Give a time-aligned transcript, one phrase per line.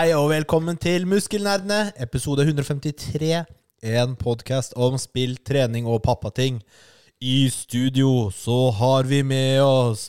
[0.00, 3.42] Hei og velkommen til Muskelnerdene, episode 153.
[3.84, 6.62] En podkast om spill, trening og pappating.
[7.20, 10.08] I studio så har vi med oss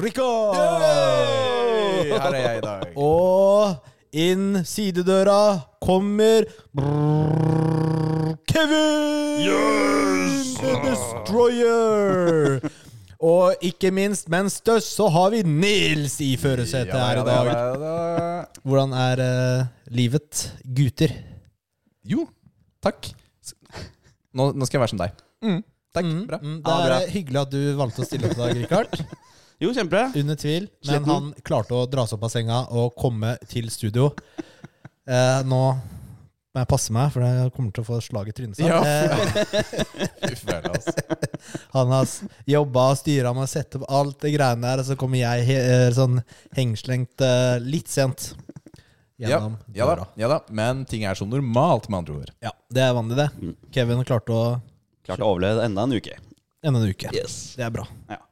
[0.00, 0.56] Rikard!
[2.08, 2.96] Her er jeg i dag.
[2.96, 3.74] Og
[4.16, 6.48] inn sidedøra kommer
[8.48, 9.44] Kevin!
[10.56, 12.81] The Destroyer!
[13.22, 17.50] Og ikke minst, men størst, så har vi Nils i førersetet her i dag.
[18.66, 21.14] Hvordan er uh, livet, gutter?
[22.02, 22.24] Jo,
[22.82, 23.12] takk.
[24.34, 25.20] Nå, nå skal jeg være som deg.
[25.92, 26.38] Takk, Mm, bra.
[26.40, 26.96] mm, det bra.
[27.02, 28.94] er hyggelig at du valgte å stille opp i dag, Rikard.
[29.60, 30.06] Jo, kjempebra.
[30.18, 30.64] Under tvil.
[30.88, 34.08] Men han klarte å dra seg opp av senga og komme til studio.
[35.06, 35.60] Uh, nå
[36.52, 38.60] må jeg passe meg, for jeg kommer til å få slag i trynet.
[38.60, 38.80] Ja.
[40.52, 40.68] Eh,
[41.72, 42.08] han har
[42.48, 45.44] jobba og styra med å sette opp alt det greiene der, og så kommer jeg
[45.48, 46.20] he eh, sånn
[46.56, 48.32] hengslengt eh, litt sent
[49.20, 52.32] Ja, gjennom ja, da, ja da, men ting er som normalt, med andre ord.
[52.44, 53.28] Ja, det er vanlig, det.
[53.38, 53.54] Mm.
[53.74, 54.44] Kevin klarte å
[55.06, 56.14] Klarte å overleve enda en uke.
[56.62, 57.10] enda en uke.
[57.16, 57.36] Yes.
[57.58, 57.86] Det er bra.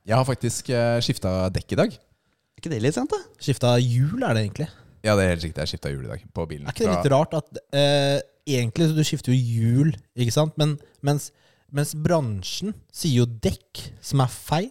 [0.07, 1.97] Jeg har faktisk uh, skifta dekk i dag.
[1.97, 3.19] Er ikke det litt sent, da?
[3.43, 4.69] Skifta hjul, er det egentlig?
[5.05, 5.62] Ja, det er helt riktig.
[5.65, 6.67] Jeg skifta hjul i dag på bilen.
[6.69, 8.19] Er ikke det litt rart at eh,
[8.51, 10.56] Egentlig så du skifter jo hjul, ikke sant?
[10.59, 10.73] Men
[11.06, 11.29] mens,
[11.70, 14.71] mens bransjen sier jo dekk, som er feil.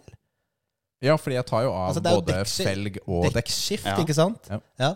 [1.00, 3.36] Ja, fordi jeg tar jo av Altså, det er jo både felg og dekk.
[3.38, 3.94] Dekkskift, Ja.
[4.02, 4.50] ikke sant?
[4.52, 4.58] Ja.
[4.82, 4.90] ja.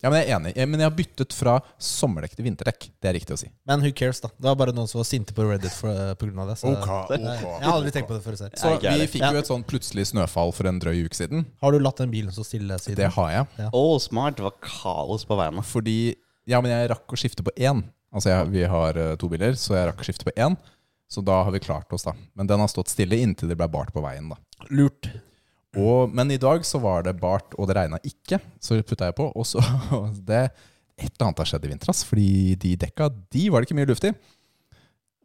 [0.00, 0.52] Ja, men jeg er enig.
[0.56, 2.86] Eh, Men jeg har byttet fra sommerdekk til vinterdekk.
[3.02, 3.50] Det er riktig å si.
[3.68, 4.30] Men who cares, da?
[4.32, 5.92] Det var bare noen som var sinte på Reddit pga.
[5.92, 6.56] eh, av det.
[6.60, 8.56] Så jeg, jeg har aldri tenkt på det før selv.
[8.56, 11.44] Så vi fikk jo et sånn plutselig snøfall for en drøy uke siden.
[11.60, 12.96] Har du latt den bilen stå stille siden?
[13.02, 13.70] Det har jeg.
[13.76, 14.40] Å, smart.
[14.40, 15.60] Det var kaos på veien.
[15.62, 15.98] Fordi
[16.48, 17.84] Ja, men jeg rakk å skifte på én.
[18.10, 20.56] Altså, jeg, vi har eh, to biler, så jeg rakk å skifte på én.
[21.10, 22.14] Så da har vi klart oss, da.
[22.38, 24.38] Men den har stått stille inntil det ble bart på veien, da.
[24.70, 25.10] Lurt.
[25.78, 28.40] Og, men i dag så var det bart, og det regna ikke.
[28.62, 29.62] Så putta jeg på, og så
[30.30, 30.48] det,
[30.98, 31.94] Et eller annet har skjedd i vinter.
[32.10, 34.12] Fordi de dekka, de var det ikke mye luft i.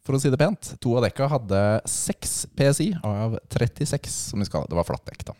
[0.06, 0.76] For å si det pent.
[0.84, 4.70] To av dekka hadde 6 PSI av 36, som de skal ha.
[4.70, 5.34] Det var flattdekk, da.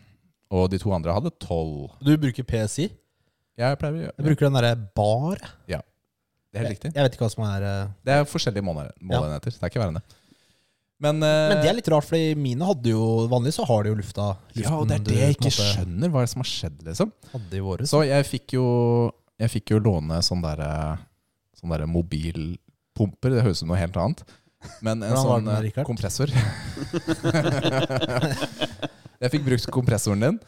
[0.56, 1.94] Og de to andre hadde 12.
[2.02, 2.90] Du bruker PSI?
[3.56, 5.40] Jeg pleier å gjøre Jeg bruker den derre bar.
[5.70, 5.80] Ja.
[6.50, 6.92] Det er helt riktig.
[6.96, 7.94] Jeg vet ikke hva som er uh...
[8.04, 9.54] Det er forskjellige målenheter.
[9.54, 9.56] Ja.
[9.56, 10.20] Det er ikke verre enn det.
[11.02, 13.90] Men, uh, Men det er litt rart, fordi mine hadde jo Vanligvis så har de
[13.90, 14.30] jo lufta.
[14.56, 16.08] Ja, og det er det jeg ikke måte skjønner.
[16.12, 17.10] Hva er det som har skjedd, liksom?
[17.34, 17.88] Hadde i våre.
[17.90, 18.64] Så jeg fikk jo
[19.42, 20.70] Jeg fikk jo låne sånn derre
[21.56, 23.32] Sånn der mobilpumper.
[23.32, 24.24] Det høres ut som noe helt annet.
[24.84, 26.28] Men en sånn den, eh, kompressor.
[29.22, 30.38] jeg fikk brukt kompressoren din.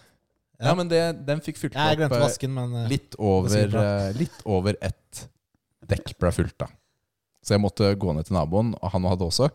[0.59, 0.75] Ja, Ja.
[0.75, 4.41] men det, den fikk fylt Jeg opp eh, vasken, men eh, litt over, eh, litt
[4.45, 5.29] over ett
[5.89, 6.67] dekk ble fylt, da.
[7.45, 9.49] Så jeg måtte gå ned til naboen, og han hadde også.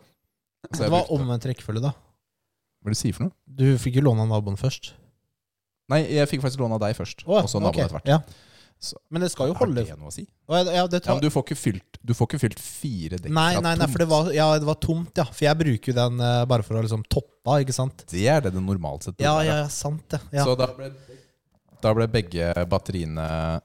[0.72, 1.92] Så det jeg var brukte- omvendt rekkefølge, da.
[1.92, 3.34] Hva er det du sier for noe?
[3.48, 4.94] Du fikk jo låne av naboen først.
[5.92, 7.26] Nei, jeg fikk faktisk låne av deg først.
[7.28, 8.08] Å, og så naboen ok, etter hvert.
[8.08, 8.20] Ja.
[8.84, 10.26] Så- Men det skal jo Har holde det noe å si?
[10.50, 11.16] Å, ja, ja, det Ja, tar...
[11.16, 13.86] men du får ikke fylt, du får ikke fylt fire dekk Nei, fra nei, nei,
[13.86, 13.92] tomt.
[13.94, 15.24] for det var, ja, det var tomt, ja.
[15.24, 18.04] For jeg bruker jo den eh, bare for å liksom toppe ikke sant?
[18.12, 19.46] Det er det det normalt sett burde Ja, være.
[19.46, 20.20] ja, ja, sant det.
[20.34, 20.44] Ja.
[20.44, 20.92] Så da ble,
[21.82, 23.62] da ble begge batteriene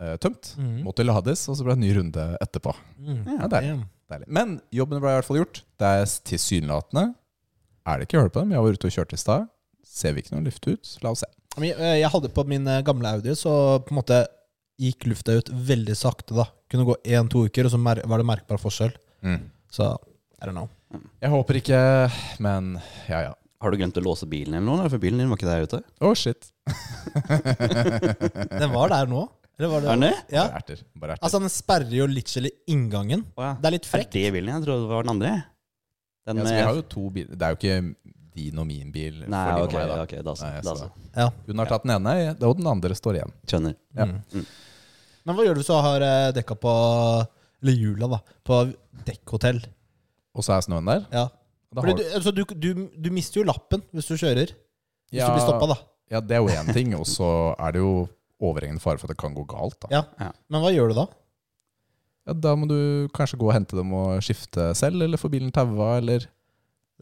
[0.00, 0.54] eh, tømt.
[0.58, 0.84] Mhm.
[0.84, 2.74] Måtte lades, og så ble det en ny runde etterpå.
[3.00, 3.24] Mm.
[3.26, 3.84] Ja, er Damn.
[4.12, 4.28] Deilig.
[4.28, 5.62] Men jobben ble i hvert fall gjort.
[5.80, 7.04] Det er tilsynelatende
[7.88, 8.52] Er det ikke hull på dem?
[8.54, 9.48] Jeg var ute og kjørte i stad.
[9.84, 10.92] Ser vi ikke noe luft ut?
[11.04, 11.28] La oss se.
[11.62, 14.24] Jeg, eh, hadde på min eh, gamle Audi, så på en måte
[14.80, 16.48] gikk lufta ut veldig sakte, da.
[16.72, 18.96] Kunne gå én-to uker, og så var det merkbar forskjell.
[19.70, 19.92] Så
[20.40, 20.68] I don't know.
[21.22, 21.78] Jeg håper ikke,
[22.42, 22.74] men
[23.10, 23.32] ja ja.
[23.62, 24.88] Har du glemt å låse bilen eller noe?
[24.92, 25.78] For bilen din var ikke der ute.
[26.04, 26.50] Å, shit.
[28.50, 29.22] Den var der nå.
[29.58, 30.14] Eller var det Er den det?
[30.34, 30.44] Ja.
[30.48, 30.80] Bare erter.
[30.98, 31.24] Bare erter.
[31.28, 33.22] Altså, den sperrer jo literally inngangen.
[33.38, 33.52] Å, ja.
[33.60, 34.10] Det er litt Er frekt.
[34.16, 34.50] det bilen?
[34.54, 35.32] Jeg trodde det var den andre.
[36.26, 37.36] Den ja, så vi har jo to biler.
[37.38, 39.20] Det er jo ikke din og min bil.
[39.30, 39.98] Nei, ok, meg, da.
[40.02, 40.48] ok, da så.
[40.50, 40.90] Nei, Da så- så.
[41.14, 41.28] Ja.
[41.46, 43.32] Hun har tatt den ene, og den andre står igjen.
[43.46, 43.76] Skjønner.
[43.94, 44.04] Ja.
[44.10, 44.22] Mm.
[44.34, 44.46] Mm.
[45.24, 46.72] Men hva gjør du hvis du har eh, dekka på
[47.62, 48.18] Eller hjula, da.
[48.44, 48.58] På
[49.06, 49.62] dekkhotell?
[50.34, 51.06] Og så er snøen der.
[51.14, 51.28] Ja.
[51.74, 54.50] Fordi du, altså, du, du, du mister jo lappen hvis du kjører.
[55.10, 55.28] Hvis Ja.
[55.30, 55.78] du blir stoppa, da.
[56.10, 58.08] Ja, det er jo én ting, og så er det jo
[58.42, 59.76] overhengende fare for at det kan gå galt.
[59.84, 59.88] Da.
[59.92, 60.02] Ja.
[60.20, 60.30] Ja.
[60.50, 61.06] Men hva gjør du da?
[62.26, 62.78] Ja, da må du
[63.14, 66.24] kanskje gå og hente dem og skifte selv, eller få bilen taua, eller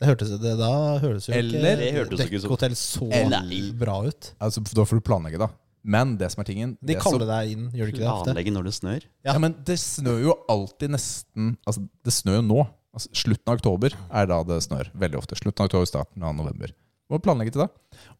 [0.01, 4.33] Det hørtes, det, da høres jo Eller- Det ikke dekkhotell så Eller- bra ut.
[4.41, 5.49] altså, Da får du planlegge, da.
[5.85, 8.25] Men det som er tingen De kaller deg inn, gjør de ikke det ofte?
[8.31, 9.03] Planlegge når det snør.
[9.25, 9.39] Ja.
[9.39, 12.69] men det snør jo alltid nesten Altså, det snør jo nå.
[12.95, 14.91] Altså, slutten av oktober er da det snør.
[14.95, 15.35] Veldig ofte.
[15.37, 16.73] Slutten av oktober, starten av november.
[17.11, 17.69] Må planlegge til da.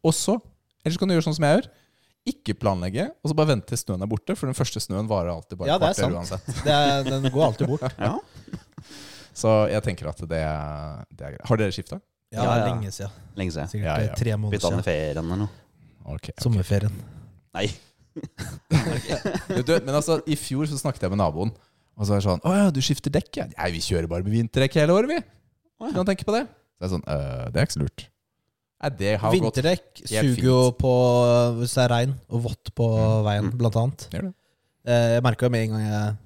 [0.03, 0.39] Og så,
[0.85, 1.67] ellers kan du gjøre sånn som jeg gjør.
[2.29, 4.35] Ikke planlegge, og så bare vente til snøen er borte.
[4.39, 6.15] For den første snøen varer alltid bare Ja, et det er kvarter sant.
[6.15, 6.63] uansett.
[6.63, 7.83] Det er, den går alltid bort.
[7.99, 8.13] Ja.
[9.33, 11.47] Så jeg tenker at det er, det er greit.
[11.49, 11.97] Har dere skifta?
[12.33, 12.65] Ja, Ja, ja.
[12.69, 13.11] lenge siden.
[13.37, 13.67] Lenge siden.
[13.71, 14.15] Sikkert Ja, ja.
[14.17, 14.77] tre måneder Bytta siden.
[14.77, 15.49] ned ferien eller noe.
[16.05, 16.29] Ok.
[16.29, 16.29] ok.
[16.43, 16.95] Sommerferien.
[17.57, 17.67] Nei.
[19.65, 21.51] Du, men altså, i fjor så snakket jeg med naboen,
[21.97, 23.45] og så er det sånn Å ja, du skifter dekk, ja?
[23.57, 25.19] Nei, vi kjører bare med vinterdekk hele året, vi.
[25.83, 26.43] Kan du tenke på det?
[26.47, 28.05] Så jeg er sånn, «Øh, det er ikke så lurt.
[28.89, 30.91] Det har gått Vinterdekk helt suger jo på
[31.59, 32.87] hvis det er regn og vått på
[33.23, 33.57] veien, Mm.
[33.57, 34.07] blant annet.
[34.11, 34.33] Gjør det.
[34.85, 36.17] Eh, Jeg merka med en gang jeg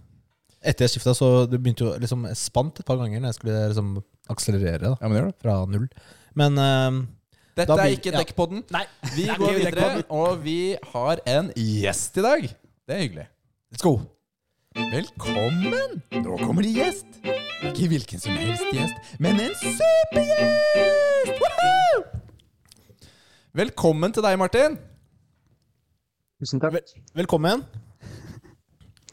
[0.63, 3.35] Etter jeg skifta, så det begynte jo liksom Jeg spant et par ganger når jeg
[3.35, 5.35] skulle liksom akselerere da, Ja, men gjør det.
[5.41, 5.87] fra null.
[6.35, 7.05] Men eh,
[7.55, 8.19] Dette Da er blir- ikke ja.
[8.23, 8.63] Dekkpodden.
[8.71, 8.85] Nei.
[9.15, 12.41] Vi Det er går ikke videre, og vi har en gjest i dag.
[12.87, 13.27] Det er hyggelig.
[13.73, 14.01] let's go.
[14.75, 16.01] Velkommen!
[16.11, 17.05] Nå kommer det gjest.
[17.63, 21.39] Ikke hvilken som helst gjest, men en supergjest!
[21.41, 22.03] Woohoo!
[23.57, 24.75] Velkommen til deg, Martin.
[26.41, 26.77] Tusen takk.
[27.17, 27.63] Velkommen.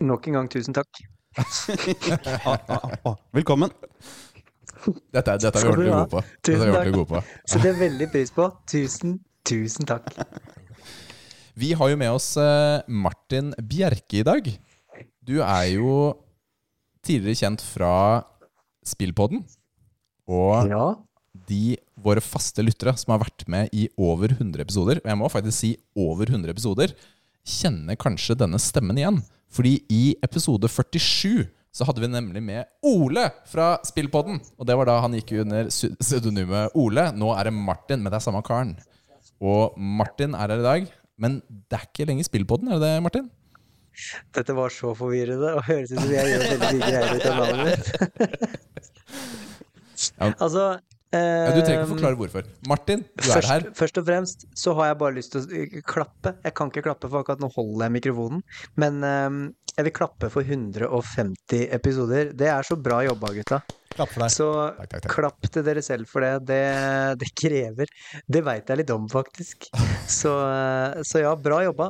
[0.05, 1.00] Nok en gang tusen takk.
[1.38, 3.14] Ah, ah, ah.
[3.35, 3.73] Velkommen.
[5.14, 6.20] Dette, er- dette er vi ordentlig gode på.
[6.20, 6.93] Dette Tusen er vi takk.
[6.99, 7.23] gode på.
[7.49, 8.49] Så det er veldig pris på.
[8.69, 9.14] Tusen,
[9.49, 10.11] tusen takk.
[11.56, 14.50] Vi har jo med oss eh, Martin Bjerke i dag.
[15.25, 15.96] Du er jo
[17.06, 17.94] tidligere kjent fra
[18.85, 19.44] Spillpodden.
[20.29, 20.85] Og Ja.
[21.48, 25.31] De våre faste lyttere som har vært med i over 100 episoder, og jeg må
[25.32, 26.94] faktisk si over 100 episoder,
[27.44, 29.20] kjenner kanskje denne stemmen igjen.
[29.54, 31.44] Fordi i episode 47
[31.75, 34.38] så hadde vi nemlig med Ole fra Spillpodden.
[34.58, 37.08] Og det var da han gikk under pse- pseudonymet Ole.
[37.19, 38.76] Nå er det Martin, men det er samme karen.
[39.42, 40.86] Og Martin er her i dag.
[41.20, 41.40] Men
[41.70, 43.26] det er ikke lenger Spillpodden, er det det, Martin?
[44.34, 47.34] Dette var så forvirrende og høres ut som jeg gjør veldig mye greier ut av
[47.38, 47.86] navnet mitt.
[50.19, 50.31] Ja.
[50.44, 50.64] altså
[51.14, 52.49] Ja, du trenger ikke forklare hvorfor.
[52.70, 53.69] Martin, du er her.
[53.76, 56.34] først og fremst så har jeg bare lyst til å klappe.
[56.44, 58.43] Jeg kan ikke klappe, for akkurat nå holder jeg mikrofonen.
[58.81, 59.40] Men ehm,
[59.75, 62.34] jeg vil klappe for 150 episoder.
[62.37, 63.62] Det er så bra jobba, gutta.
[63.94, 64.32] Klapp for deg.
[64.34, 65.12] Så Takk, takk, takk.
[65.14, 66.32] klapp til dere selv for det.
[66.50, 66.62] Det,
[67.20, 67.90] det krever.
[68.26, 69.69] Det veit jeg litt om, faktisk.
[70.20, 71.87] Så, eh, så ja, bra jobba.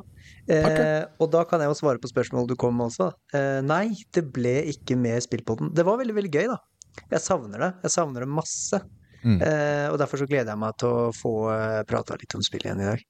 [0.47, 3.09] Eh, og da kan jeg jo svare på spørsmålet du kom med også.
[3.35, 5.73] Eh, nei, det ble ikke mer spill på den.
[5.75, 6.61] Det var veldig, veldig gøy, da.
[7.11, 7.71] Jeg savner det.
[7.89, 8.81] Jeg savner det masse.
[9.25, 9.39] Mm.
[9.41, 12.67] Eh, og derfor så gleder jeg meg til å få uh, prata litt om spill
[12.67, 13.05] igjen i dag.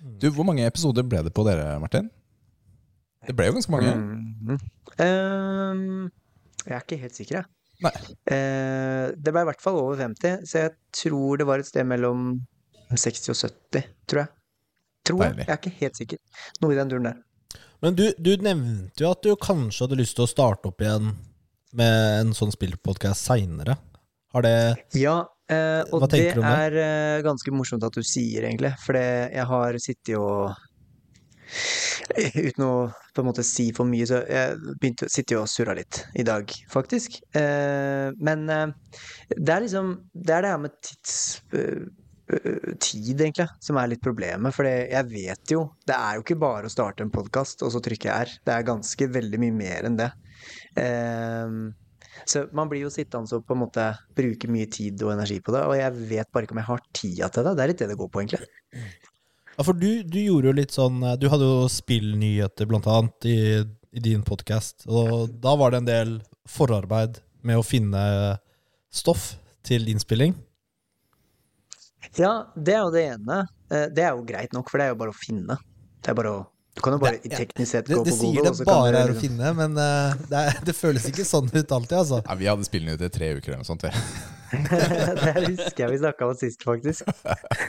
[0.00, 2.10] Du, Hvor mange episoder ble det på dere, Martin?
[3.22, 3.92] Det ble jo ganske mange.
[3.94, 4.56] Mhm.
[5.02, 6.08] Ehm,
[6.66, 7.50] jeg er ikke helt sikker, jeg.
[7.82, 7.92] Nei.
[8.30, 11.86] Eh, det ble i hvert fall over 50, så jeg tror det var et sted
[11.88, 12.40] mellom
[12.92, 14.32] 60 og 70, tror jeg.
[15.06, 15.38] Tror jeg.
[15.42, 16.18] Jeg er ikke helt sikker.
[16.62, 17.20] Noe i den duren der.
[17.82, 21.14] Men du, du nevnte jo at du kanskje hadde lyst til å starte opp igjen
[21.78, 23.78] med en sånn spillpodkast seinere.
[24.32, 24.54] Har det
[24.96, 25.16] Ja,
[25.50, 26.44] eh, og det det?
[26.44, 28.74] er eh, ganske morsomt at du sier, egentlig.
[28.84, 30.52] For jeg har sittet og
[32.48, 32.74] Uten å
[33.12, 36.24] på en måte si for mye, så jeg begynte å sitte og surra litt i
[36.26, 37.18] dag, faktisk.
[37.36, 38.68] Eh, men eh,
[39.36, 41.16] det er liksom Det er det her med tids...
[41.52, 41.84] eh,
[42.32, 44.56] eh, tid, egentlig, som er litt problemet.
[44.56, 47.84] For jeg vet jo Det er jo ikke bare å starte en podkast og så
[47.84, 48.34] trykke R.
[48.46, 50.10] Det er ganske veldig mye mer enn det.
[50.80, 51.60] Eh,
[52.28, 53.86] så man blir jo sittende og på en måte
[54.16, 56.84] bruke mye tid og energi på det, og jeg vet bare ikke om jeg har
[56.92, 57.54] tida til det.
[57.58, 58.48] Det er litt det det går på, egentlig.
[59.52, 63.38] Ja, for du, du gjorde jo litt sånn Du hadde jo spillnyheter, blant annet, i,
[63.92, 64.86] i din podkast.
[64.88, 66.14] Og da var det en del
[66.48, 68.00] forarbeid med å finne
[68.92, 69.34] stoff
[69.66, 70.32] til innspilling.
[72.18, 73.42] Ja, det er jo det ene.
[73.70, 75.56] Eh, Det er jo greit nok, for det er jo bare å finne.
[76.02, 76.40] Det er bare å
[76.72, 78.64] Du kan jo bare Det- ja, teknisk sett Det, gå det på Google, det sier
[78.64, 81.98] det bare er å finne, men uh, det, er, det føles ikke sånn ut alltid,
[81.98, 82.22] altså.
[82.24, 83.84] Ja, vi hadde spillnyheter i tre uker eller noe sånt.
[83.84, 83.92] vi.
[84.52, 87.08] det husker jeg vi snakka om sist, faktisk.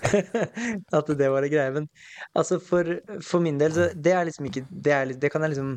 [0.98, 1.72] At det var en greie.
[1.76, 1.90] Men
[2.36, 2.90] altså, for,
[3.24, 5.76] for min del, så det er liksom ikke det, er, det kan jeg liksom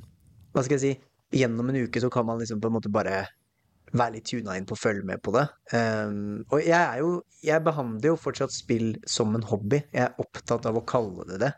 [0.54, 0.94] Hva skal jeg si?
[1.36, 3.24] Gjennom en uke så kan man liksom på en måte bare
[3.96, 5.44] være litt tuna inn på å følge med på det.
[5.74, 9.82] Um, og jeg er jo Jeg behandler jo fortsatt spill som en hobby.
[9.94, 11.52] Jeg er opptatt av å kalle det det.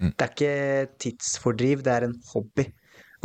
[0.00, 0.12] Mm.
[0.16, 2.66] Det er ikke tidsfordriv, det er en hobby.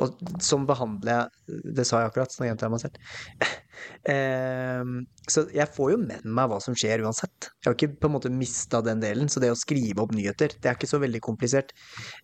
[0.04, 3.00] Og som behandler jeg Det sa jeg akkurat, så nå gjentar jeg meg selv.
[4.08, 7.50] Ehm, så jeg får jo med meg hva som skjer uansett.
[7.60, 10.56] Jeg har ikke på en måte mista den delen, så det å skrive opp nyheter,
[10.62, 11.74] det er ikke så veldig komplisert.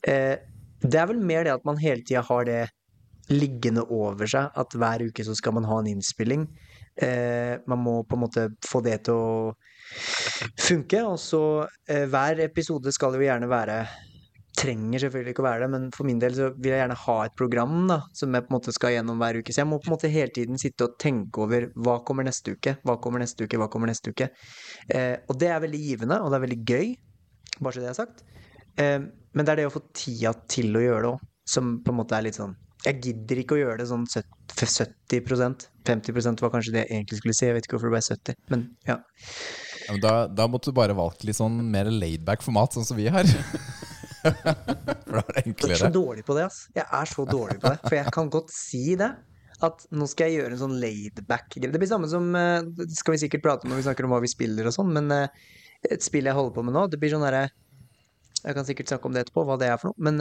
[0.08, 0.40] Eh,
[0.82, 2.62] det er vel mer det at man hele tida har det
[3.32, 6.48] liggende over seg, at hver uke så skal man ha en innspilling.
[7.04, 9.52] Eh, man må på en måte få det til å
[10.56, 11.44] funke, og så
[11.92, 13.84] eh, hver episode skal jo gjerne være
[14.62, 17.16] trenger selvfølgelig ikke å være det, men for min del så vil jeg gjerne ha
[17.26, 19.54] et program da, som jeg på en måte skal gjennom hver uke.
[19.54, 22.56] Så jeg må på en måte hele tiden sitte og tenke over hva kommer neste
[22.56, 24.30] uke, hva kommer neste uke, hva kommer neste uke.
[24.94, 26.92] Eh, og det er veldig givende, og det er veldig gøy,
[27.60, 28.26] bare så det er sagt.
[28.78, 31.94] Eh, men det er det å få tida til å gjøre det òg, som på
[31.94, 32.54] en måte er litt sånn
[32.86, 37.36] Jeg gidder ikke å gjøre det sånn 70% 50% var kanskje det jeg egentlig skulle
[37.36, 38.98] si, jeg vet ikke hvorfor det ble 70, men ja.
[39.88, 43.00] Ja, men da, da måtte du bare valgt litt sånn mer laidback format, sånn som
[43.00, 43.26] vi har.
[44.22, 46.64] For da er det Jeg er så dårlig på det, ass.
[46.76, 47.82] Jeg er så dårlig på det.
[47.88, 49.12] For jeg kan godt si det.
[49.62, 51.70] At nå skal jeg gjøre en sånn laidback-greie.
[51.70, 54.16] Det blir samme som eh, Det skal vi sikkert prate om når vi snakker om
[54.16, 55.44] hva vi spiller og sånn, men eh,
[55.86, 57.44] et spill jeg holder på med nå, det blir sånn derre
[58.42, 60.18] Jeg kan sikkert snakke om det etterpå, hva det er for noe, men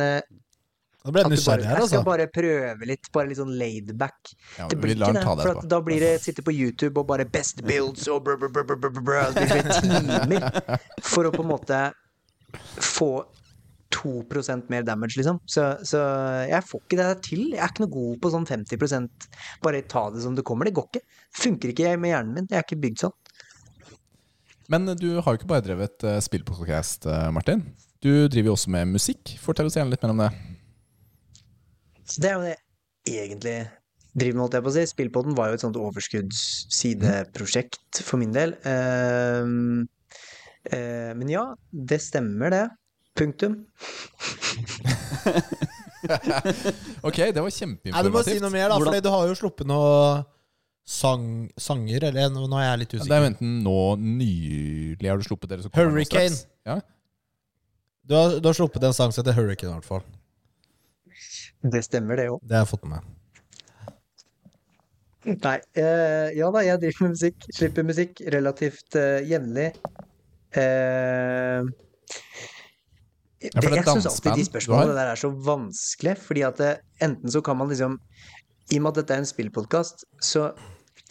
[1.00, 2.08] da ble jeg nysgjerrig her, jeg skal altså.
[2.10, 4.32] bare prøve litt, bare litt sånn laidback.
[4.58, 7.24] Ja, Det blir ikke det, for at da blir det sitte på YouTube og bare
[7.24, 10.50] best builds og brr, brr, brr, brr, brr, brr, det timer
[11.00, 11.78] for å på en måte
[12.84, 13.10] få
[13.94, 15.40] 2% mer damage, liksom.
[15.50, 15.98] Så, så
[16.48, 17.42] jeg får ikke det til.
[17.54, 19.28] Jeg er ikke noe god på sånn 50%
[19.64, 20.64] Bare ta det som det kommer.
[20.68, 21.04] Det går ikke.
[21.42, 22.48] Funker ikke med hjernen min.
[22.50, 23.16] Jeg er ikke bygd sånn.
[24.70, 27.60] Men du har jo ikke bare drevet uh, spillpodcast, eh, Martin.
[27.98, 29.32] Du driver jo også med musikk.
[29.42, 30.30] Fortell oss gjerne litt mer om det.
[32.06, 32.58] Så det er jo det
[33.10, 33.58] jeg egentlig
[34.14, 34.84] driver med, holdt jeg på å si.
[34.92, 38.50] Spillpodden var jo et sånt overskuddssideprosjekt for min del.
[38.62, 39.44] Uh,
[40.70, 42.66] uh, men ja, det stemmer det.
[43.20, 43.60] Punktum.
[47.04, 49.68] Ok, det var Nei, du må si noe mer, da, for du har jo sluppet
[49.68, 50.22] noe
[50.88, 51.26] sang,
[51.60, 55.26] sanger, eller nå er jeg litt usikker Det er jo enten nå nylig har du
[55.28, 56.40] sluppet dere Hurricane.
[56.66, 56.80] Ja.
[58.08, 60.04] Du har, du har sluppet en sang som heter Hurricane, i hvert fall.
[61.60, 62.40] Det stemmer, det òg.
[62.42, 63.16] Det har jeg fått med meg.
[65.30, 67.44] Nei, eh, ja da, jeg driver med musikk.
[67.52, 69.68] Slipper musikk relativt eh, jevnlig.
[70.56, 71.68] Eh,
[73.40, 77.32] for det jeg syns alltid de spørsmålene der er så vanskelig, fordi at det, enten
[77.32, 77.96] så kan man liksom
[78.70, 80.50] I og med at dette er en spillpodkast, så,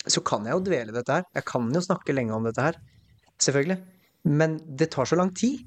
[0.07, 1.25] så kan jeg jo dvele dette her.
[1.35, 2.77] Jeg kan jo snakke lenge om dette her,
[3.41, 3.79] selvfølgelig.
[4.29, 5.65] Men det tar så lang tid.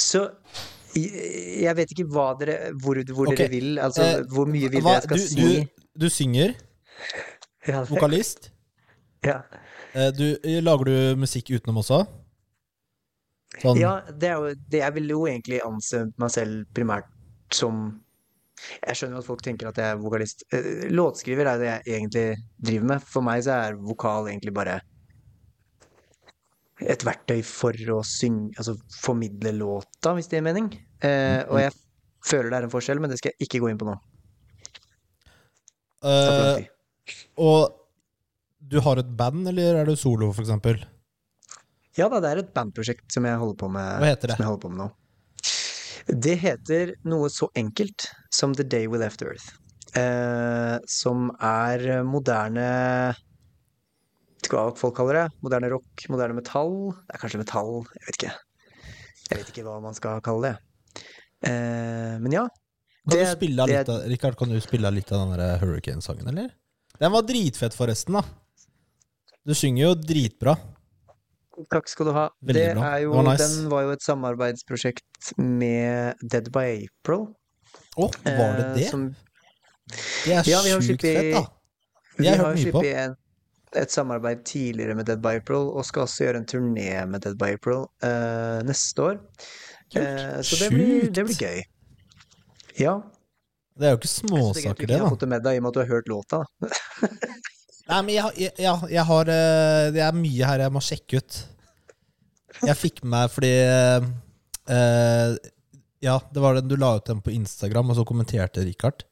[0.00, 0.22] Så
[0.96, 1.10] jeg,
[1.66, 3.42] jeg vet ikke hva dere, hvor, hvor okay.
[3.44, 3.78] dere vil.
[3.82, 5.60] Altså, eh, hvor mye vil Hva, dere skal du, si?
[5.66, 6.54] du, du synger,
[7.68, 8.50] Ja, vokalist.
[9.24, 9.42] ja.
[9.94, 10.26] Eh, Du,
[10.64, 12.04] lager du musikk utenom også?
[13.62, 17.10] Sånn Ja, det er jo det Jeg vil jo egentlig anse meg selv primært
[17.54, 17.84] som
[18.80, 20.44] Jeg skjønner at folk tenker at jeg er vokalist.
[20.54, 22.26] Eh, Låtskriver er det jeg egentlig
[22.64, 23.06] driver med.
[23.12, 24.78] For meg så er vokal egentlig bare
[26.82, 30.70] et verktøy for å synge Altså formidle låta, hvis det gir mening.
[31.04, 31.74] Eh, og jeg
[32.24, 33.98] føler det er en forskjell, men det skal jeg ikke gå inn på nå.
[36.04, 36.70] Tid.
[37.40, 37.74] Og
[38.64, 40.80] du har et band, eller er du solo, for eksempel?
[41.98, 44.36] Ja da, det er et bandprosjekt som jeg holder på med, Hva heter det?
[44.36, 44.88] Som jeg holder på med nå.
[46.20, 49.46] Det heter noe så enkelt som The Day We Left Earth.
[49.96, 52.64] Eh, som er moderne
[53.14, 55.28] Vet ikke hva folk kaller det.
[55.46, 56.74] Moderne rock, moderne metall.
[57.06, 58.32] Det er kanskje metall, jeg vet ikke.
[59.30, 61.06] Jeg vet ikke hva man skal kalle det.
[61.48, 62.42] Eh, men ja.
[63.08, 66.28] Kan Det- du spille det- litt av, Richard, kan du spille litt av den Hurricane-sangen,
[66.28, 66.50] eller?
[66.98, 68.22] Den var dritfett, forresten, da.
[69.46, 70.58] Du synger jo dritbra.
[71.70, 72.28] Takk skal du ha.
[72.42, 72.92] Veldig det bra.
[73.02, 73.48] jo, Det var nice.
[73.48, 77.28] Den var jo et samarbeidsprosjekt med Dead by April.
[77.96, 78.88] Å, var det eh, det?
[78.90, 79.04] Som
[80.24, 81.44] Det er Ja, sjukt fett, da.
[82.18, 82.82] Vi Jeg har har hørt mye på.
[83.04, 83.14] en,
[83.74, 87.38] et samarbeid tidligere med Dead by April, og skal også gjøre en turné med Dead
[87.38, 89.18] by April eh, neste år.
[89.94, 91.62] Eh, så det blir, det blir gøy.
[92.78, 92.96] Ja.
[93.78, 94.92] Det er jo ikke småsaker, det da.
[94.94, 96.42] Jeg det, har fått det med deg i og med at du har hørt låta.
[97.90, 101.18] Nei, men jeg, jeg, jeg, jeg har eh, Det er mye her jeg må sjekke
[101.20, 101.40] ut.
[102.64, 103.50] Jeg fikk med meg fordi
[104.72, 105.34] eh,
[106.04, 109.04] Ja, det var den du la ut den på Instagram, og så kommenterte Richard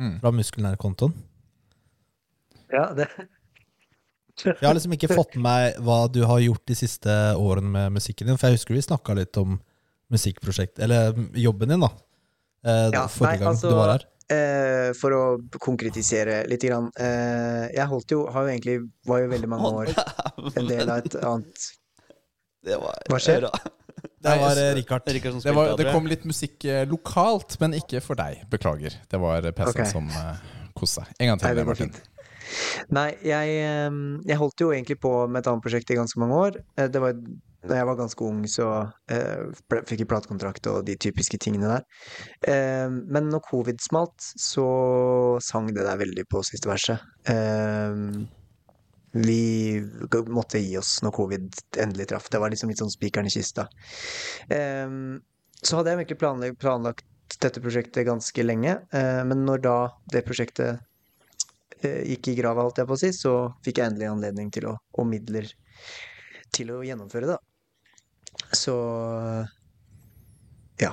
[0.00, 0.14] Mm.
[0.22, 1.12] fra Muskelnærkontoen.
[2.72, 3.04] Ja, det
[4.40, 7.92] Jeg har liksom ikke fått med meg hva du har gjort de siste årene med
[7.98, 9.58] musikken din, for jeg husker vi snakka litt om
[10.10, 11.90] musikkprosjekt, eller jobben din, da.
[12.64, 14.06] Eh, Ja, forrige nei, gang altså, du var her.
[14.32, 15.22] Eh, For å
[15.62, 16.88] konkretisere litt grann.
[16.96, 19.92] Eh, jeg holdt jo, har jo egentlig, var jo veldig mange år
[20.56, 21.68] en del av et annet
[22.66, 23.46] Det var Hva skjer?
[23.46, 23.70] Det var
[24.22, 25.08] Nei, eh, Richard.
[25.10, 28.44] Rikard Det, var, det kom litt musikk eh, lokalt, men ikke for deg.
[28.50, 28.94] Beklager.
[29.10, 29.90] Det var PC-en okay.
[29.90, 30.38] som uh,
[30.78, 31.14] koste seg.
[31.18, 31.92] En gang Nei, til, det går Martin.
[31.96, 32.08] fint.
[32.92, 33.56] Nei, jeg,
[34.28, 36.60] jeg holdt jo egentlig på med et annet prosjekt i ganske mange år.
[36.76, 37.18] Eh, Det var
[37.62, 38.68] da jeg var ganske ung, så
[39.12, 41.84] eh, fikk jeg platekontrakt og de typiske tingene der.
[42.50, 44.66] Eh, men når covid smalt, så
[45.44, 47.04] sang det der veldig på siste verset.
[47.30, 47.94] Eh,
[49.12, 49.42] vi
[50.32, 52.30] måtte gi oss når covid endelig traff.
[52.32, 53.68] Det var liksom litt sånn spikeren i kista.
[54.50, 54.88] Eh,
[55.62, 57.06] så hadde jeg egentlig planlagt, planlagt
[57.40, 58.80] dette prosjektet ganske lenge.
[58.92, 59.76] Eh, men når da
[60.12, 60.82] det prosjektet
[61.82, 64.72] eh, gikk i grava, holdt jeg på å si, så fikk jeg endelig anledning til
[64.72, 65.48] å, og midler
[66.52, 67.38] til å gjennomføre det.
[68.52, 68.74] Så
[70.82, 70.92] ja.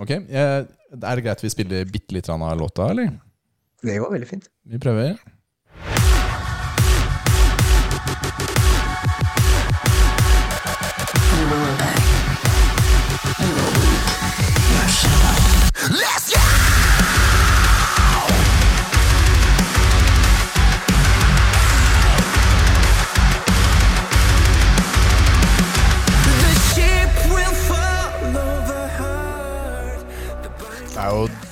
[0.00, 3.12] Ok, eh, Er det greit vi spiller bitte litt av låta, eller?
[3.84, 4.48] Det går veldig fint.
[4.64, 5.18] Vi prøver.
[15.84, 16.13] Det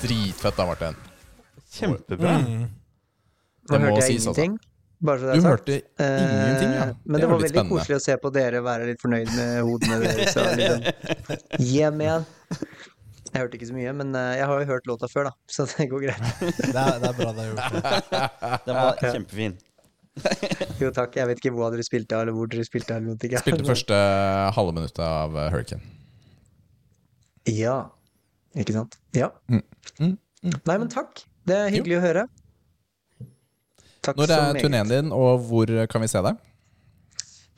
[0.03, 0.95] dritfett da, Martin.
[1.73, 2.35] Kjempebra.
[2.43, 2.69] Mm.
[3.71, 4.43] Det må sies, altså.
[4.43, 4.59] ingenting.
[5.03, 5.51] Bare så det Du er sagt.
[5.51, 6.83] hørte ingenting, ja.
[6.87, 7.73] Eh, Men Det det, var var veldig spennende.
[7.75, 10.37] koselig å se på dere være litt fornøyd med hodene deres.
[10.39, 12.25] Og liksom, hjem igjen.
[13.33, 15.65] Jeg hørte ikke så mye, men eh, jeg har jo hørt låta før, da, så
[15.71, 16.23] det går greit.
[16.73, 18.67] Det er, det er bra det er gjort.
[18.67, 19.55] Den var kjempefin.
[20.77, 21.15] Jo, takk.
[21.17, 22.93] Jeg vet ikke hva dere spilte, eller hvor dere spilte.
[22.93, 23.17] eller noe.
[23.17, 23.41] ikke.
[23.41, 23.97] Spilte første
[24.59, 25.81] halve minuttet av eh, Hurricane.
[27.49, 27.79] Ja.
[28.59, 28.97] Ikke sant?
[29.17, 29.31] Ja.
[29.49, 29.63] Mm.
[29.99, 30.15] Mm.
[30.67, 31.23] Nei, men takk.
[31.47, 32.25] Det er hyggelig å høre.
[34.03, 36.39] Takk Når så er turneen din, og hvor kan vi se deg?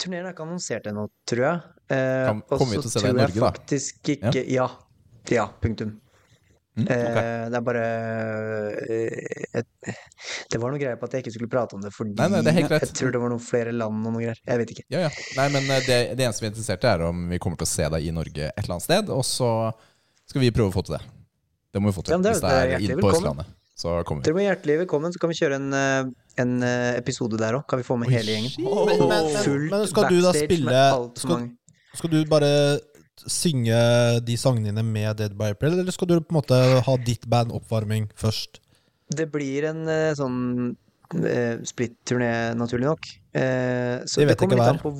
[0.02, 1.62] Turneen er ikke annonsert ennå, tror jeg.
[1.90, 3.52] Eh, Kan- og så tror jeg Norge, da?
[3.52, 4.68] faktisk ikke Ja.
[5.32, 6.00] Ja, punktum.
[6.76, 7.84] Mm, eh, Det er bare
[8.84, 9.68] eh, et,
[10.52, 12.42] Det var noe greier på at jeg ikke skulle prate om det fordi Nei, nei,
[12.44, 14.42] det jeg tror det var noen flere land og noe greier.
[14.46, 14.84] Jeg vet ikke.
[14.92, 15.12] Ja, ja.
[15.38, 17.66] Nei, men eh, det, det eneste vi er interessert i, er om vi kommer til
[17.70, 19.10] å se deg i Norge et eller annet sted.
[19.10, 19.50] Og så
[20.30, 21.04] skal vi prøve å få til det.
[21.76, 22.16] Det må vi få til.
[22.16, 23.12] Ja, det er- Hvis det det er er på.
[23.12, 24.26] Østlandet, så kommer vi.
[24.32, 26.04] Dere må hjertelig velkommen, så kan vi kjøre en, eh,
[26.38, 27.68] en eh, episode der òg.
[27.68, 28.52] Kan vi få med hele gjengen?
[28.58, 30.84] Men, men, men, men skal du da spille
[31.18, 31.50] skal,
[31.94, 32.80] skal du bare
[33.28, 36.98] synge de sangene dine med Dead by April, eller skal du på en måte ha
[36.98, 38.60] ditt band oppvarming først?
[39.16, 40.76] Det blir en eh, sånn
[41.16, 43.06] splitt-turné, naturlig nok.
[43.36, 44.92] Så Det vet det kommer litt an på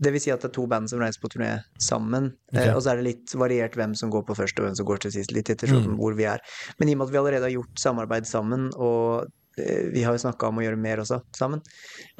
[0.00, 2.32] Det vil si at det er to band som reiser på turné sammen.
[2.52, 4.86] Eh, og så er det litt variert hvem som går på først og hvem som
[4.86, 5.96] går til sist, litt ettersom Mm.
[5.98, 6.40] hvor vi er.
[6.78, 9.26] Men i og med at vi allerede har gjort samarbeid sammen, og
[9.58, 11.60] eh, vi har jo snakka om å gjøre mer også sammen,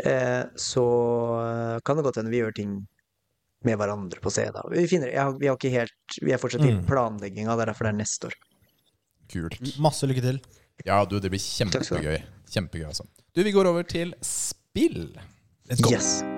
[0.04, 2.86] eh, så kan det godt hende vi gjør ting
[3.64, 4.60] med hverandre på scenen.
[4.70, 6.84] Vi, finner, jeg, har- vi, har ikke helt, vi er fortsatt i Mm.
[6.86, 8.34] planlegginga, det er derfor det er neste år.
[9.32, 9.78] Kult.
[9.80, 10.40] Masse lykke til.
[10.84, 12.20] Ja, du, det blir kjempegøy.
[12.50, 13.06] Kjempegøy, altså.
[13.34, 15.14] Du, vi går over til spill.
[15.70, 15.90] Let's go.
[15.90, 16.33] Yes!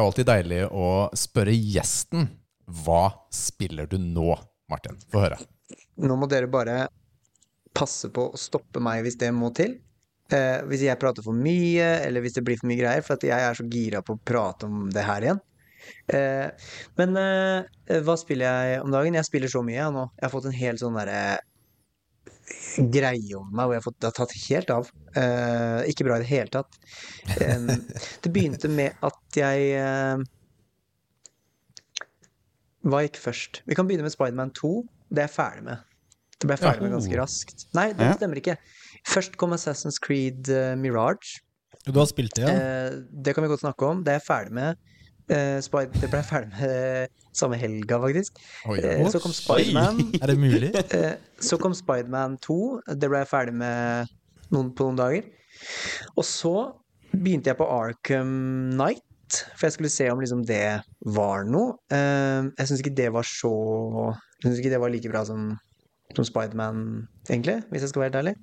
[0.00, 0.86] Er jo alltid deilig å
[1.18, 2.30] spørre gjesten
[2.84, 4.32] hva spiller du nå,
[4.70, 4.96] Martin?
[5.12, 5.38] Få høre.
[6.00, 6.86] Nå må dere bare
[7.76, 9.76] passe på å stoppe meg hvis det må til.
[10.30, 13.34] Eh, hvis jeg prater for mye, eller hvis det blir for mye greier, for jeg
[13.34, 15.42] er så gira på å prate om det her igjen.
[16.14, 19.18] Eh, men eh, hva spiller jeg om dagen?
[19.18, 20.06] Jeg spiller så mye jeg nå.
[20.16, 21.20] Jeg har fått en hel sånn derre
[22.92, 24.90] greie om meg hvor jeg har fått, det har tatt helt av.
[25.20, 26.78] Eh, ikke bra i det hele tatt.
[27.36, 27.70] Eh,
[28.24, 30.24] det begynte med at jeg eh,
[32.88, 33.62] Hva gikk først?
[33.68, 34.72] Vi kan begynne med Spiderman 2.
[35.10, 35.86] Det er jeg ferdig med.
[36.40, 37.66] Det ble jeg ferdig med ganske raskt.
[37.76, 38.56] Nei, det stemmer ikke.
[39.08, 41.42] Først kom Assassin's Creed eh, Mirage.
[41.84, 42.54] Du har spilt det, ja?
[42.54, 44.00] Eh, det kan vi godt snakke om.
[44.04, 44.80] Det er jeg ferdig med.
[45.30, 48.38] Eh, det ble jeg ferdig med samme helga, faktisk.
[48.68, 49.32] Oi, Eh, så kom.
[49.34, 50.00] Spiderman.
[50.22, 50.70] Er det mulig?
[50.74, 52.58] Eh, så kom Spiderman 2.
[52.96, 54.10] Det ble jeg ferdig med
[54.50, 55.28] noen, på noen dager.
[56.16, 56.54] Og så
[57.12, 58.34] begynte jeg på Arkham
[58.74, 59.04] Knight,
[59.56, 60.80] for jeg skulle se om liksom det
[61.14, 61.76] var noe.
[61.92, 63.50] Eh, jeg syns ikke det var så
[64.40, 65.50] Jeg syns ikke det var like bra som,
[66.16, 68.36] som Spiderman, egentlig, hvis jeg skal være helt ærlig.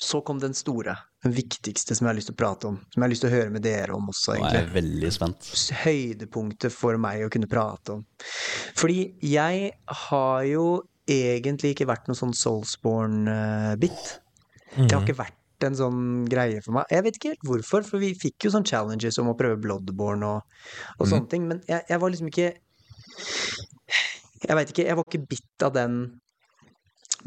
[0.00, 2.78] Så kom den store, den viktigste som jeg har lyst til å prate om.
[2.92, 4.74] Som jeg har lyst til å høre med dere om også, Nå er egentlig jeg
[4.78, 5.50] veldig spent.
[5.82, 8.06] høydepunktet for meg å kunne prate om.
[8.78, 9.70] Fordi jeg
[10.06, 10.64] har jo
[11.10, 14.18] egentlig ikke vært noe sånn Soulsborne-bit.
[14.76, 16.88] Det har ikke vært en sånn greie for meg.
[16.90, 20.26] Jeg vet ikke helt hvorfor, for vi fikk jo sånne challenges om å prøve Bloodborne
[20.26, 20.56] og,
[20.98, 22.48] og sånne ting, men jeg, jeg var liksom ikke
[24.42, 25.98] Jeg veit ikke, jeg var ikke bitt av den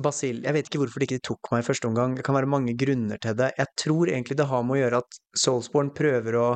[0.01, 0.43] basil...
[0.45, 2.15] Jeg vet ikke hvorfor de ikke tok meg i første omgang.
[2.17, 3.51] Det kan være mange grunner til det.
[3.59, 6.47] Jeg tror egentlig det har med å gjøre at Soulsborne prøver å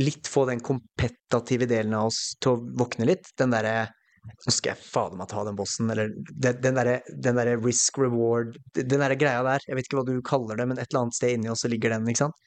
[0.00, 3.34] litt få den kompetative delen av oss til å våkne litt.
[3.38, 3.90] Den derre
[4.22, 8.54] Nå skal jeg fader meg ta den bossen, eller den, den derre der risk reward
[8.76, 9.64] Den derre greia der.
[9.66, 11.90] Jeg vet ikke hva du kaller det, men et eller annet sted inni oss ligger
[11.90, 12.44] den, ikke sant.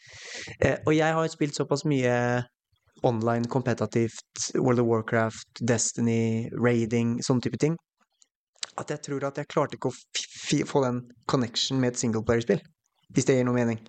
[0.62, 2.14] Eh, og jeg har jo spilt såpass mye
[3.04, 7.76] online kompetativt, World of Warcraft, Destiny, raiding, sånne type ting.
[8.78, 12.62] At jeg tror at jeg klarte ikke å få den connection med et singleplayerspill,
[13.16, 13.80] hvis det gir noe mening.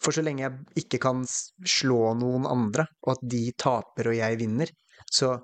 [0.00, 4.38] For så lenge jeg ikke kan slå noen andre, og at de taper og jeg
[4.40, 4.70] vinner,
[5.12, 5.34] så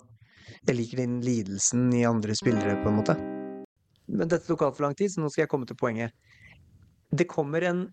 [0.67, 3.17] jeg liker den lidelsen i andre spillere, på en måte.
[4.09, 6.13] Men dette tok altfor lang tid, så nå skal jeg komme til poenget.
[7.13, 7.87] Det kommer en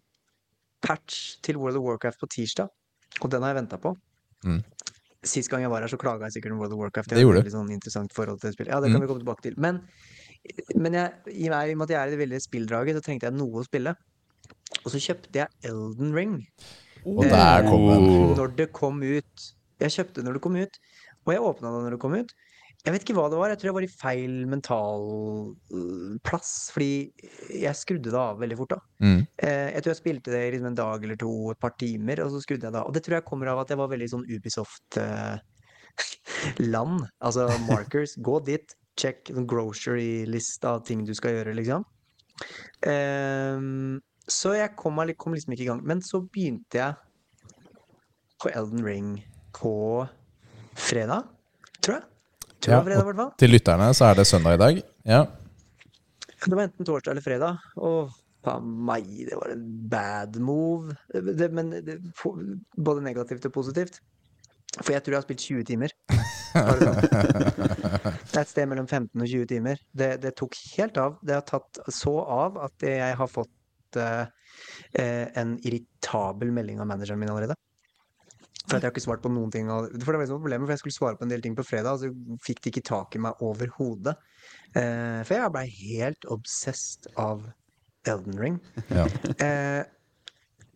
[0.84, 2.70] patch til World of Warcraft på tirsdag,
[3.22, 3.96] og den har jeg venta på.
[4.46, 4.62] Mm.
[5.24, 7.10] Sist gang jeg var her, så klaga jeg sikkert om World of Warcraft.
[7.14, 7.52] Det Jeg gjorde du.
[7.54, 8.74] sånn interessant forhold til spillet.
[8.74, 9.08] Ja, det kan Mm.
[9.08, 9.54] vi komme tilbake til.
[9.58, 9.82] Men,
[10.76, 13.04] men jeg, i meg, i og med at jeg er i det veldig spilldraget, så
[13.06, 13.94] trengte jeg noe å spille.
[14.84, 16.34] Og så kjøpte jeg Elden Ring
[17.06, 18.08] Og der kom den.
[18.38, 19.46] når det kom ut.
[19.84, 20.76] Jeg kjøpte når det kom ut,
[21.26, 22.32] og jeg åpna det når det kom ut.
[22.84, 25.04] Jeg vet ikke hva det var, jeg tror jeg var i feil mental
[25.72, 27.14] øh, plass, fordi
[27.62, 28.80] jeg skrudde det av veldig fort da.
[29.00, 29.22] Mm.
[29.40, 32.20] Eh, Jeg tror jeg spilte det i liksom en dag eller to, et par timer,
[32.26, 32.88] og så skrudde jeg det av.
[32.90, 35.40] Og det tror jeg kommer av at jeg var veldig sånn Ubisoft-land.
[37.26, 38.18] altså markers.
[38.20, 41.86] Gå dit, check grocery-lista av ting du skal gjøre, liksom.
[42.88, 45.84] Um, så jeg kom, kom liksom ikke i gang.
[45.88, 46.94] Men så begynte jeg
[48.42, 49.14] på Elden Ring
[49.56, 49.76] på
[50.76, 51.30] fredag,
[51.82, 52.10] tror jeg.
[52.64, 53.32] Tror Ja, fredag.
[53.40, 54.84] Til lytterne så er det søndag i dag.
[55.06, 55.24] Ja.
[56.44, 58.12] Det var enten torsdag eller fredag, og
[58.44, 60.96] faen meg, det var en bad move.
[61.12, 64.02] Det, men det, både negativt og positivt.
[64.82, 65.96] For jeg tror jeg har spilt 20 timer.
[68.34, 69.82] Det er et sted mellom 15 og 20 timer.
[69.94, 71.20] Det, det tok helt av.
[71.26, 74.26] Det har tatt så av at jeg har fått eh,
[75.02, 77.58] eh, en irritabel melding av manageren min allerede.
[78.64, 79.68] For at jeg har ikke svart på noen ting.
[79.68, 81.98] For det var liksom problemet, for jeg skulle svare på en del ting på fredag,
[81.98, 84.16] og så fikk de ikke tak i meg overhodet.
[84.74, 87.44] Eh, for jeg blei helt obsessed av
[88.10, 88.62] Elden Ring.
[88.94, 89.08] ja.
[89.38, 89.84] Eh,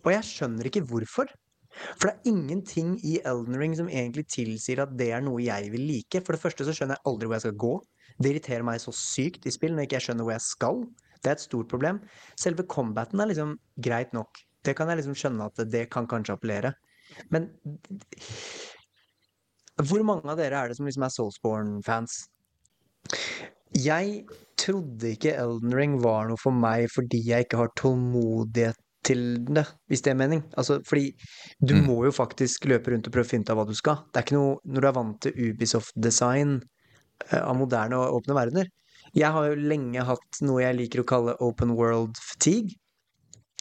[0.06, 1.32] og jeg skjønner ikke hvorfor.
[1.98, 5.72] For det er ingenting i Elden Ring som egentlig tilsier at det er noe jeg
[5.74, 6.22] vil like.
[6.24, 7.74] For det første så skjønner jeg aldri hvor jeg skal gå.
[8.18, 10.82] Det irriterer meg så sykt i spill når jeg ikke skjønner hvor jeg skal.
[11.22, 12.02] Det er et stort problem.
[12.40, 14.42] Selve combaten er liksom greit nok.
[14.66, 16.74] Det kan jeg liksom skjønne at det kan kanskje appellere.
[17.34, 17.52] Men
[19.78, 22.18] hvor mange av dere er det som liksom er Soulsborne-fans?
[23.78, 24.26] Jeg
[24.58, 29.64] trodde ikke Elden Ring var noe for meg fordi jeg ikke har tålmodighet til det,
[29.90, 30.42] hvis det er mening.
[30.60, 31.14] Altså, fordi
[31.64, 31.86] du Mm.
[31.88, 34.02] må jo faktisk løpe rundt og prøve å finne ut av hva du skal.
[34.12, 36.58] Det er ikke noe Når du er vant til Ubisoft-design
[37.32, 38.68] eh, av moderne og åpne verdener.
[39.16, 42.76] Jeg har jo lenge hatt noe jeg liker å kalle open world fatigue.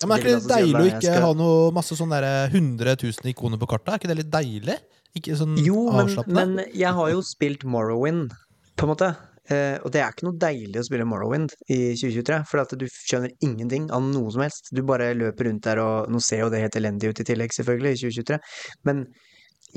[0.02, 2.50] Ja, men Er ikke det altså deilig å ikke skal- ha noe masse sånn derre
[2.52, 3.88] 100 000 ikoner på kartet?
[3.94, 4.78] Er ikke det litt deilig?
[5.16, 8.34] Ikke sånn Jo, men, men jeg har jo spilt Morrowind,
[8.76, 9.16] på en måte.
[9.46, 13.34] Eh, og det er ikke noe deilig å spille Morrowind i 2023, for du skjønner
[13.46, 14.72] ingenting av noe som helst.
[14.74, 17.54] Du bare løper rundt der, og nå ser jo det helt elendig ut i tillegg,
[17.54, 18.40] selvfølgelig, i 2023.
[18.88, 19.04] Men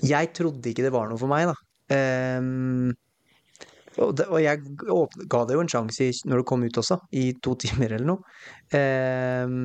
[0.05, 1.58] jeg trodde ikke det var noe for meg, da.
[1.89, 2.89] Um,
[3.99, 4.62] og, det, og jeg
[5.29, 8.38] ga det jo en sjanse når det kom ut også, i to timer eller noe.
[8.73, 9.58] Um,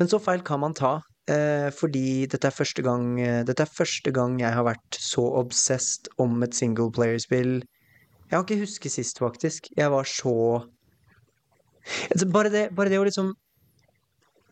[0.00, 0.96] men så feil kan man ta.
[1.30, 6.10] uh, fordi dette er, gang, uh, dette er første gang jeg har vært så obsessed
[6.18, 7.60] om et singleplayerspill.
[8.34, 9.68] Jeg kan ikke huske sist, faktisk.
[9.78, 10.34] Jeg var så
[12.10, 13.28] Altså, Bare det, bare det å liksom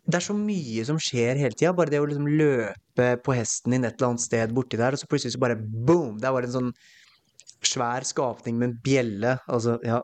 [0.06, 1.72] Det er så mye som skjer hele tida.
[1.74, 5.00] Bare det å liksom løpe på hesten din et eller annet sted borti der, og
[5.00, 6.20] så plutselig så bare boom!
[6.20, 6.72] Det er bare en sånn
[7.62, 9.36] svær skapning med en bjelle.
[9.50, 10.00] Altså, ja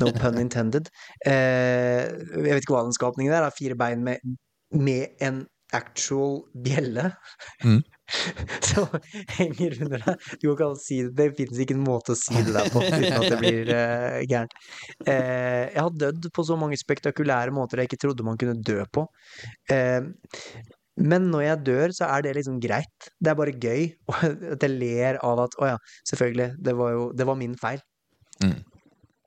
[0.00, 0.90] No pun intended.
[1.26, 3.46] Eh, jeg vet ikke hva den skapningen er.
[3.54, 4.24] Fire bein med,
[4.74, 5.44] med en
[5.76, 7.12] actual bjelle.
[7.64, 7.80] Mm.
[8.68, 8.84] Så
[9.36, 10.30] henger under deg.
[10.42, 11.12] Du kan si det.
[11.18, 14.18] Det finnes ikke en måte å si det der på uten at det blir uh,
[14.24, 14.56] gærent.
[15.04, 18.80] Uh, jeg har dødd på så mange spektakulære måter jeg ikke trodde man kunne dø
[18.94, 19.06] på.
[19.72, 20.08] Uh,
[20.98, 23.10] men når jeg dør, så er det liksom greit.
[23.20, 23.84] Det er bare gøy.
[24.54, 25.76] At jeg ler av at å ja,
[26.10, 27.84] selvfølgelig, det var jo det var min feil.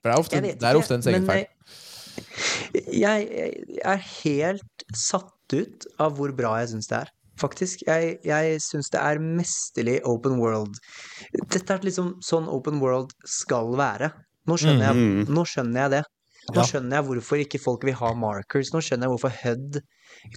[0.01, 1.45] For det er ofte, det er ofte ens egen feil.
[2.91, 7.11] Jeg, jeg er helt satt ut av hvor bra jeg syns det er.
[7.39, 7.81] Faktisk.
[7.87, 10.75] Jeg, jeg syns det er mesterlig open world.
[11.49, 14.11] Dette er liksom sånn open world skal være.
[14.47, 15.29] Nå skjønner jeg, Mhm.
[15.33, 16.03] nå skjønner jeg det.
[16.55, 18.71] Nå skjønner jeg hvorfor ikke folk vil ha markers.
[18.73, 19.81] Nå skjønner jeg hvorfor HUD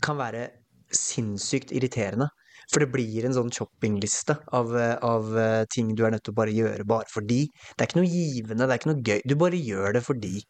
[0.01, 0.51] kan være
[0.93, 2.29] sinnssykt irriterende.
[2.73, 6.33] For det blir en sånn shoppingliste av, eh, av eh, ting du er nødt til
[6.33, 7.43] å bare gjøre bare fordi.
[7.77, 9.21] Det er ikke noe givende, det er ikke noe gøy.
[9.29, 10.41] Du bare gjør det fordi.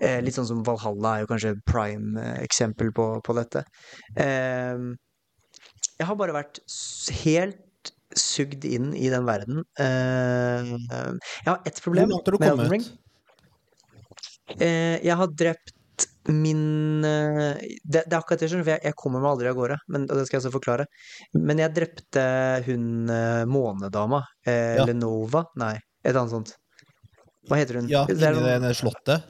[0.00, 3.64] Eh, litt sånn som Valhalla er jo kanskje prime-eksempel på, på dette.
[4.16, 4.76] Eh,
[5.98, 6.60] jeg har bare vært
[7.22, 9.62] helt sugd inn i den verden.
[9.80, 12.84] Eh, jeg har ett problem Hvor med Elden Ring.
[14.58, 15.72] Eh, jeg har drept
[16.28, 19.78] min eh, det, det er akkurat det, for jeg, jeg kommer meg aldri av gårde,
[19.90, 20.86] men, og det skal jeg også forklare.
[21.38, 22.24] Men jeg drepte
[22.68, 22.84] hun
[23.50, 24.22] månedama.
[24.46, 24.86] Eh, Ja.
[24.88, 25.46] Lenova?
[25.62, 26.54] Nei, et annet sånt.
[27.48, 27.88] Hva heter hun?
[27.90, 29.24] Ja, inni det, det slottet.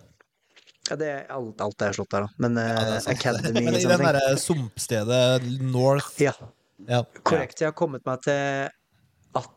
[0.92, 2.34] Ja, det er alt, alt er slått der, da.
[2.44, 3.06] Men ja, det er.
[3.14, 6.34] Academy Men i sånne den derre sumpstedet North Ja,
[6.84, 6.98] ja.
[7.24, 7.62] korrekt.
[7.62, 8.68] Jeg har kommet meg til
[9.40, 9.48] At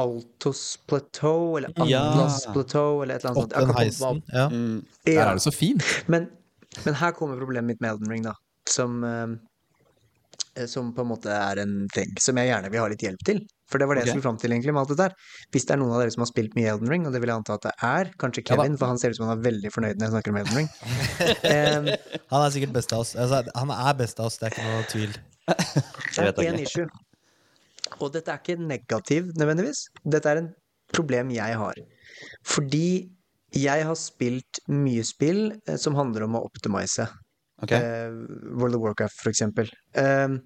[0.00, 2.00] Altos Plateau, eller Ja.
[2.08, 3.52] Atlas Plateau, eller et eller annet sånt.
[3.52, 4.22] Jeg den har heisen.
[4.32, 4.46] Ja.
[4.48, 4.80] Mm.
[5.04, 5.84] Der er det så fint.
[6.08, 6.30] Men,
[6.86, 8.34] men her kommer problemet mitt med Elden Ring, da.
[8.68, 13.04] Som, eh, som på en måte er en ting som jeg gjerne vil ha litt
[13.04, 13.44] hjelp til.
[13.68, 15.16] For det var det jeg skulle fram til egentlig med alt dette her.
[15.52, 17.32] Hvis det er noen av dere som har spilt mye Elden Ring, og det vil
[17.32, 18.46] jeg anta at det er, kanskje Ja.
[18.52, 20.56] Kevin, for han ser ut som han er veldig fornøyd når jeg snakker om Elden
[20.56, 20.70] Ring.
[21.52, 21.90] um,
[22.32, 23.12] Han er sikkert best av oss.
[23.16, 25.18] Altså, han er best av oss, det er ikke noe tvil.
[26.18, 26.88] Det er én issue.
[28.04, 29.86] Og dette er ikke negativ nødvendigvis.
[30.04, 30.50] Dette er en
[30.92, 31.78] problem jeg har.
[32.44, 32.88] Fordi
[33.56, 37.06] jeg har spilt mye spill eh, som handler om å optimise.
[37.64, 37.80] Okay.
[37.80, 39.70] Uh, World of Warcraft, for eksempel.
[39.98, 40.36] Eh,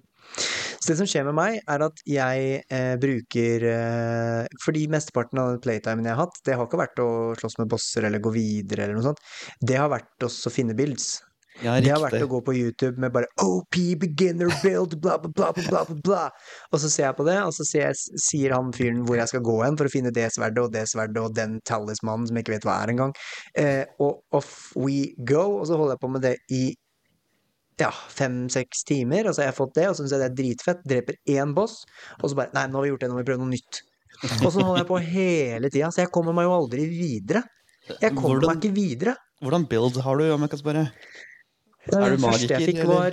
[0.83, 5.53] så det som skjer med meg, er at jeg eh, bruker eh, Fordi mesteparten av
[5.53, 8.33] den playtimen jeg har hatt, det har ikke vært å slåss med bosser eller gå
[8.35, 9.21] videre eller noe sånt.
[9.63, 11.21] Det har vært også å finne builds.
[11.61, 15.29] Ja, Det har vært å gå på YouTube med bare OP beginner build, bla, bla,
[15.29, 16.23] bla, bla, bla, bla.
[16.73, 19.43] Og så ser jeg på det, og så jeg, sier han fyren hvor jeg skal
[19.45, 22.47] gå hen for å finne det sverdet og det sverdet og den talismanen som jeg
[22.47, 23.13] ikke vet hva er engang.
[23.55, 25.45] Eh, og off we go.
[25.61, 26.63] Og så holder jeg på med det i
[27.79, 30.37] ja, fem-seks timer, og så har jeg fått det, og så syns jeg det er
[30.37, 30.81] dritfett.
[30.85, 31.73] Dreper én boss,
[32.21, 33.73] og så bare Nei, nå har vi gjort det, nå må vi prøve noe nytt.
[34.45, 37.41] Og så holder jeg på hele tida, så jeg kommer meg jo aldri videre.
[37.99, 39.13] Jeg kommer Hvordan- meg ikke videre.
[39.43, 40.83] Hvordan build har du, om jeg kan spørre?
[40.87, 40.93] Er
[41.91, 42.95] du første magiker, jeg fikk eller?
[42.95, 43.11] var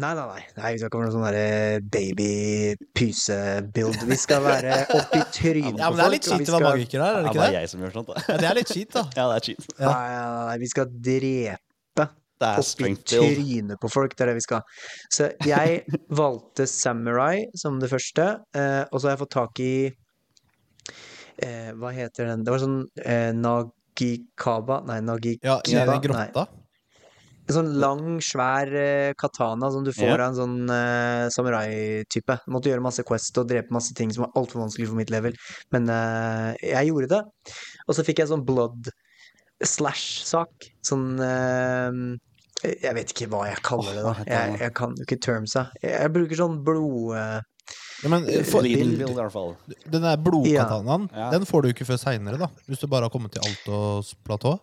[0.00, 0.42] Nei, nei, nei.
[0.56, 1.34] nei vi skal ikke være noe sånn
[1.90, 3.96] baby-pyse-build.
[4.08, 7.10] Vi skal være oppi trynet Ja, men det er litt kjipt å være magiker her,
[7.10, 7.50] er det Det ikke det?
[7.58, 8.16] jeg som gjør sånt, da.
[8.28, 9.02] Ja, det er litt kjipt, da.
[9.18, 9.68] Ja, det er kjipt.
[9.80, 9.88] Ja.
[9.90, 11.58] Nei, nei, nei, vi skal drepe
[12.40, 13.36] Det er strength build.
[13.36, 14.14] trynet på folk.
[14.16, 14.62] Det er det vi skal.
[15.12, 15.82] Så jeg
[16.22, 19.74] valgte Samurai som det første, eh, og så har jeg fått tak i
[21.44, 22.46] eh, Hva heter den?
[22.46, 25.60] Det var sånn eh, Nagikaba Nei, Nagikiba.
[25.68, 26.48] Ja, i grotta.
[27.50, 30.20] En sånn lang, svær eh, katana som du får yeah.
[30.20, 32.36] av en sånn eh, samurai-type.
[32.54, 35.34] Måtte gjøre masse quest og drepe masse ting som var altfor vanskelig for mitt level.
[35.74, 37.22] Men eh, jeg gjorde det.
[37.88, 38.92] Og så fikk jeg sånn blood
[39.66, 40.70] slash-sak.
[40.86, 41.98] Sånn eh,
[42.64, 44.14] Jeg vet ikke hva jeg kaller det, da.
[44.28, 45.66] Jeg, jeg kan jo ikke termsa.
[45.82, 47.16] Jeg, jeg bruker sånn blod...
[47.16, 47.40] eh,
[48.02, 49.00] Ja, men eh, bild.
[49.04, 49.54] i hvert fall.
[49.92, 51.30] den der blodkatanaen, Ja.
[51.30, 52.48] den får du ikke før seinere, da.
[52.66, 54.56] Hvis du bare har kommet til Altos platå.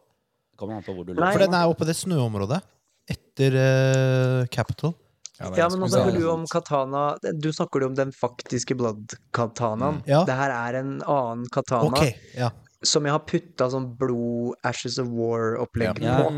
[0.58, 2.62] For den er oppe i det snøområdet.
[3.08, 4.94] Etter uh, Capital.
[5.40, 10.02] Ja, Ja, men nå snakker du om katana Du snakker jo om den faktiske blood-katanaen.
[10.10, 10.24] Ja.
[10.26, 11.86] Det her er en annen katana.
[11.92, 12.50] okay, ja.
[12.84, 16.18] som jeg har putta sånn blod Ashes of War-opplegg Ja.
[16.24, 16.34] på.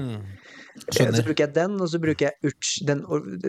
[0.88, 3.04] Eh, Så bruker jeg den, og så bruker jeg Urch, den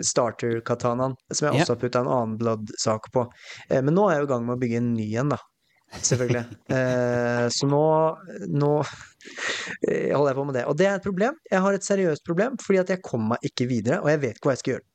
[0.07, 3.27] starter-katanaen, som jeg også har putta en annen blood-sak på.
[3.69, 5.41] Eh, Men nå er jeg i gang med å bygge en ny en, da.
[5.91, 6.45] Selvfølgelig.
[6.77, 7.83] Eh, Så nå,
[8.47, 8.73] nå
[9.89, 10.65] eh, holder jeg på med det.
[10.71, 11.35] Og det er et problem.
[11.51, 14.39] Jeg har et seriøst problem, fordi at jeg kommer meg ikke videre, og jeg vet
[14.39, 14.87] ikke hva jeg skal gjøre.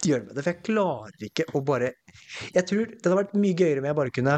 [0.00, 1.90] Gjøre med det, for jeg klarer ikke å bare
[2.54, 4.36] Jeg tror det hadde vært mye gøyere om jeg bare kunne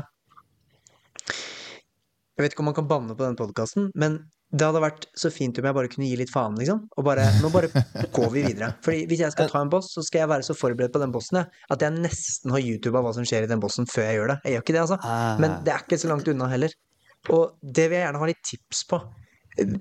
[1.23, 4.17] Jeg vet ikke om man kan banne på den podkasten, men
[4.53, 6.83] det hadde vært så fint om jeg bare kunne gi litt faen, liksom.
[7.01, 7.71] Og bare Nå bare
[8.17, 8.73] går vi videre.
[8.85, 11.15] Fordi hvis jeg skal ta en boss, så skal jeg være så forberedt på den
[11.15, 14.05] bossen jeg, at jeg nesten har YouTube av hva som skjer i den bossen før
[14.11, 14.39] jeg gjør det.
[14.45, 14.99] Jeg gjør ikke det, altså.
[15.01, 15.41] Ah.
[15.41, 16.77] Men det er ikke så langt unna heller.
[17.33, 19.01] Og det vil jeg gjerne ha litt tips på.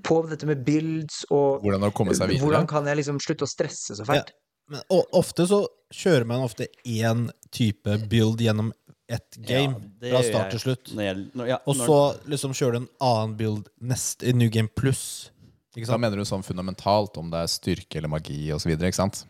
[0.04, 4.32] På dette med builds og Hvordan hvordan kan jeg liksom slutte å stresse så fælt.
[4.72, 8.70] Men og ofte så kjører man ofte én type build gjennom
[9.12, 9.76] ett game.
[10.00, 10.92] ja, fra start til slutt.
[10.96, 11.98] Når jeg, når, ja, Og når- så
[12.32, 15.30] liksom kjører du en annen build neste i New Game Plus.
[15.76, 19.24] Ikke Da mener du sånn fundamentalt, om det er styrke eller magi osv., ikke sant?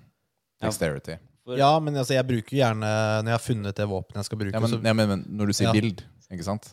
[0.61, 0.69] Ja.
[0.69, 1.19] Dexterity.
[1.59, 4.53] Ja, men altså, jeg bruker gjerne Når jeg har funnet det våpenet jeg skal bruke,
[4.55, 5.73] Ja, men, så ja, men, men når du sier Ja.
[5.73, 6.69] bild, ikke sant?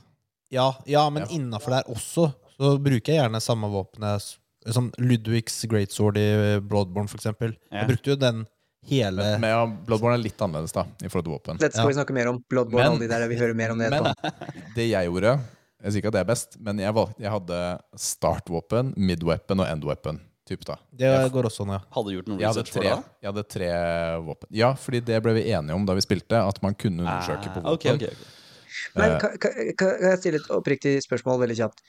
[0.52, 1.36] Ja, ja men Ja.
[1.38, 4.38] innafor der også så bruker jeg gjerne samme våpenet Som
[4.74, 7.56] som Ludvigs Greatsword i Bloodborne, eksempel.
[7.72, 7.80] Ja.
[7.80, 8.46] Jeg brukte jo den
[8.88, 11.60] hele Men, men ja, Bloodborne er litt annerledes da, i forhold til våpen.
[11.60, 12.40] Dette skal vi snakke mer om.
[12.50, 13.28] Bloodborne Men- de der.
[13.28, 14.54] Vi hører mer om det Men etterpå.
[14.76, 15.40] det jeg gjorde
[15.84, 17.60] Jeg sier ikke at det er best, men jeg, valgte, jeg hadde
[17.96, 20.20] startvåpen, midweapon og endweapon.
[20.50, 20.76] Typ da.
[20.92, 21.80] Det Jeg, går også an, ja.
[21.94, 23.04] Hadde gjort noe jeg, research for tre, det?
[23.22, 23.68] jeg hadde tre
[24.26, 24.50] våpen.
[24.58, 27.62] Ja, fordi det ble vi enige om da vi spilte, at man kunne undersøke på
[27.62, 27.96] Ah, ok, våpen.
[27.96, 28.08] okay.
[28.10, 28.36] ok.
[28.96, 29.20] Men Eh.
[29.22, 31.84] kan, kan, kan jeg stille et oppriktig spørsmål veldig kjapt?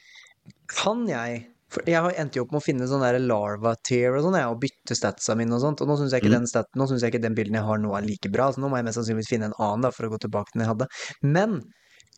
[0.69, 4.17] Kan jeg for Jeg har endte jo opp med å finne sånn der larva tier
[4.17, 5.83] og sånn, og bytte statsa mine og sånt.
[5.85, 6.49] Og nå syns jeg, mm.
[6.51, 8.51] stat- jeg ikke den bilden jeg har nå, er like bra.
[8.51, 10.61] Så nå må jeg mest sannsynligvis finne en annen da, for å gå tilbake til
[10.61, 10.91] den jeg hadde.
[11.23, 11.61] Men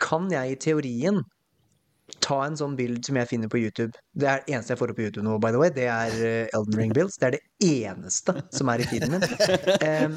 [0.01, 1.21] kan jeg i teorien
[2.25, 4.93] ta en sånn bild som jeg finner på YouTube Det er det eneste jeg får
[4.93, 5.73] opp på YouTube nå, by the way.
[5.75, 7.19] Det er eh, Elden Ring builds.
[7.21, 9.29] Det er det eneste som er i feeden min.
[9.83, 10.17] Um,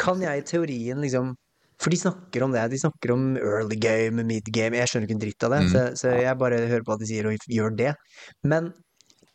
[0.00, 1.34] kan jeg i teorien liksom
[1.82, 2.62] For de snakker om det.
[2.70, 4.76] De snakker om early game, mid game.
[4.78, 5.70] Jeg skjønner ikke en dritt av det, Mm.
[5.72, 7.94] så, så jeg bare hører på at de sier og gjør det.
[8.46, 8.72] Men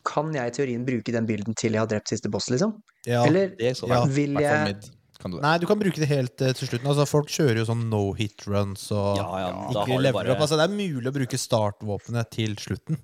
[0.08, 2.78] kan jeg i teorien bruke den bilden til jeg har drept siste boss, liksom?
[3.06, 3.24] Ja.
[3.28, 4.04] Eller Det er så Ja.
[4.06, 4.78] vil jeg.
[5.20, 5.40] Kan du?
[5.42, 6.86] Nei, du kan bruke det helt eh, til slutten.
[6.86, 10.40] Altså, folk kjører jo sånn no hit runs og Ja, ja, ikke leveler bare opp.
[10.46, 12.96] Altså, det er mulig å bruke startvåpenet til slutten.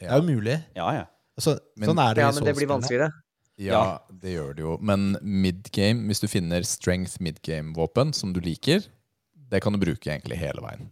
[0.00, 0.64] Det er jo mulig.
[0.74, 1.04] Ja, ja.
[1.38, 3.10] Altså, Men- sånn er det Ja, men det blir vanskeligere.
[3.70, 4.78] Ja, det gjør det jo.
[4.80, 8.82] Men midgame, hvis du finner strength midgame-våpen som du liker,
[9.52, 10.90] det kan du bruke egentlig hele veien.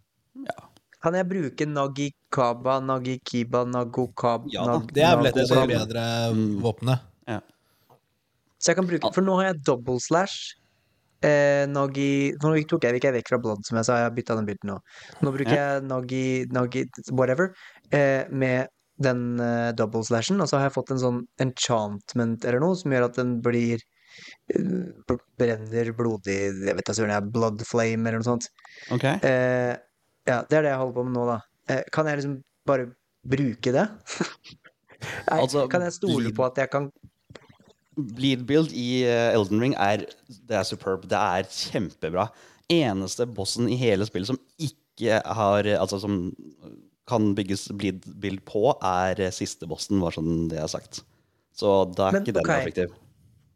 [1.00, 4.74] Kan jeg bruke Nagikaba, Nagikiba, Nagokab Ja da.
[4.78, 6.02] Nag- Det er vel et av de bedre
[6.60, 6.98] våpnene.
[7.26, 7.38] Ja.
[8.60, 10.56] Så jeg kan bruke For nå har jeg double slash.
[11.24, 13.96] Eh, Nagi nå tok jeg ikke vekk fra blood, som jeg sa.
[13.96, 14.76] Jeg har bytta den bilden nå.
[15.24, 17.54] Nå bruker jeg Nagi, Nagi whatever
[17.92, 18.68] eh, med
[19.02, 22.92] den uh, double slashen, og så har jeg fått en sånn enchantment eller noe som
[22.92, 23.80] gjør at den blir
[24.56, 26.36] uh, Brenner blodig
[26.66, 28.50] Jeg vet da søren, jeg blood flame eller noe sånt.
[28.92, 29.16] Okay.
[29.24, 29.78] Uh,
[30.28, 31.38] ja, det er det jeg holder på med nå, da.
[31.70, 32.34] Eh, kan jeg liksom
[32.68, 32.90] bare
[33.30, 33.86] bruke det?
[35.30, 36.90] Nei, Altså, kan jeg stole bleed- på at jeg kan
[38.00, 40.06] Bleed build i eh, Elden Ring er,
[40.48, 41.02] det er superb.
[41.10, 42.28] Det er kjempebra.
[42.72, 46.14] Eneste bossen i hele spillet som ikke har Altså som
[47.10, 51.02] kan bygges build på, er eh, siste bossen, var sånn det jeg har sagt.
[51.56, 52.64] Så da er Men, ikke den okay.
[52.64, 52.94] effektiv.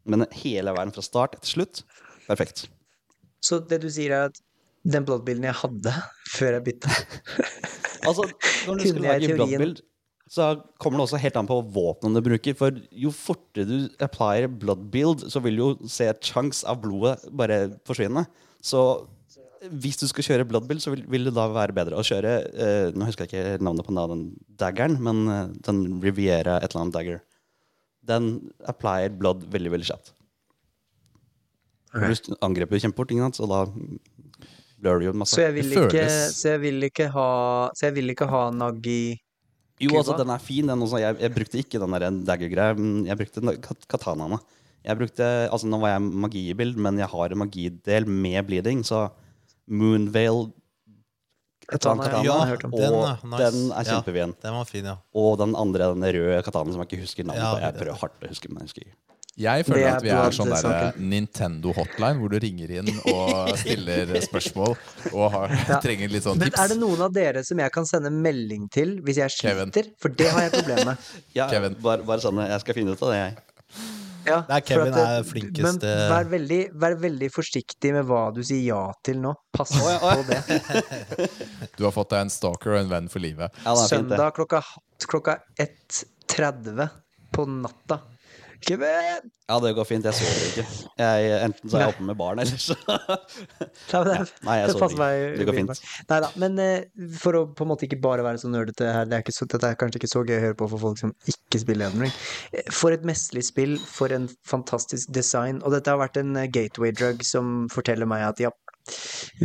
[0.05, 1.81] Men hele veien fra start til slutt,
[2.27, 2.67] perfekt.
[3.45, 4.39] Så det du sier er at
[4.85, 5.93] den bloodbilden jeg hadde
[6.35, 6.91] før jeg bytta
[8.05, 8.27] Altså,
[8.67, 9.79] når du skulle lage bloodbild,
[10.29, 12.53] så kommer det også helt an på våpnene du bruker.
[12.57, 18.27] For jo fortere du applier bloodbild, så vil jo se chunks av blodet bare forsvinne.
[18.61, 18.83] Så
[19.71, 22.89] hvis du skal kjøre Bloodbill, så vil, vil det da være bedre å kjøre eh,
[22.95, 24.25] Nå husker jeg ikke navnet på den
[24.59, 27.23] daggeren, men eh, den Riviera et eller annet dagger.
[28.05, 28.29] Den
[28.69, 30.13] applier blood veldig, veldig kjapt.
[31.95, 32.17] Okay.
[32.27, 33.63] Du angriper jo kjempefort, ingen annet så da
[34.83, 35.37] blør det jo masse.
[35.37, 37.29] Så jeg vil ikke Så jeg vil ikke ha
[37.77, 39.15] Så jeg vil ikke ha Nagi
[39.79, 40.67] Jo, altså, den er fin.
[40.67, 40.99] Den også.
[41.01, 42.77] Jeg, jeg brukte ikke den der dagger-greia.
[42.77, 43.55] men Jeg brukte
[43.91, 44.39] katanaene.
[44.85, 49.07] Jeg brukte, altså Nå var jeg magibild, men jeg har en magidel med bleeding, så
[49.67, 50.51] Moonvale
[51.65, 53.89] Katana, katana, ja, og Den den, er nice.
[53.89, 54.25] er Ja.
[54.43, 54.97] Den var fin, ja.
[55.17, 57.61] Og den andre, den røde katanaen som jeg ikke husker navnet Ja, på.
[57.63, 58.95] Jeg prøver hardt å huske, men jeg husker ikke.
[59.35, 60.93] Jeg føler er at vi er sånn der.
[61.01, 64.77] Nintendo hotline, hvor du ringer inn og stiller spørsmål
[65.11, 65.79] og har, Ja.
[65.83, 69.01] trenger litt sånn Men er det noen av dere som jeg kan sende melding til
[69.01, 69.73] hvis jeg Kevin.
[69.73, 69.89] sliter?
[69.99, 70.97] For det har jeg problemer med.
[71.35, 71.49] Ja,
[71.81, 73.37] Bare, bare sånn, jeg skal finne ut av det, jeg.
[74.25, 78.07] Ja, Der er for Kevin at er flinkeste- Men vær veldig, vær veldig forsiktig med
[78.09, 79.33] hva du sier ja til nå.
[79.55, 80.09] Pass ja, oh.
[80.09, 80.15] ja.
[80.15, 81.29] på det.
[81.77, 83.53] Du har fått deg en stalker og en venn for livet.
[83.65, 83.75] Ja.
[83.85, 84.63] Søndag klokka,
[85.05, 86.89] klokka 1.30
[87.35, 88.01] på natta.
[88.65, 89.29] Kevin!
[89.45, 90.05] Ja, det går fint.
[90.09, 90.63] Jeg sover ikke.
[90.97, 94.15] Jeg, enten så er jeg oppe med barn, eller så Nei, det,
[94.47, 95.35] Nei, jeg sover ikke.
[95.37, 95.73] Det går fint.
[95.77, 96.07] fint.
[96.09, 99.19] Neida, men eh, for å på en måte ikke bare være så nerdete her, det
[99.19, 101.13] er ikke så, dette er kanskje ikke så gøy å høre på for folk som
[101.29, 102.17] ikke spiller Elden Ring.
[102.57, 106.49] Eh, For et mesterlig spill, for en fantastisk design, og dette har vært en eh,
[106.49, 108.53] gateway drug som forteller meg at ja,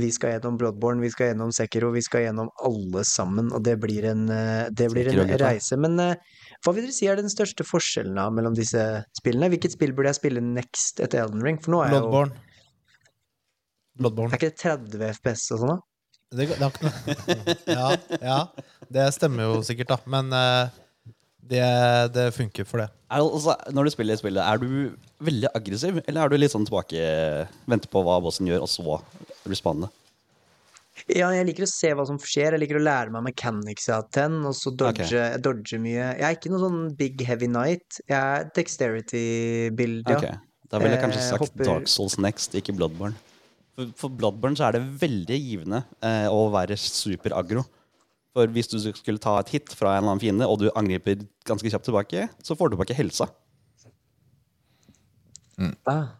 [0.00, 3.76] vi skal gjennom Bloodborne, vi skal gjennom Sekiro, vi skal gjennom alle sammen, og det
[3.84, 4.26] blir en,
[4.72, 5.76] det blir en reise.
[5.80, 8.82] Men eh, hva vil dere si er den største forskjellen da mellom disse
[9.16, 9.48] spillene?
[9.52, 11.60] Hvilket spill burde jeg spille next etter Elden Ring?
[11.62, 12.42] For nå er jeg jo Bloodborne.
[14.00, 14.34] Bloodborne.
[14.34, 15.78] Er ikke det 30 FPS og sånn, da?
[16.30, 17.86] Det, det har ikke noe ja,
[18.22, 19.98] ja, det stemmer jo sikkert, da.
[20.12, 20.76] Men eh,
[21.50, 21.64] det,
[22.14, 22.90] det funker for det.
[23.10, 26.68] Er, altså, når du spiller spillet, er du veldig aggressiv, eller er du litt sånn
[26.68, 27.00] tilbake
[27.70, 29.00] Venter på hva bossen gjør, og så
[29.50, 29.90] responde?
[31.08, 32.54] Ja, jeg liker å se hva som skjer.
[32.54, 36.12] Jeg liker å lære meg mechanics av ten, og så dodge, jeg dodger mye.
[36.18, 38.00] Jeg er ikke noe sånn big heavy night.
[38.04, 40.20] Jeg er dexterity-build, ja.
[40.20, 40.38] Okay.
[40.70, 43.18] Da ville jeg kanskje Eh, sagt eh, Dark Souls next, ikke Bloodborne.
[43.74, 47.64] For, for Bloodborne så er det veldig givende eh, å være super aggro.
[48.36, 51.24] For hvis du skulle ta et hit fra en eller annen fiende, og du angriper
[51.48, 53.26] ganske kjapt tilbake, så får du tilbake helsa.
[55.90, 56.19] Ah,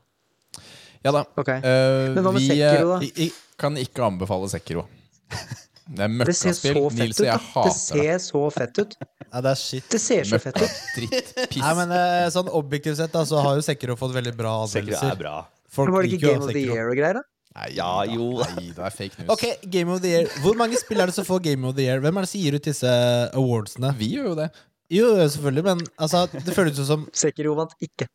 [1.04, 1.24] Ja da.
[1.40, 1.58] Okay.
[1.64, 2.98] Uh, Men hva med vi Sekiro, da?
[3.00, 4.86] eh, i- i- kan ikke anbefale Sekiro.
[5.90, 6.76] Det er ser så møkkaspill.
[7.00, 7.78] Nils og jeg Det hater det.
[7.80, 8.92] ser så fett ut.
[9.32, 9.88] Ja, det er shit.
[9.90, 10.76] Det ser så fett ut.
[10.94, 11.62] dritt, piss.
[11.64, 14.94] Nei, men eh, sånn objektivt sett da, så har jo Sekiro fått veldig bra Sekiro
[14.94, 15.10] anmeldelser.
[15.16, 15.34] er bra.
[15.70, 17.24] Folk var det ikke Game of the Year og greier, da?
[17.58, 18.28] Nei, Ja, jo.
[18.38, 19.32] Nei, det er fake news.
[19.34, 20.30] Ok, Game of the Year.
[20.44, 21.98] Hvor mange spill er det som får Game of the Year?
[22.04, 22.94] Hvem er det som gir ut disse
[23.34, 23.90] awardsene?
[23.98, 24.48] Vi gjør jo det.
[24.94, 28.06] Jo, selvfølgelig, men altså, det føles jo som Sekiro vant ikke.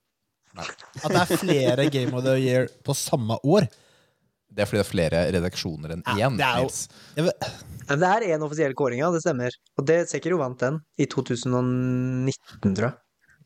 [0.63, 3.67] At det er flere Game of the Year på samme år.
[4.55, 6.37] Det er fordi det er flere redaksjoner enn Ja, én.
[6.39, 9.11] det er jo- det er én offisiell kåring, ja.
[9.11, 9.51] Det stemmer.
[9.77, 12.93] Og det Sekiro vant den i 2019, tror jeg.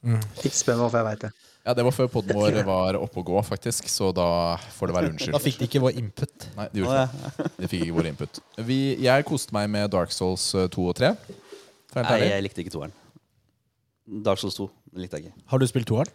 [0.06, 0.20] Mm.
[0.46, 1.32] Ikke spør meg hvorfor jeg veit det.
[1.66, 4.96] Ja, det var før poden vår var oppe og gå, faktisk, så da får det
[4.96, 5.34] være unnskyld.
[5.36, 6.46] da fikk de ikke vår input.
[6.56, 7.52] Nei, de gjorde ikke det.
[7.60, 8.40] De fikk ikke vår input.
[8.70, 11.12] Vi, jeg koste meg med Dark Souls eh, 2 og 3.
[12.00, 12.94] Nei, jeg likte ikke toeren.
[14.24, 15.36] Dark Souls 2 likte jeg ikke.
[15.52, 16.08] Har du spilt toeren?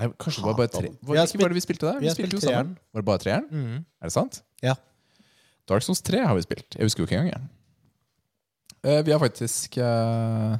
[0.00, 1.98] Nei, kanskje det var bare tre Hva Vi ikke var det vi spilte der?
[2.00, 2.70] vi vi spilte spilt jo sammen.
[2.94, 3.46] Var det bare treeren?
[3.52, 3.78] Mm.
[4.00, 4.34] Er det sant?
[4.64, 4.74] Ja.
[5.68, 6.68] Dark Souls 3 har vi spilt.
[6.74, 7.32] Jeg husker jo ikke engang.
[7.36, 7.42] jeg.
[8.90, 10.56] Eh, vi har faktisk uh,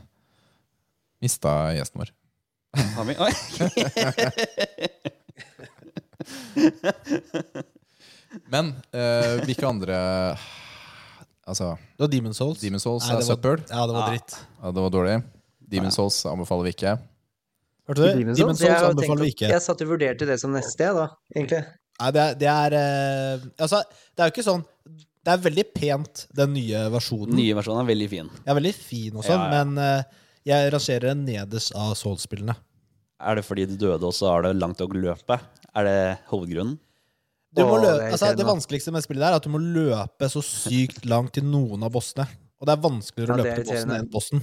[1.25, 2.11] mista gjesten vår.
[2.95, 3.15] Har vi?
[3.19, 3.33] Oi.
[8.51, 9.97] Men uh, hvilke andre
[11.51, 12.61] Altså, Det var Demon Souls.
[12.63, 13.37] Demon Souls Nei, det var-
[13.71, 14.11] Ja, det var Ah.
[14.13, 14.37] dritt.
[14.63, 15.23] Ja, det var dårlig.
[15.71, 15.91] Demon Ja.
[15.91, 16.99] Souls anbefaler vi ikke.
[17.91, 18.25] Hørte du?
[18.39, 18.87] Demon's Souls?
[18.93, 19.51] Anbefaler vi ikke.
[19.51, 21.61] jeg satt og vurderte det som neste, jeg, da, egentlig.
[22.01, 23.83] Nei, det er, det er eh, Altså,
[24.17, 24.63] det er jo ikke sånn
[25.21, 27.35] Det er veldig pent, den nye versjonen.
[27.37, 28.31] Nye versjonen er veldig fin.
[28.49, 29.65] Er veldig fin og sånn, Ja, ja.
[29.67, 32.55] men eh, jeg rangerer den nederst av Souls-spillene.
[33.21, 35.37] Er det fordi du døde, og så er det langt å løpe?
[35.77, 35.99] Er det
[36.31, 36.79] hovedgrunnen?
[37.53, 38.47] Du må Åh, lø det er altså, det irriterende.
[38.55, 41.93] vanskeligste med spillet der er at du må løpe så sykt langt til noen av
[41.93, 42.25] bossene.
[42.63, 44.01] Og det er vanskeligere å det løpe er til bossen irriterende.
[44.07, 44.43] enn bossen.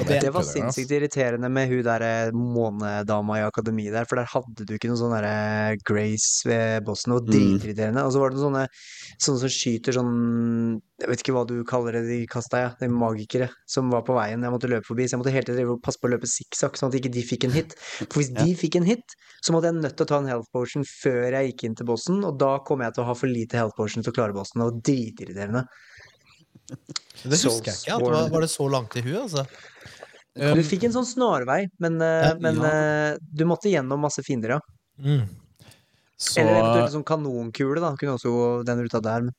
[0.00, 4.26] Og Det var sinnssykt irriterende med hun der eh, månedama i akademi der, for der
[4.32, 7.32] hadde du ikke noe sånn derre Grace ved bossen, og Mm.
[7.32, 8.02] dritirriterende.
[8.04, 8.64] Og så var det noen sånne,
[9.22, 12.68] sånne som skyter sånn Jeg vet ikke hva du kaller det de kasta, ja.
[12.80, 15.04] De magikere som var på veien jeg måtte løpe forbi.
[15.04, 17.44] Så jeg måtte hele tiden passe på å løpe sikksakk, sånn at ikke de fikk
[17.44, 17.74] en hit.
[18.08, 19.04] For hvis de fikk en hit,
[19.44, 21.84] så måtte jeg nødt til å ta en health potion før jeg gikk inn til
[21.86, 24.32] bossen, og da kom jeg til å ha for lite health potion til å klare
[24.32, 24.56] bossen.
[24.56, 25.64] Det var dritirriterende.
[26.66, 27.98] Det husker jeg ikke.
[28.02, 29.46] Var, var det så langt i huet, altså?
[30.36, 32.70] Du fikk en sånn snarvei, men, eh, Ja, men ja.
[33.12, 34.60] eh, du måtte gjennom masse fiender, ja.
[35.00, 35.24] Mm.
[36.16, 37.90] Så Eller eventuelt sånn kanonkule, da.
[38.00, 39.24] Kunne også gå den ruta der.
[39.26, 39.34] Men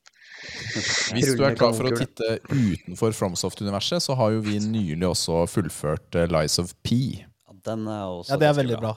[1.18, 5.44] hvis du er klar for å titte utenfor FromSoft-universet, så har jo vi nylig også
[5.50, 7.00] fullført eh, Lies of P.
[7.26, 8.94] Ja, den er også Ja, det er veldig bra.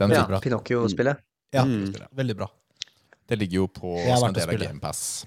[0.00, 0.40] Den ja, bra.
[0.44, 1.20] Pinocchio-spillet.
[1.52, 1.92] Ja, Mm.
[2.16, 2.48] veldig bra.
[3.28, 4.56] Det ligger jo på som en del av.
[4.60, 5.24] GamePass.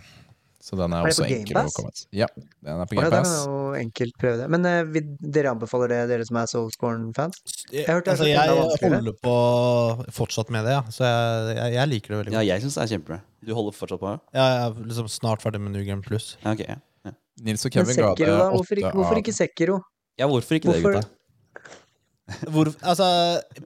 [0.65, 2.07] Så den er, Er også enkel å komme til.
[2.17, 3.05] Ja, den er på GamePass.
[3.05, 4.47] ja, da kan jo enkelt prøve det.
[4.49, 4.89] Men uh,
[5.35, 7.37] dere anbefaler det, dere som er Soulsborne-fans?
[7.69, 8.49] Jeg, jeg, altså, det jeg er
[8.95, 9.35] holder på
[10.15, 10.81] fortsatt med det, ja.
[10.95, 12.39] Så jeg, jeg, jeg liker det veldig godt.
[12.39, 13.19] Ja, jeg syns det er kjempebra.
[13.45, 14.09] Du holder fortsatt på?
[14.39, 16.25] Jeg er liksom snart ferdig med New Game Plus.
[16.41, 17.11] Ja, okay, Ja, ja.
[17.45, 18.47] Nils og Kevin Men Sekiro, da?
[18.55, 19.75] Hvorfor ikke, hvorfor av ikke Sekiro?
[20.17, 21.05] ja hvorfor ikke det, gutta?
[22.55, 23.05] Hvor, altså,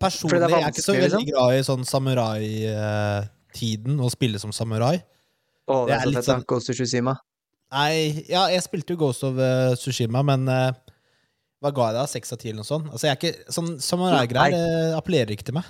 [0.01, 4.99] personlig er jeg er ikke så veldig glad i sånn samurai-tiden, å spille som samurai.
[5.69, 7.15] Å, det Det er er så litt fett, sånn- Ghost of Tsushima.
[7.69, 10.71] Nei, ja, jeg spilte jo Ghost of eh, Tsushima, men uh,
[11.61, 12.05] hva ga jeg da?
[12.09, 12.87] Seks av ti eller noe sånt?
[12.89, 15.67] Altså, jeg er ikke, sånn samurai-greier det appellerer ikke til meg.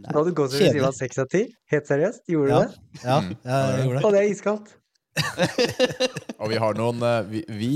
[0.00, 0.62] Nå hadde Ghost of.
[0.62, 1.42] Tsushima seks av ti?
[1.74, 2.24] Helt seriøst?
[2.32, 3.04] Gjorde du det?
[3.04, 3.34] ja Mm.
[3.44, 4.04] jeg gjorde det.
[4.08, 4.72] Og det er iskaldt.
[6.42, 7.74] Og vi har noen eh, vi, vi,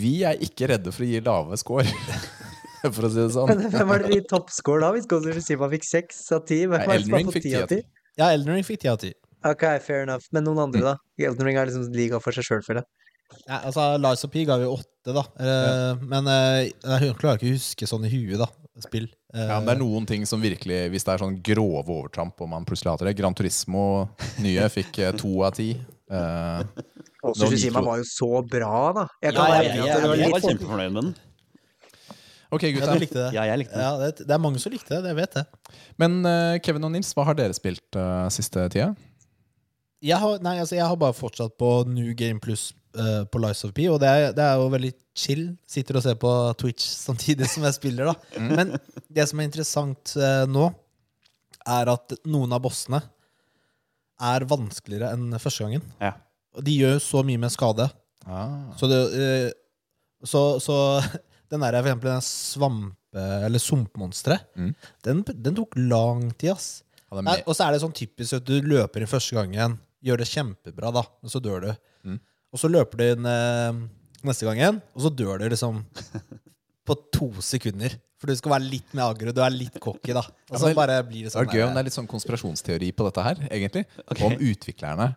[0.00, 1.84] vi er ikke redde for å gi lave score,
[2.94, 3.50] for å si det sånn.
[3.50, 6.62] Men hvem var det i toppscore da, hvis Ghost of Tsushima fikk seks av ti?
[6.64, 7.82] Hvem var det som var på ti av ti.
[8.22, 9.10] Ja, Elden Ring fikk ti av ti.
[9.44, 10.24] Ok, fair enough.
[10.32, 10.94] Men noen andre, da?
[11.20, 12.90] Elden Ring er liksom liga for seg sjøl, føler jeg.
[13.48, 15.22] Ja, altså, Lies of P ga vi åtte, da.
[15.42, 18.48] Eh, Men eh, jeg klarer ikke å huske sånn i huet, da.
[18.84, 19.08] Spill.
[19.34, 22.40] Eh, Ja, men det er noen ting som virkelig Hvis det er sånn grove overtramp
[22.42, 23.84] og man plutselig hater det Gran Turismo
[24.42, 25.68] nye fikk eh, to av ti.
[26.10, 26.64] Eh,
[27.24, 29.04] Og Nå Sushima liker var jo så bra, da.
[29.22, 30.96] Jeg kan Ja, være jeg, enig i jeg, at det var jeg var litt kjempefornøyd
[30.96, 31.14] med den.
[32.54, 32.92] ok, ja, gutta.
[32.98, 33.30] du likte det?
[33.34, 33.84] Ja, jeg likte den.
[33.86, 35.02] Ja, det, det er mange som likte det.
[35.08, 35.78] det vet jeg.
[36.02, 38.92] Men eh, Kevin og Nils, hva har dere spilt uh, siste tida?
[40.04, 43.62] Jeg har, nei, altså, jeg har bare fortsatt på New Game Plus uh, på Lies
[43.64, 45.44] of P, og det er, det er jo veldig chill.
[45.70, 48.42] Sitter og ser på Twitch samtidig som jeg spiller, da.
[48.44, 48.74] Men
[49.08, 50.66] det som er interessant uh, nå,
[51.64, 53.00] er at noen av bossene
[54.24, 55.84] er vanskeligere enn første gangen.
[56.04, 56.12] Ja.
[56.62, 57.88] De gjør så mye med skade.
[58.28, 58.68] Ah.
[58.78, 60.76] Så, det, uh, så, så
[61.50, 63.00] den der, for eksempel den svampe-
[63.46, 64.72] eller sumpmonsteret, Mm.
[65.06, 66.82] den, den tok lang tid, ass.
[67.14, 70.90] Og så er det sånn typisk at du løper inn første gangen, gjør det kjempebra,
[70.94, 71.70] da, men så dør du.
[72.04, 72.18] Mm.
[72.54, 73.78] Og så løper du inn eh,
[74.28, 75.80] neste gangen, og så dør du liksom
[76.88, 77.96] på to sekunder.
[78.20, 80.22] For du skal være litt mer aggro, du er litt cocky, da.
[80.22, 81.44] Og Ja, så men bare blir det sånn.
[81.44, 83.84] det sånn gøy om det er litt sånn konspirasjonsteori på dette her, egentlig.
[84.06, 84.28] Okay.
[84.28, 85.10] Om utviklerne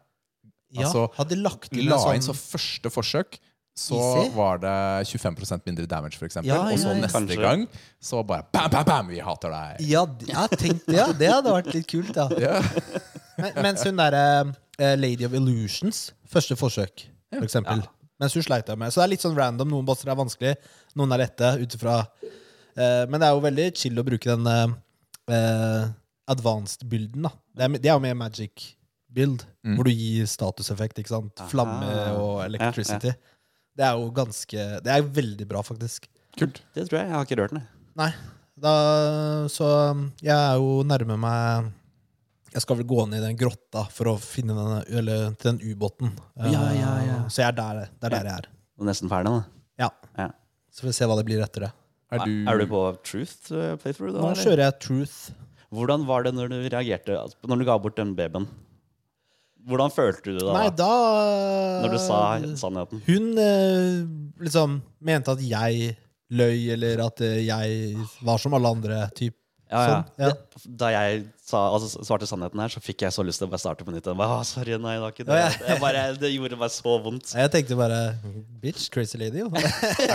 [0.75, 3.37] Ja, altså, hadde lagt inn la inn inn så sånn første forsøk
[3.77, 4.31] så Easy?
[4.33, 4.73] var det
[5.05, 6.49] 25 mindre damage, eksempel.
[6.49, 7.01] Ja, og så ja, ja.
[7.03, 7.41] neste Kanskje.
[7.43, 7.67] gang
[8.01, 9.83] så bare bam, bam, bam, vi hater deg.
[9.85, 10.97] Ja, jeg tenkte tenk det.
[10.97, 11.05] Ja.
[11.13, 12.57] Det hadde vært litt kult, Ja, Ja.
[13.37, 17.83] Men, mens hun derre uh, Lady of Illusions, første forsøk, for eksempel.
[18.17, 18.93] Mens hun sleit jeg med.
[18.93, 19.69] Så det er litt sånn random.
[19.69, 20.55] Noen bosser er vanskelig,
[20.97, 21.51] noen er lette.
[21.61, 24.73] Ut ifra eh, Men det er jo veldig chill å bruke den uh,
[25.29, 25.83] eh,
[26.33, 27.31] advanced-bilden, da.
[27.53, 28.71] Det er, det er jo mer magic
[29.13, 29.75] build, Mm.
[29.75, 30.99] hvor du gir statuseffekt.
[31.01, 31.41] ikke sant?
[31.51, 33.11] Flamme og electricity.
[33.75, 36.07] Det er jo ganske Det er veldig bra, faktisk.
[36.39, 36.61] Kult.
[36.73, 37.09] Det tror jeg.
[37.09, 37.65] Jeg har ikke rørt den.
[37.99, 38.11] Nei.
[38.57, 38.73] Da,
[39.51, 39.67] så
[40.23, 41.67] jeg er jo nærme meg
[42.57, 45.59] Jeg skal vel gå ned i den grotta for å finne den, eller, til den
[45.75, 46.15] ubåten.
[46.41, 47.17] Ja, ja, ja.
[47.19, 48.47] Eh, Så jeg er der, det er der jeg er.
[48.73, 49.43] Du er nesten ferdig, da.
[49.83, 49.89] Ja.
[50.17, 50.31] Ja.
[50.73, 51.69] Så får vi se hva det blir etter det.
[52.17, 53.51] Er du, Er du på Truth
[53.83, 54.15] playthrough?
[54.15, 54.23] da?
[54.23, 54.41] Nå eller?
[54.41, 55.17] kjører jeg Truth.
[55.75, 58.47] Hvordan var det når du reagerte altså, Når du ga bort den babyen?
[59.67, 60.53] Hvordan følte du det da?
[60.55, 60.91] Nei, da
[61.83, 62.19] Når du sa
[62.63, 63.01] sannheten?
[63.05, 63.25] Hun
[64.41, 65.91] liksom mente at jeg
[66.31, 69.01] løy, eller at jeg var som alle andre.
[69.15, 69.35] Typ.
[69.67, 69.87] Ja, ja.
[69.87, 70.27] Sånn, ja.
[70.31, 73.51] Det, da jeg sa, altså, svarte sannheten her, så fikk jeg så lyst til å
[73.51, 74.05] bare starte på nytt.
[74.07, 75.39] Jeg bare, sorry, nei, det ikke det.
[75.67, 77.33] Jeg bare, det gjorde meg så vondt.
[77.35, 77.99] Jeg tenkte bare
[78.63, 79.43] Bitch, crazy lady.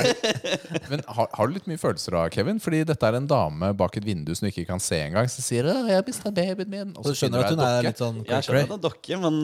[0.91, 2.61] Men har, har du litt mye følelser da, Kevin?
[2.65, 5.29] Fordi dette er en dame bak et vindu som du ikke kan se engang.
[5.33, 7.89] Som sier «Å, 'jeg mista babyen min', og Så så skjønner du at hun er
[7.91, 9.41] litt sånn Jeg skjønner at hun er dokke, men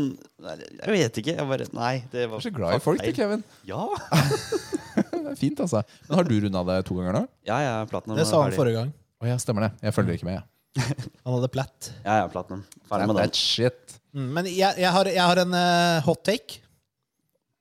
[0.83, 1.37] jeg vet ikke.
[1.37, 3.13] Jeg bare, nei, det var Du er så glad i folk, du.
[3.13, 3.45] Kevin.
[3.69, 3.85] Ja,
[4.99, 5.85] Det er fint, altså.
[6.09, 7.27] Men har du runda det to ganger nå?
[7.47, 8.17] ja, jeg er platinum.
[8.19, 8.91] Det sa han forrige gang.
[9.19, 9.71] Å ja, stemmer det.
[9.89, 10.39] Jeg følger ikke med.
[10.39, 10.45] jeg.
[11.25, 11.89] Han hadde platt.
[12.05, 12.61] Ja, jeg er platinum.
[12.91, 13.39] Ferdig med That den.
[13.41, 13.97] shit.
[14.15, 16.61] Mm, men jeg, jeg, har, jeg har en eh, hot take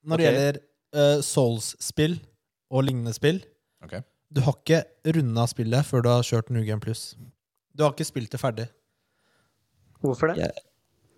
[0.08, 0.28] når det Ok.
[0.30, 0.60] gjelder
[1.02, 2.18] eh, Souls-spill
[2.72, 3.42] og lignende spill.
[3.84, 3.98] Ok.
[4.32, 4.82] Du har ikke
[5.18, 7.14] runda spillet før du har kjørt New Game Plus.
[7.74, 8.68] Du har ikke spilt det ferdig.
[10.04, 10.38] Hvorfor det?
[10.46, 10.66] Jeg-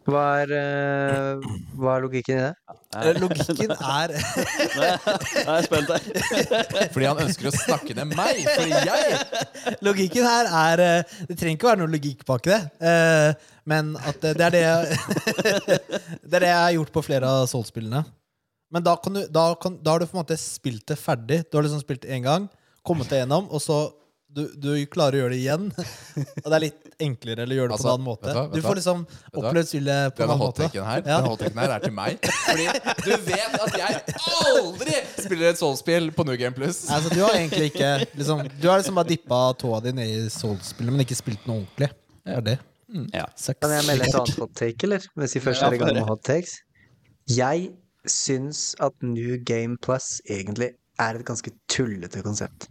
[0.10, 1.44] Hva er, uh,
[1.78, 2.76] hva er logikken i det?
[2.98, 4.94] Eh, Logikken er Nå er
[5.46, 6.90] jeg- spent her.
[6.96, 8.40] Fordi han ønsker å snakke ned meg.
[8.56, 12.58] Fordi jeg Logikken her er eh, Det trenger ikke være noe logikk bak det.
[12.82, 13.34] eh,
[13.70, 14.82] Men at det det er det jeg,
[16.30, 18.02] Det er det jeg har gjort på flere av Soul-spillene.
[18.74, 21.44] Men da, kan du, da, kan, da har du på en måte spilt det ferdig.
[21.50, 22.50] Du har liksom spilt det én gang,
[22.86, 23.80] kommet deg gjennom, og så
[24.30, 25.64] du, du klarer å gjøre det igjen.
[26.44, 28.28] Og det er litt enklere eller gjøre det på Altså, en annen måte.
[28.28, 29.00] vet du vet Du får liksom
[29.42, 30.68] opplevd spillet på en annen måte.
[30.70, 31.02] her, Ja.
[31.08, 32.30] denne hottaken her er til meg.
[32.46, 32.68] Fordi
[33.08, 34.02] du vet at jeg
[34.44, 36.84] aldri spiller et Soul-spill på New Game Plus.
[36.94, 40.30] Altså, du har egentlig ikke liksom, Du har liksom bare dippa tåa di ned i
[40.34, 41.90] Souls-spillet, men ikke spilt noe ordentlig.
[42.30, 42.58] Det er det.
[43.14, 43.26] Ja.
[43.38, 43.60] Sucks.
[43.66, 45.04] Kan jeg melde et annet hot take, eller?
[45.18, 46.60] Hvis vi først er i gang med hot takes.
[47.30, 47.72] Jeg
[48.10, 52.70] syns at New Game Plus egentlig er et ganske tullete konsept.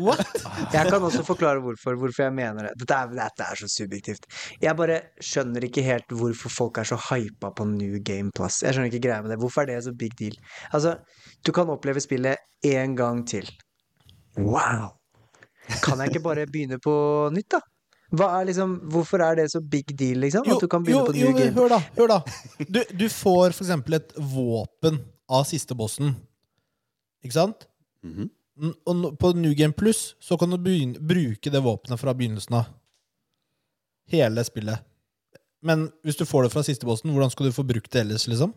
[0.00, 0.22] What?
[0.72, 2.70] Jeg kan også forklare hvorfor, hvorfor jeg mener det.
[2.80, 4.24] Dette er, dette er så subjektivt.
[4.62, 8.62] Jeg bare skjønner ikke helt hvorfor folk er så hypa på New Game Plus.
[8.64, 9.38] Jeg skjønner ikke greia med det.
[9.42, 10.38] Hvorfor er det så big deal?
[10.72, 10.94] Altså,
[11.44, 13.50] du kan oppleve spillet én gang til.
[14.40, 14.94] Wow!
[15.84, 16.94] Kan jeg ikke bare begynne på
[17.36, 17.60] nytt, da?
[18.12, 20.44] Hva er liksom, hvorfor er det så big deal, liksom?
[20.48, 22.18] At du kan begynne på jo, New Game hør da, hør da.
[22.68, 24.98] Du, du får for eksempel et våpen
[25.32, 26.14] av siste bossen.
[27.24, 27.68] Ikke sant?
[28.04, 28.28] Mhm.
[28.28, 32.58] N- Og på New Game Plus så kan du begynne, bruke det våpenet fra begynnelsen
[32.60, 32.72] av.
[34.12, 34.84] Hele spillet.
[35.62, 38.26] Men hvis du får det fra siste bossen, hvordan skal du få brukt det ellers,
[38.28, 38.52] liksom?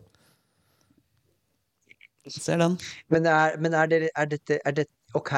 [2.26, 2.74] Ser den.
[3.08, 5.32] Men er, men er, det, er dette er det, Ok,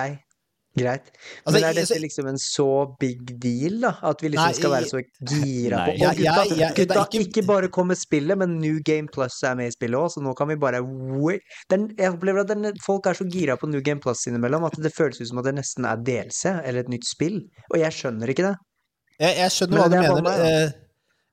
[0.79, 1.11] greit.
[1.45, 2.69] Altså, men er jeg- dette liksom en så
[3.01, 3.93] big deal, da?
[4.03, 5.03] At vi liksom Nei, skal være så
[5.33, 8.39] gira på Å, gutta, ja, ja, det er gutta ikke- ikke bare kom med spillet,
[8.39, 10.81] men New Game Plus er med i spillet òg, så nå kan vi bare.
[11.71, 14.73] Den, Jeg opplever at den, folk er så gira på New Game Plus innimellom at
[14.81, 17.41] det føles ut som at det nesten er DLC eller et nytt spill.
[17.73, 18.57] Og jeg skjønner ikke det.
[19.21, 20.23] Jeg, jeg skjønner Men hva du er mener.
[20.23, 20.71] meg, eh,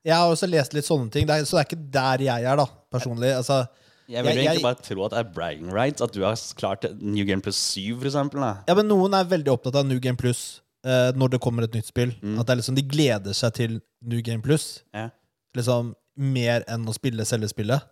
[0.06, 2.56] Jeg har også lest litt sånne ting, er, så det er ikke der jeg er,
[2.56, 3.32] da, personlig.
[3.36, 3.66] Altså,
[4.08, 6.02] Jeg vil Jeg- egentlig jeg- bare tro at det er bragging rights.
[6.02, 8.40] At du har klart New Game Plus 7, for eksempel.
[8.40, 8.52] Da.
[8.68, 11.72] Ja, men noen er veldig opptatt av New Game Plus uh, når det kommer et
[11.74, 12.12] nytt spill.
[12.22, 12.38] Mm.
[12.38, 14.82] At det er liksom, De gleder seg til New Game Plus.
[14.94, 15.08] Ja.
[15.56, 17.82] Liksom mer enn å spille selve spillet.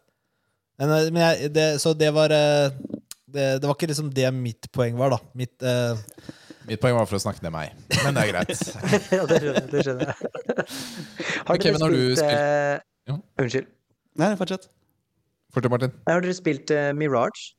[0.78, 2.70] Men, eh, men jeg, det, så det var uh,
[3.30, 5.18] det, det var ikke liksom det mitt poeng var, da.
[5.34, 5.98] Mitt uh,
[6.64, 7.74] Mitt poeng var for å snakke ned meg.
[8.04, 8.62] Men det er greit.
[9.18, 9.66] ja, det skjønner.
[9.68, 10.16] Det skjønner jeg.
[11.48, 12.78] Har har du spilt- eh,
[13.10, 13.18] Ja.
[13.42, 13.66] Unnskyld.
[14.16, 14.64] Nei, fortsett.
[15.54, 15.94] Fortell, Martin.
[16.10, 17.52] Har dere spilt uh, Mirage?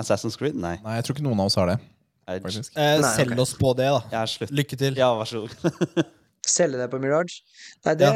[0.00, 0.56] Assassin's Creed?
[0.56, 0.76] Nei.
[0.84, 1.78] Nei, jeg tror ikke noen av oss har det.
[2.26, 2.74] Faktisk.
[2.74, 3.42] eh, Nei, Selg okay.
[3.44, 4.22] oss på det, da.
[4.50, 4.96] Lykke til.
[4.98, 6.00] Ja, vær så god.
[6.56, 7.40] Selge deg på Mirage?
[7.86, 8.10] Nei, det,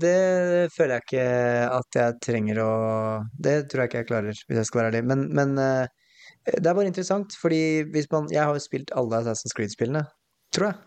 [0.00, 0.18] det
[0.74, 1.24] føler jeg ikke
[1.76, 2.68] at jeg trenger å
[3.36, 5.02] Det tror jeg ikke jeg klarer, hvis jeg skal være ærlig.
[5.10, 6.12] Men, men eh,
[6.48, 10.06] det er bare interessant, fordi hvis man Jeg har jo spilt alle Assassin's Creed-spillene,
[10.54, 10.78] tror jeg.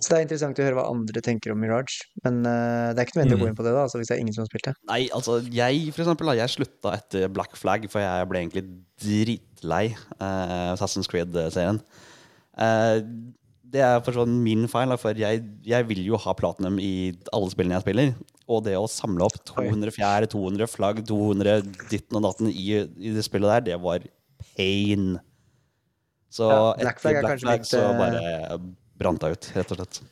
[0.00, 2.04] Så det er interessant å høre hva andre tenker om Mirage.
[2.24, 4.16] Men uh, det er ikke nødvendig å gå inn på det, da, altså, hvis det
[4.16, 4.74] er ingen som har spilt det.
[4.90, 8.66] Nei, altså, jeg for eksempel, da, jeg slutta etter Black Flag, for jeg ble egentlig
[9.02, 9.84] dritlei
[10.20, 11.82] uh, Assassin's Creed-serien.
[12.56, 13.00] Uh,
[13.66, 17.12] det er for sånn min feil, da, for jeg, jeg vil jo ha platinum i
[17.34, 18.12] alle spillene jeg spiller.
[18.46, 23.14] Og det å samle opp 200 fjær, 200 flagg, 200 ditten og datten i, i
[23.16, 24.06] det spillet der, det var
[24.54, 25.16] pain.
[26.32, 28.60] Så Ja, Black Flag Black Flag litt, så bare
[28.98, 30.02] brant deg ut, rett og slett.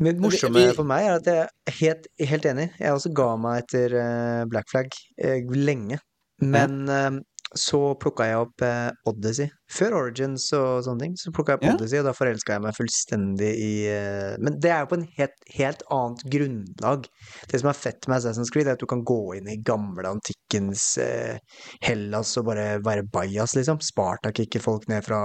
[0.00, 2.68] Men det morsomme for meg er at jeg er helt, helt enig.
[2.80, 6.00] Jeg også ga meg etter eh, Black Flag eh, lenge.
[6.40, 7.10] Men eh,
[7.56, 9.48] så plukka jeg opp eh, Odyssey.
[9.70, 11.72] Før Origins og sånne ting, så plukka jeg opp Ja.
[11.76, 15.06] Odyssey, og da forelska jeg meg fullstendig i eh, Men det er jo på en
[15.18, 17.06] helt, helt annet grunnlag.
[17.50, 20.06] Det som er fett med Assassin's Creed, er at du kan gå inn i gamle
[20.10, 21.38] antikkens eh,
[21.86, 23.78] Hellas og bare være bajas, liksom.
[23.82, 25.20] Spartak ikke folk ned fra,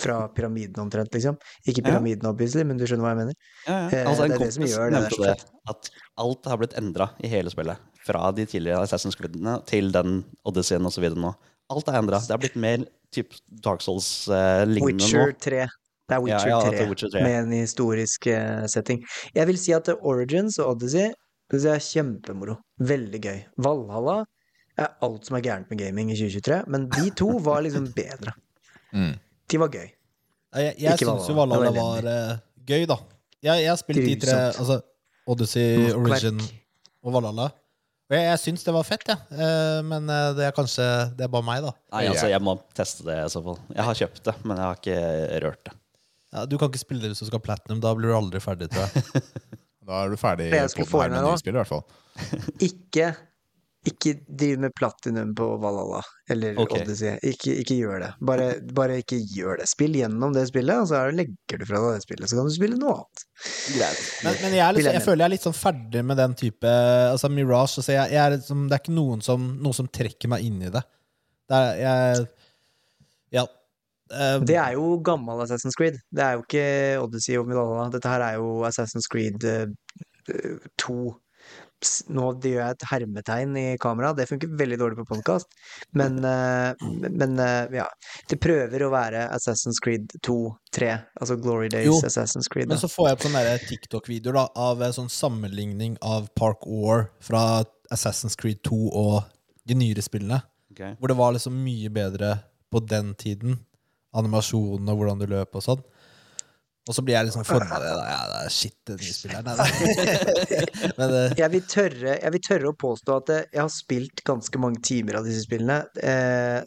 [0.00, 1.36] fra pyramiden omtrent, liksom.
[1.66, 1.90] Ikke Ja.
[1.92, 3.34] pyramiden, obviously, men du skjønner hva jeg mener.
[3.66, 3.88] Ja, ja.
[3.88, 5.36] Eh, Altså, det er det som gjør det det,
[5.68, 5.90] at
[6.20, 7.80] alt har blitt endra i hele spillet.
[8.04, 11.06] Fra de tidligere Assassin's Creed-ene til den Odysseyen osv.
[11.16, 11.32] nå.
[11.72, 12.20] Alt er endra.
[12.20, 12.84] Det har blitt mer
[13.14, 13.32] typ
[13.64, 15.38] Dark Souls-lignende Witcher nå.
[15.40, 15.64] 3.
[16.04, 17.22] Det er Witcher, ja, 3, det er Witcher 3.
[17.24, 19.00] med en historisk eh, setting.
[19.32, 21.12] Jeg vil si at Origins og Odyssey
[21.54, 22.56] det er kjempemoro.
[22.82, 23.40] Veldig gøy.
[23.62, 24.18] Valhalla
[24.80, 28.36] er alt som er gærent med gaming i 2023, men de to var liksom bedre.
[28.94, 29.16] Mm.
[29.50, 29.88] De var gøy.
[30.54, 31.72] Ja, Jeg, jeg syns jo Valhalla.
[31.74, 32.94] Var var eh, gøy, da.
[33.42, 34.76] Jeg, jeg har spilt de tre, altså
[35.26, 35.96] Odyssey, Makkverk.
[35.98, 36.38] Origin
[37.02, 37.48] og Valhalla.
[38.04, 39.20] Og jeg, jeg syns det var fett, jeg.
[39.32, 40.84] Eh, men eh, det er kanskje
[41.16, 41.72] Det er bare meg, da.
[41.94, 43.58] Nei, altså, jeg må teste det i så fall.
[43.72, 44.98] Jeg har kjøpt det, men jeg har ikke
[45.46, 45.76] rørt det.
[46.34, 47.80] Ja, du kan ikke spille det hvis du skal platinum.
[47.80, 49.24] Da blir du aldri ferdig, tror jeg.
[49.84, 51.82] Da er du ferdig på den her med her i hvert fall.
[52.64, 53.10] Ikke
[53.84, 56.82] ikke driv med platinum på Valhalla eller okay.
[56.82, 57.18] Odyssey.
[57.22, 58.10] Ikke, ikke gjør det.
[58.24, 59.66] Bare, bare ikke gjør det.
[59.68, 62.30] Spill gjennom det spillet, og så er legger du fra deg det spillet.
[62.30, 63.24] Så kan du spille noe annet.
[63.74, 64.04] Greit.
[64.24, 66.36] Men, men jeg, er litt, jeg jeg føler jeg er litt sånn ferdig med den
[66.38, 66.70] type
[67.10, 67.82] Altså Mirage.
[67.82, 70.62] Altså jeg, jeg er liksom, det er ikke noen som, noe som trekker meg inn
[70.64, 70.82] i det.
[71.52, 72.24] det er, jeg,
[73.40, 73.44] ja.
[74.14, 76.00] Um, Det er jo gammel Assassin's Creed.
[76.14, 76.64] Det er jo ikke
[77.02, 77.90] Odyssey og Valhalla.
[77.92, 79.68] Dette her er jo Assassin's Creed eh,
[80.80, 80.96] 2.
[82.14, 85.50] Nå gjør jeg et hermetegn i kamera, det funker veldig dårlig på podkast.
[85.98, 87.86] Men, eh, men eh, ja.
[88.30, 90.38] Det prøver å være Assassin's Creed 2,
[90.76, 90.90] 3.
[91.20, 92.70] Altså Glory Days Jo, Assassin's Creed.
[92.70, 97.08] Men så får jeg på sånne TikTok-videoer da av en sånn sammenligning av Park War
[97.24, 97.64] fra
[97.94, 99.22] Assassin's Creed 2 og
[99.68, 100.42] de nyere spillene.
[100.72, 100.96] okay.
[100.98, 102.36] Hvor det var liksom mye bedre
[102.72, 103.60] på den tiden.
[104.14, 105.82] Animasjonen og hvordan du løp og sånn.
[106.84, 107.92] Og så blir jeg liksom forma det.
[107.96, 108.04] Da.
[108.10, 109.68] Ja, det er shit, den nei.
[110.98, 114.24] Men eh, Jeg vil, tørre, jeg vil tørre å påstå at eh, jeg har spilt
[114.28, 115.80] ganske mange timer av disse spillene.
[115.96, 116.60] Eh,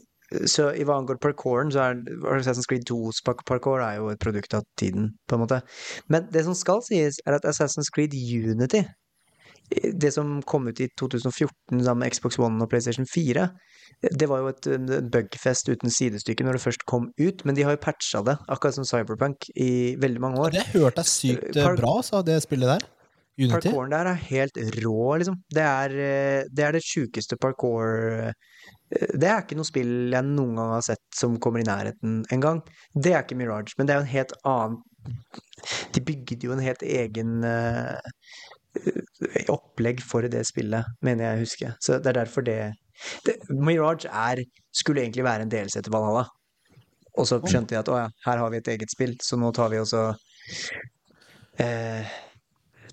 [0.50, 2.02] så i hva angår parkouren, så er
[2.34, 5.62] Assassin's Creed 2s parkour er jo et produkt av tiden, på en måte.
[6.12, 8.84] Men det som skal sies, er at Assassin's Creed Unity,
[9.70, 13.48] det som kom ut i 2014 sammen med Xbox One og PlayStation 4,
[14.20, 14.68] det var jo et
[15.12, 18.78] bugfest uten sidestykke når det først kom ut, men de har jo patcha det, akkurat
[18.78, 20.56] som Cyberpunk, i veldig mange år.
[20.56, 22.88] det har jeg sykt eh, Park- bra, sa det spillet der.
[23.38, 23.70] Unity.
[23.70, 25.36] Parkouren der er helt rå, liksom.
[25.54, 28.32] Det er eh, det, er det sjukeste parkour eh,
[28.90, 32.64] Det er ikke noe spill jeg noen gang har sett som kommer i nærheten engang.
[32.96, 34.80] Det er ikke Mirage, men det er jo en helt annen
[35.94, 37.46] De bygde jo en helt egen
[39.54, 41.72] opplegg for det spillet, mener jeg å huske.
[41.84, 42.60] Så det er derfor det,
[43.28, 44.44] det Mirage er,
[44.76, 46.28] skulle egentlig være en delelse til Valhalla.
[47.18, 49.50] Og så skjønte jeg at å ja, her har vi et eget spill, så nå
[49.56, 50.04] tar vi også
[51.64, 52.18] eh,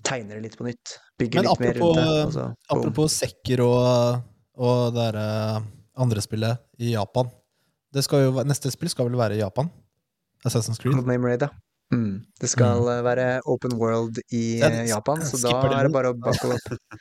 [0.05, 0.95] tegner det litt på nytt.
[1.21, 2.47] Bygger Men litt mer rundt det.
[2.73, 4.23] Apropos sekker og,
[4.57, 5.67] og det der, eh,
[6.05, 7.29] andre spillet i Japan.
[7.93, 9.69] Det skal jo, neste spill skal vel være i Japan?
[10.45, 10.97] Assassin's Creed?
[11.05, 11.53] Name Raid, ja.
[11.95, 12.15] Mm.
[12.41, 13.05] Det skal mm.
[13.07, 16.57] være open world i jeg eh, Japan, så da det er det bare å buckle
[16.57, 16.99] opp.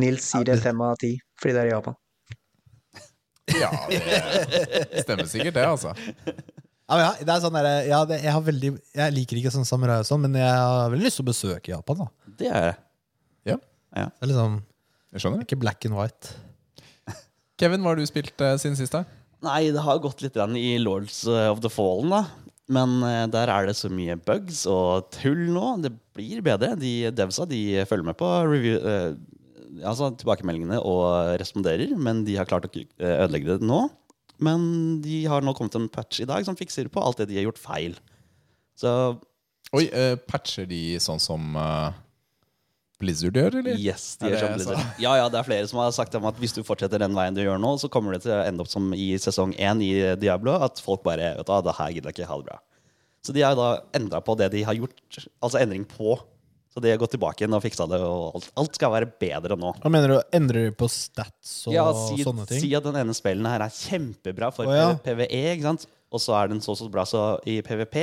[0.00, 1.98] Nils sier det fem av ti, fordi det er i Japan.
[3.50, 5.94] Ja, det stemmer sikkert, det, altså.
[6.90, 9.54] Ja, men ja, det er sånn der, ja, det, jeg, har veldig, jeg liker ikke
[9.54, 12.04] sånn samurai og sånn, men jeg har veldig lyst til å besøke Japan.
[12.04, 12.78] da Det er det.
[13.90, 14.60] Det er liksom
[15.10, 15.42] Jeg skjønner.
[15.42, 16.34] ikke black and white.
[17.58, 18.94] Kevin, hva har du spilt uh, siden sist?
[18.94, 19.02] da?
[19.44, 22.49] Nei, det har gått litt i Lords of the Fallen, da.
[22.70, 25.66] Men eh, der er det så mye bugs og tull nå.
[25.84, 26.76] Det blir bedre.
[26.78, 32.48] De devsa de følger med på review, eh, altså tilbakemeldingene og responderer, men de har
[32.48, 33.84] klart å eh, ødelegge det nå.
[34.40, 34.62] Men
[35.04, 37.50] de har nå kommet en patch i dag som fikser på alt det de har
[37.50, 37.98] gjort feil.
[38.78, 38.92] Så
[39.76, 41.98] Oi, eh, patcher de sånn som eh,
[43.00, 43.78] Blizzard gjør, eller?
[43.80, 44.82] yes, de gjør som Blizzard.
[45.02, 47.36] Ja, ja, det er flere som har sagt om at hvis du fortsetter den veien
[47.36, 49.92] du gjør nå, så kommer det til å ende opp som i sesong én i
[50.20, 52.58] Diablo, at folk bare vet du, det her gidder jeg ikke, ha det bra.
[53.26, 55.00] Så de har da endra på det de har gjort,
[55.44, 56.18] altså endring på.
[56.70, 59.56] Så de har gått tilbake igjen og fiksa det, og alt, alt skal være bedre
[59.58, 59.72] nå.
[59.82, 60.18] Hva mener du?
[60.38, 62.60] Endrer du på stats og Ja, si, sånne ting?
[62.62, 64.92] si at den ene spillen her er kjempebra for oh, ja.
[65.02, 65.88] PVE, ikke sant?
[66.10, 67.96] og så er den så så bra så i PVP.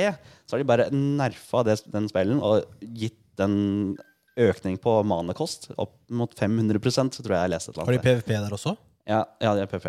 [0.48, 3.96] Så har de bare nerfa det, den spillen og gitt den
[4.38, 8.24] økning på manekost opp mot 500% tror jeg jeg leste et eller Har de annet.
[8.24, 8.76] PVP der også?
[9.08, 9.88] Ja, ja, det er PVP.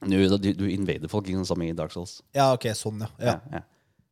[0.00, 2.18] Du, du, du invader folk, ikke sånn som i Dark Souls.
[2.36, 3.10] Ja, ok, sånn, ja.
[3.20, 3.34] ja.
[3.52, 3.66] Ja, ja.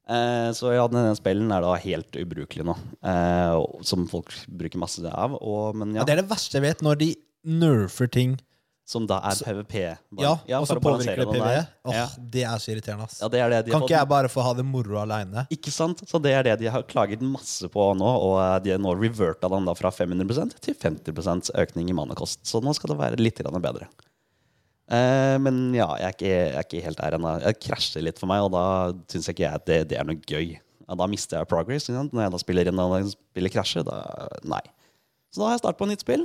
[0.08, 2.74] Eh, så ja, denne spillen er da helt ubrukelig nå.
[3.04, 5.34] Eh, og- som folk bruker masse av.
[5.40, 6.00] Og, men ja.
[6.02, 7.08] Ja, det er det verste jeg vet, når de
[7.48, 8.36] nerfer ting
[8.88, 9.74] som da er PVP.
[10.16, 10.40] bare.
[10.48, 11.60] Ja, og så påvirker det PVE.
[11.84, 12.06] Åh, Ja.
[12.18, 13.18] Det er så irriterende, ass.
[13.20, 15.44] Ja, det er det de Kan ikke jeg bare få ha det moro aleine?
[15.52, 16.00] Ikke sant?
[16.08, 18.94] Så det er det de har klaget masse på nå, og eh, de har nå
[18.96, 22.40] reverta den da fra 500 til 50% økning i mannekost.
[22.48, 23.90] Så nå skal det være litt bedre.
[24.88, 27.34] Eh, men ja, jeg er ikke, jeg er ikke helt der ennå.
[27.44, 28.64] Jeg krasjer litt for meg, og da
[29.12, 30.56] syns ikke jeg at det, det er noe gøy.
[30.88, 31.90] Ja, da mister jeg progress.
[31.92, 34.00] Når jeg da spiller inn og spiller krasjer, da
[34.48, 34.64] nei.
[35.28, 36.24] Så da har jeg startet på nytt spill.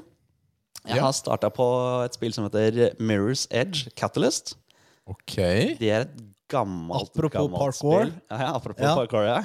[0.88, 1.66] Jeg har starta på
[2.04, 4.56] et spill som heter Mirror's Edge Catalyst.
[5.08, 5.36] Ok.
[5.80, 6.14] Det er et
[6.52, 8.04] gammelt, Apropos gammelt parkour.
[8.06, 8.14] spill.
[8.32, 8.96] Ja, ja, apropos Ja.
[8.96, 9.40] parkour, ja.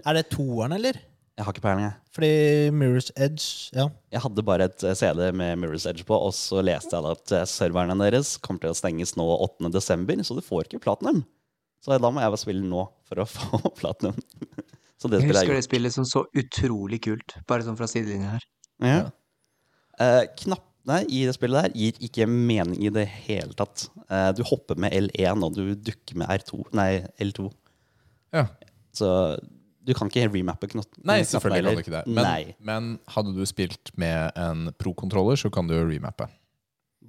[0.06, 0.98] Er det toeren, eller?
[1.38, 1.94] Jeg har ikke peiling, jeg.
[2.12, 2.30] Fordi
[2.76, 3.86] Mirror's Edge Ja.
[4.12, 7.32] Jeg hadde bare et eh, CD med Mirror's Edge på, og så leste jeg at
[7.38, 9.70] eh, serverne deres kommer til å stenges nå 8.
[9.72, 11.22] desember, så du får ikke platinum.
[11.82, 14.18] Så da må jeg bare spille nå for å få platinum.
[15.00, 18.36] Så det Jeg husker jeg det spillet som så utrolig kult, bare sånn fra sidelinja
[18.36, 18.44] her.
[18.82, 19.00] Ja.
[19.98, 20.26] Eh,
[20.82, 23.90] knappene i det spillet der gir ikke mening i det hele tatt.
[24.10, 27.50] Eh, du hopper med L1, og du dukker med R2, nei, L2.
[28.32, 28.46] Ja.
[28.92, 29.38] Så
[29.82, 31.02] du kan ikke remappe knotten.
[31.04, 32.06] Nei, selvfølgelig kan du ikke det.
[32.06, 36.26] Men, men hadde du spilt med en pro-kontroller, så kan du remappe.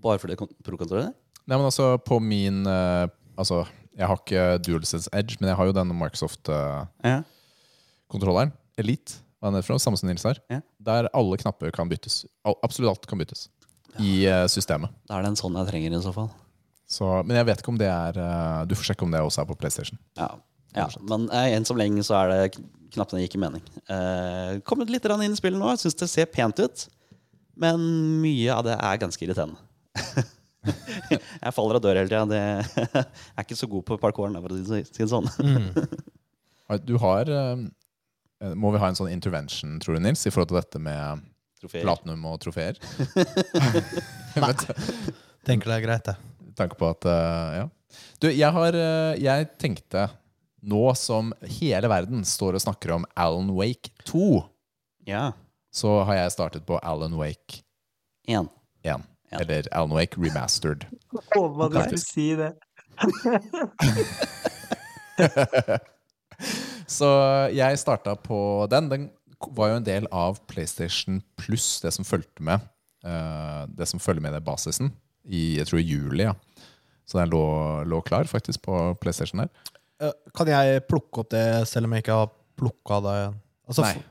[0.01, 1.13] bare fordi det er pro-kontroller?
[1.45, 3.65] Nei, men altså, på min uh, Altså,
[3.97, 8.51] jeg har ikke DualSense Edge, men jeg har jo denne Microsoft-kontrolleren.
[8.53, 8.57] Ja.
[8.77, 9.79] Elite, hva er den noe?
[9.81, 10.37] Samme som Nils har.
[10.53, 10.61] Ja.
[10.85, 12.29] Der alle knapper kan byttes.
[12.45, 13.49] Absolutt alt kan byttes
[14.01, 14.93] i eh, systemet.
[15.09, 16.31] Da er det en sånn jeg trenger i så fall.
[16.89, 19.43] Så, men jeg vet ikke om det er eh, Du får sjekke om det også
[19.43, 19.99] er på PlayStation.
[20.19, 20.29] Ja,
[20.75, 20.87] ja.
[21.09, 23.63] men eh, enn så lenge så er det knapt knappene gikk i mening.
[23.89, 25.71] Eh, kommet litt inn i spillet nå.
[25.73, 26.85] Jeg syns det ser pent ut.
[27.57, 27.81] Men
[28.21, 29.57] mye av det er ganske irriterende.
[31.41, 32.37] jeg faller og dør hele tida.
[33.01, 33.05] Jeg
[33.37, 35.29] er ikke så god på parkouren, for å si det- sånn.
[35.41, 36.77] mm.
[36.87, 37.27] Du har
[38.57, 41.25] Må vi ha en sånn intervention, tror du, Nils, i forhold til dette med
[41.63, 41.85] Trofeer.
[41.87, 42.75] platinum og trofeer?
[45.47, 46.15] Tenker det er greit, det.
[46.59, 47.65] Tanke på at eh, Ja.
[48.21, 50.07] Du, jeg har eh, Jeg tenkte
[50.65, 54.41] Nå som hele verden står og snakker om Alan Wake 2,
[55.09, 55.31] Ja.
[55.75, 57.59] så har jeg startet på Alan Wake
[58.27, 58.47] 1.
[58.87, 58.89] 1.
[58.89, 58.97] Ja.
[59.41, 60.81] Eller Alan Wake Remastered.
[61.35, 62.51] Håpa du skulle si det.
[66.87, 67.07] Så
[67.53, 68.39] jeg starta på
[68.71, 68.89] den.
[68.91, 69.03] Den
[69.51, 72.61] var jo en del av PlayStation Pluss, det som fulgte med.
[73.03, 74.91] eh, det som følger med i den basisen,
[75.27, 76.23] i jeg tror i juli.
[76.23, 76.33] ja
[77.05, 79.49] Så den lå, lå klar faktisk på PlayStation der.
[80.01, 83.33] Eh, Kan jeg plukke opp det selv om jeg ikke har plukka det?
[83.67, 84.03] Altså, Nei.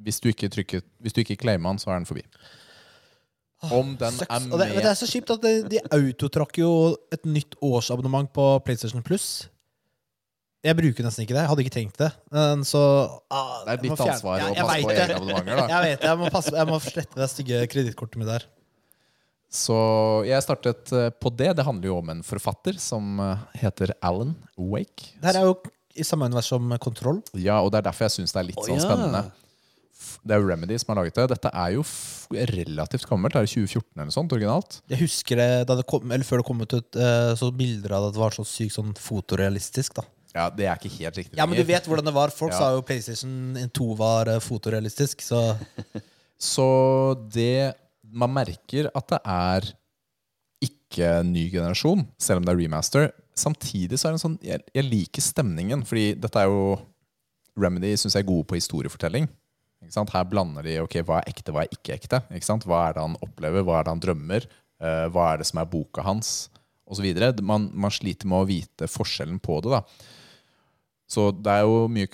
[0.00, 2.22] Hvis du ikke trykker, Hvis du ikke claimer den, så er den forbi.
[3.62, 4.30] Om den Sucks.
[4.30, 8.30] er med det, det er så kjipt at de, de autotrakk jo et nytt årsabonnement
[8.32, 9.49] på PlayStation Plus.
[10.60, 11.40] Jeg bruker nesten ikke det.
[11.40, 12.08] Jeg hadde ikke trengt det.
[12.36, 12.80] Men så
[13.32, 15.56] ah, Det er ditt ansvar å passe på egne abonnementer.
[15.56, 16.10] da Jeg vet det.
[16.10, 18.44] Jeg må, passe, jeg må slette det stygge kredittkortet mitt der.
[19.50, 19.76] Så
[20.28, 21.54] jeg startet eh, på det.
[21.58, 25.14] Det handler jo om en forfatter som eh, heter Alan Wake.
[25.16, 25.56] Det her er jo
[25.96, 27.24] i samme univers som Kontroll.
[27.32, 29.24] Ja, og det er derfor jeg syns det er litt oh, sånn spennende.
[30.20, 31.26] Det er jo Remedy som har laget det.
[31.32, 33.34] Dette er jo f relativt gammelt.
[33.34, 34.80] Det er 2014 eller noe sånt, originalt.
[34.92, 38.04] Jeg husker det, da det kom, eller Før det kom ut, eh, så bilder av
[38.04, 39.98] det at det var så sykt sånn fotorealistisk.
[39.98, 42.30] da Ja, det er ikke helt riktig Ja, men du vet hvordan det var.
[42.30, 42.58] Folk Ja.
[42.58, 45.22] sa jo PlayStation 2 var eh, fotorealistisk.
[45.26, 45.56] Så
[46.40, 46.66] Så
[47.32, 47.74] det
[48.10, 49.66] Man merker at det er
[50.64, 53.10] ikke ny generasjon, selv om det er remaster.
[53.38, 56.78] Samtidig så er det en sånn Jeg, jeg liker stemningen, fordi dette er jo
[57.60, 59.26] Remedy syns jeg er gode på historiefortelling.
[59.82, 60.12] Ikke sant?
[60.14, 62.20] Her blander de ok, hva er ekte, hva er ikke ekte.
[62.32, 62.64] Ikke sant?
[62.68, 64.46] Hva er det han opplever, hva er det han drømmer,
[64.84, 66.48] uh, hva er det som er boka hans,
[66.90, 67.06] osv.
[67.42, 69.76] Man, man sliter med å vite forskjellen på det.
[69.78, 69.82] da
[71.10, 72.08] Så det er jo mye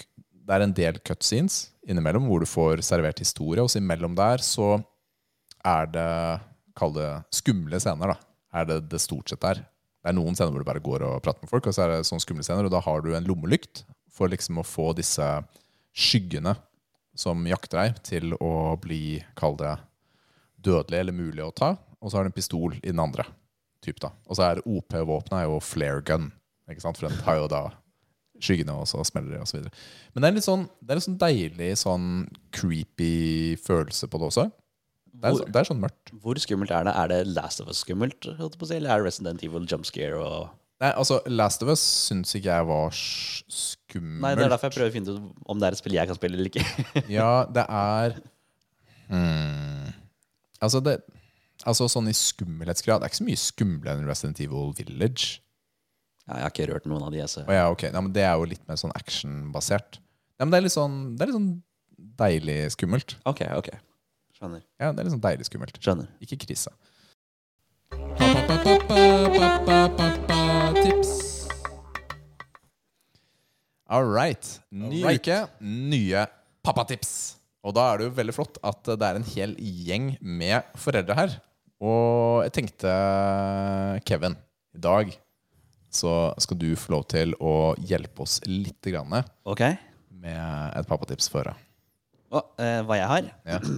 [0.46, 4.42] Det er en del cutscenes innimellom hvor du får servert historie, og så imellom der
[4.42, 4.76] så
[5.66, 6.10] er det
[6.76, 8.16] Kall det skumle scener, da.
[8.52, 9.62] Er det det stort sett er.
[9.62, 11.94] Det er noen scener hvor du bare går og prater med folk, og så er
[11.94, 15.24] det sånne skumle scener, og da har du en lommelykt for liksom å få disse
[15.96, 16.52] skyggene
[17.16, 19.72] som jakter deg, til å bli, kall det,
[20.60, 21.72] dødelig eller mulig å ta.
[21.96, 23.24] Og så har du en pistol i den andre.
[23.84, 24.12] Typ da.
[24.28, 26.28] Og så er OP-våpenet jo flare gun.
[26.68, 27.00] Ikke sant?
[27.00, 27.64] For den tar jo da
[28.42, 29.72] skyggene, og så smeller det, videre.
[30.14, 32.06] Men det er litt sånn, det er litt sånn deilig, sånn
[32.56, 34.46] creepy følelse på det også.
[35.16, 36.12] Det er, Hvor- det er sånn mørkt.
[36.20, 36.94] Hvor skummelt er det?
[36.94, 38.20] Er det Last of Us skummelt?
[38.36, 40.18] holdt jeg på å si, Eller er Resident Evil jumpscare?
[40.20, 40.50] Og...
[40.80, 44.20] Nei, altså, Last of Us syns ikke jeg var skummelt.
[44.20, 46.06] Nei, Det er derfor jeg prøver å finne ut om det er et spill jeg
[46.06, 46.64] kan spille eller ikke.
[47.18, 48.20] Ja, det er
[49.08, 49.94] hmm.
[50.60, 51.00] Altså, det
[51.64, 55.40] Altså sånn i skummelhetsgrad Det er ikke så mye skumlere enn Resident Evil Village.
[56.26, 57.22] Ja, jeg har ikke rørt noen av de.
[57.30, 57.44] Så.
[57.46, 57.84] Oh, ja, ok.
[57.86, 60.00] ja, men det er jo litt mer sånn actionbasert.
[60.36, 61.52] Ja, men det er litt sånn Det er litt sånn
[62.20, 63.14] deilig skummelt.
[63.28, 63.70] Ok, ok.
[64.36, 64.64] Skjønner.
[64.82, 65.78] Ja, det er litt sånn deilig skummelt.
[65.80, 66.10] Skjønner.
[66.24, 66.74] Ikke krise.
[70.82, 71.12] Tips.
[73.88, 74.44] All right.
[74.74, 75.20] Ny All right.
[75.22, 76.26] uke, nye
[76.66, 77.36] pappatips.
[77.66, 81.16] Og da er det jo veldig flott at det er en hel gjeng med foreldre
[81.18, 81.36] her.
[81.82, 82.92] Og jeg tenkte,
[84.08, 84.36] Kevin,
[84.76, 85.14] i dag
[85.96, 89.78] så skal du få lov til å hjelpe oss litt grann okay.
[90.12, 91.62] med et pappatips for deg.
[92.34, 93.30] Å, eh, hva jeg har?
[93.48, 93.60] Ja.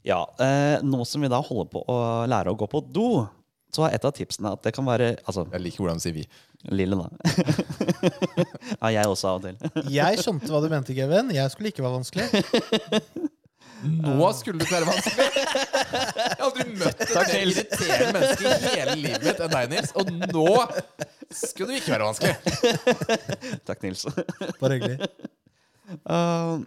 [0.00, 3.26] Ja, eh, nå som vi da holder på å lære å gå på do,
[3.68, 6.16] så er et av tipsene at det kan være Altså, Jeg liker hvordan du sier
[6.16, 6.24] vi.
[6.72, 7.08] lille, da.
[8.80, 9.84] ja, jeg også av og til.
[9.92, 11.30] Jeg skjønte hva du mente, Kevin.
[11.36, 13.30] Jeg skulle ikke være vanskelig.
[13.84, 15.28] Nå skulle det ikke være vanskelig!
[15.30, 19.94] Jeg har aldri møtt et mer irriterende menneske i hele livet mitt enn deg, Nils.
[19.96, 20.56] Og nå
[21.30, 22.34] skulle det ikke være vanskelig.
[23.68, 24.04] Takk, Nils.
[24.60, 25.10] Bare hyggelig.
[26.04, 26.60] Uh,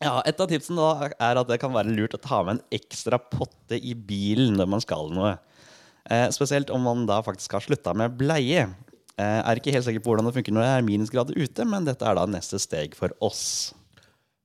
[0.00, 2.62] ja, Et av tipsene da er at det kan være lurt å ta med en
[2.80, 5.34] ekstra potte i bilen når man skal noe.
[6.10, 8.64] Eh, spesielt om man da faktisk har slutta med bleie.
[9.20, 11.84] Eh, er ikke helt sikker på hvordan det funker når det er minusgrader ute, men
[11.86, 13.74] dette er da neste steg for oss.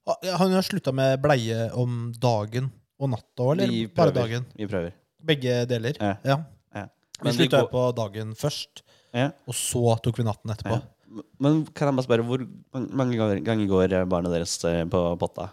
[0.08, 4.45] Ah, Han har slutta med bleie om dagen og natta òg, eller Vi bare dagen?
[4.56, 4.93] Vi prøver.
[5.26, 5.97] Begge deler?
[5.99, 6.16] Ja.
[6.24, 6.38] Ja.
[6.76, 6.84] Ja.
[6.86, 8.84] Vi Men, vi slutta går, på dagen først,
[9.16, 10.78] ja, og så tok vi natten etterpå.
[10.78, 11.24] ja.
[11.39, 12.41] men kan jeg bare spørre, hvor
[12.93, 15.49] mange ganger- går barna deres eh, på potta?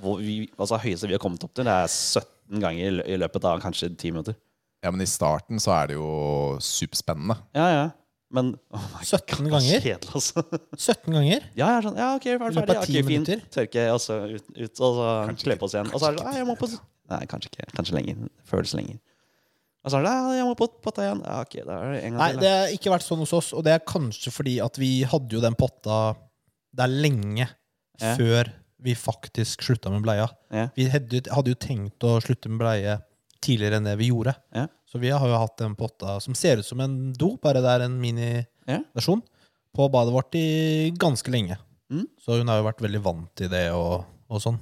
[0.00, 3.44] Hvor vi, altså Høyeste vi har kommet opp til, det er 17 ganger i løpet
[3.44, 4.34] av kanskje 10 minutter.
[4.84, 7.38] Ja, men i starten så er det jo superspennende.
[7.56, 7.84] Ja, ja.
[8.34, 9.80] Men oh my 17 God, ganger?
[9.84, 10.42] Kjedelig, altså.
[10.74, 11.44] 17 ganger?
[11.54, 12.62] Ja, jeg er sånn, ja, ok, er I ferdig?
[12.64, 13.10] av Ja, 10 ok, fint.
[13.12, 13.42] minutter?
[13.54, 15.08] Tørke, og så ut, ut og så
[15.44, 15.90] kle på oss igjen.
[15.94, 16.70] Og så er det sånn, jeg må på
[17.12, 17.66] Nei, kanskje ikke.
[17.76, 18.20] Kanskje lenger.
[18.48, 18.96] Føles lenger.
[19.84, 21.18] Og så er det, jeg må på potta igjen.
[21.28, 22.40] Ja, ok, da er det en gang Nei, til.
[22.40, 25.36] det har ikke vært sånn hos oss, og det er kanskje fordi at vi hadde
[25.36, 25.98] jo den potta
[26.74, 27.46] der lenge
[28.00, 28.14] Ja.
[28.18, 28.48] før
[28.82, 30.26] vi faktisk slutta med bleia.
[30.50, 30.64] Ja.
[30.74, 32.96] Vi hadde, hadde jo tenkt å slutte med bleie
[33.44, 34.34] tidligere enn det vi gjorde.
[34.56, 34.66] Ja.
[34.88, 37.72] Så vi har jo hatt en potta som ser ut som en do, bare det
[37.76, 39.48] er en miniversjon, Ja.
[39.74, 41.56] på badet vårt i ganske lenge.
[41.92, 42.06] Mm.
[42.22, 44.60] Så hun har jo vært veldig vant til det og, og sånn.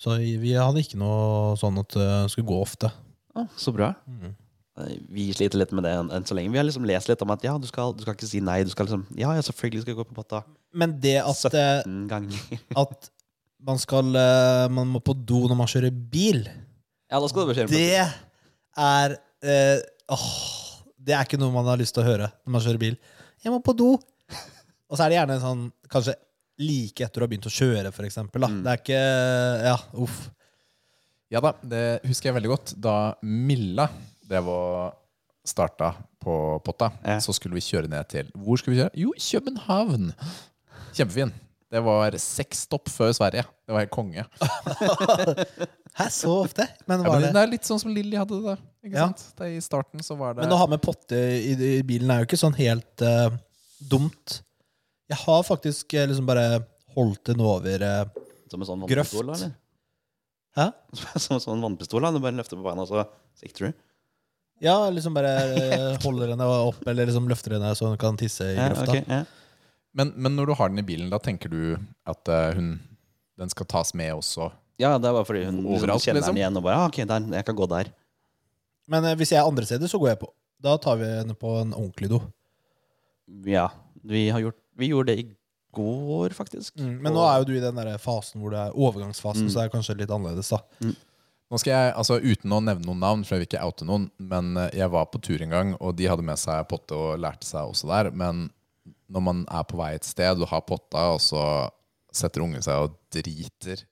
[0.00, 2.90] Så vi hadde ikke noe sånn at det skulle gå ofte.
[3.36, 3.92] Å, så bra.
[4.10, 4.32] Mm.
[4.80, 6.50] Eh, Vi sliter litt med det enn enn så lenge.
[6.52, 8.58] Vi har liksom lest litt om at ja, du skal, du skal ikke si nei.
[8.66, 10.42] Du skal liksom, ja, ja, selvfølgelig skal jeg gå på potta.
[10.74, 12.58] Men det at, eh, 17 ganger.
[12.82, 13.10] at
[13.64, 16.42] man skal eh, Man må på do når man kjører bil,
[17.14, 18.00] Ja, da skal du kjøre det
[18.74, 19.12] er
[19.46, 19.78] eh,
[20.10, 20.24] åh,
[20.98, 22.96] Det er ikke noe man har lyst til å høre når man kjører bil.
[23.44, 24.00] 'Jeg må på do.'
[24.90, 26.14] Og så er det gjerne sånn kanskje
[26.64, 28.44] like etter du har begynt å kjøre, for eksempel.
[28.44, 28.50] Da.
[28.50, 28.58] Mm.
[28.64, 29.00] Det er ikke
[29.68, 30.18] Ja, uff.
[31.32, 32.74] Ja da, det husker jeg veldig godt.
[32.78, 33.88] Da Milla
[34.24, 35.00] drev og
[35.44, 35.92] starta
[36.22, 36.34] på
[36.64, 37.18] Potta, Ja.
[37.20, 38.94] så skulle vi kjøre ned til Hvor skulle vi kjøre?
[38.96, 40.12] Jo, København.
[40.94, 41.32] Kjempefin.
[41.74, 43.42] Det var seks stopp før Sverige.
[43.66, 44.22] Det var helt konge.
[45.98, 46.66] Hæ, så ofte?
[46.86, 48.54] Men Ja, men det det er litt sånn som Lilly hadde det.
[48.86, 49.08] Ikke Ja.
[49.08, 49.24] sant?
[49.38, 52.22] Det, I starten så var det Men å ha med potte i, i bilen er
[52.22, 53.34] jo ikke sånn helt uh,
[53.90, 54.40] dumt.
[55.10, 56.62] Jeg har faktisk eh, liksom bare
[56.94, 58.04] holdt den over uh,
[58.50, 59.14] Som en sånn Grøft.
[59.14, 59.54] vannpistol, eller?
[60.54, 60.68] Hæ?
[61.26, 62.14] Som en sånn vannpistol, da.
[62.14, 63.02] Du bare løfter på beina, så
[63.40, 63.80] sikter du.
[64.62, 65.34] Ja, liksom bare
[66.04, 69.24] holder henne opp, eller liksom løfter henne så hun kan tisse i Ja, okay, ja.
[69.94, 71.76] Men, men når du har den i bilen, da tenker du
[72.10, 72.72] at eh, hun,
[73.40, 74.50] den skal tas med også?
[74.82, 76.34] ja, det er bare fordi hun Overalt, kjenner liksom?
[76.34, 77.92] den igjen og bare ah, ok, der, jeg kan gå der.
[78.90, 80.28] Men eh, hvis jeg er andre steder, så går jeg på.
[80.64, 82.18] Da tar vi henne på en ordentlig do.
[83.46, 83.68] Ja.
[84.02, 85.26] Vi, har gjort, vi gjorde det i
[85.74, 86.74] går, faktisk.
[86.78, 89.50] Mm, men nå er jo du i den der fasen hvor det er overgangsfasen, Mm.
[89.50, 90.90] så det er kanskje litt annerledes, da.
[91.54, 94.08] Nå skal jeg, altså Uten å nevne noen navn, for jeg vil ikke oute noen,
[94.18, 97.18] men eh, jeg var på tur en gang, og de hadde med seg potte og
[97.22, 98.10] lærte seg også der.
[98.10, 98.48] Men
[99.12, 101.42] når man er på vei et sted og har potta, og så
[102.14, 103.80] setter ungen seg og driter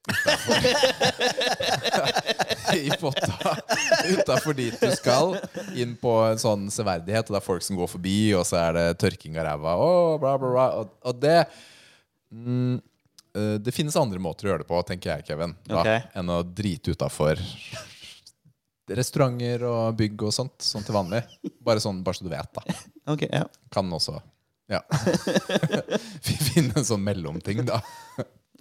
[2.78, 3.56] I potta
[4.14, 5.34] utafor dit du skal,
[5.78, 8.70] inn på en sånn severdighet, og det er folk som går forbi, og så er
[8.78, 10.66] det tørking av ræva, og bla, bla, bla.
[10.80, 11.40] Og, og det
[12.30, 12.76] mm,
[13.36, 16.00] eh, Det finnes andre måter å gjøre det på, tenker jeg, Kevin, da, okay.
[16.16, 17.34] enn å drite utafor
[18.92, 21.22] restauranter og bygg og sånt, sånn til vanlig.
[21.64, 22.62] Bare sånn, bare så du vet, da.
[23.14, 23.46] Okay, ja.
[23.74, 24.14] Kan også
[24.72, 24.80] Ja.
[26.26, 27.82] Vi finner en sånn mellomting, da.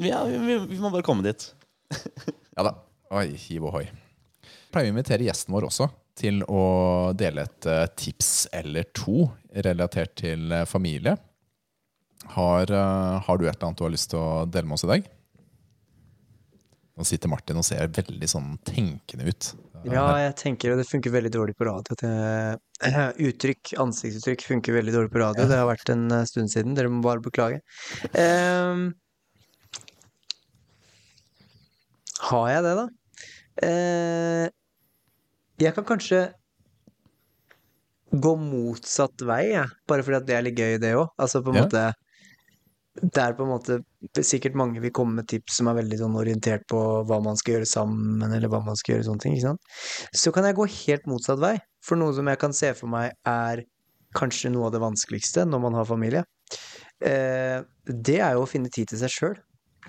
[0.02, 0.38] ja vi,
[0.68, 1.52] vi, må bare komme dit.
[2.52, 2.74] Ja da.
[3.16, 3.86] Oi, hiv ohoi.
[4.72, 5.88] Pleier å invitere gjesten vår også
[6.20, 6.64] til å
[7.18, 9.26] dele et eh, tips eller to
[9.66, 11.16] relatert til eh, familie.
[12.36, 14.86] Har, eh, har du et eller annet du har lyst til å dele med oss
[14.88, 15.08] i dag?
[17.00, 19.52] Nå sitter Martin og ser veldig sånn tenkende ut.
[19.82, 21.96] Ja, jeg tenker, det funker veldig dårlig på radio.
[23.30, 25.48] uttrykk, ansiktsuttrykk funker veldig dårlig på radio.
[25.50, 26.76] Det har vært en eh, stund siden.
[26.78, 27.62] Dere må bare beklage.
[28.14, 28.92] Um,
[32.30, 32.86] har jeg det, da?
[33.62, 34.46] Uh,
[35.62, 36.22] jeg kan kanskje
[38.12, 39.66] gå motsatt vei, jeg.
[39.90, 41.10] Bare fordi at det er litt gøy, det òg.
[41.22, 41.66] Altså på en Ja.
[41.66, 41.86] måte
[42.94, 43.78] Det er på en måte
[44.20, 47.56] sikkert mange vil komme med tips som er veldig sånn orientert på hva man skal
[47.56, 49.62] gjøre sammen, eller hva man skal gjøre sånne ting, ikke sant.
[50.14, 53.14] Så kan jeg gå helt motsatt vei, for noe som jeg kan se for meg
[53.26, 53.64] er
[54.14, 56.26] kanskje noe av det vanskeligste når man har familie.
[57.00, 59.38] Eh, det er jo å finne tid til seg sjøl.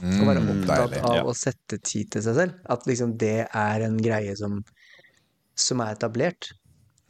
[0.03, 1.03] Å være Mm, opptatt deilig.
[1.05, 1.23] av Ja.
[1.25, 2.55] å sette tid til seg selv.
[2.71, 4.63] At liksom det er en greie som,
[5.57, 6.53] som er etablert,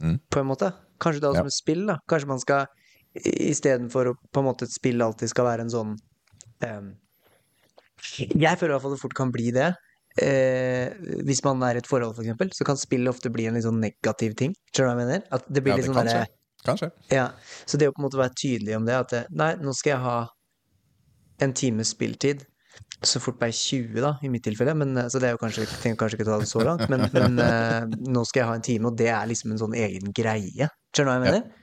[0.01, 0.19] Mm.
[0.29, 0.73] på en måte.
[0.99, 1.41] Kanskje det er Ja.
[1.43, 1.99] som spill, da.
[2.09, 2.65] Kanskje man skal
[3.15, 5.95] istedenfor å på en måte et spill alltid skal være en sånn
[6.65, 6.91] um,
[8.17, 9.71] Jeg føler i hvert fall det fort kan bli det.
[10.21, 10.93] Eh,
[11.25, 13.65] hvis man er i et forhold, for eksempel, så kan spill ofte bli en litt
[13.65, 14.53] sånn negativ ting.
[14.73, 15.27] Skjønner du hva jeg mener?
[15.33, 16.33] At det blir Ja, litt det sånn kan der.
[16.63, 16.91] Kanskje.
[17.11, 17.25] ja,
[17.67, 19.89] så det å på en måte være tydelig om det, at det, nei, nå skal
[19.95, 20.17] jeg ha
[21.43, 22.45] en times spilltid,
[23.03, 25.65] så fort bare 20 da, i mitt tilfelle, men eh, så det er jo kanskje,
[25.65, 28.55] jeg trenger kanskje ikke ta det så langt, men, men eh, nå skal jeg ha
[28.59, 30.69] en time, og det er liksom en sånn egen greie.
[30.95, 31.43] Skjønner du hva jeg mener?
[31.49, 31.59] ja.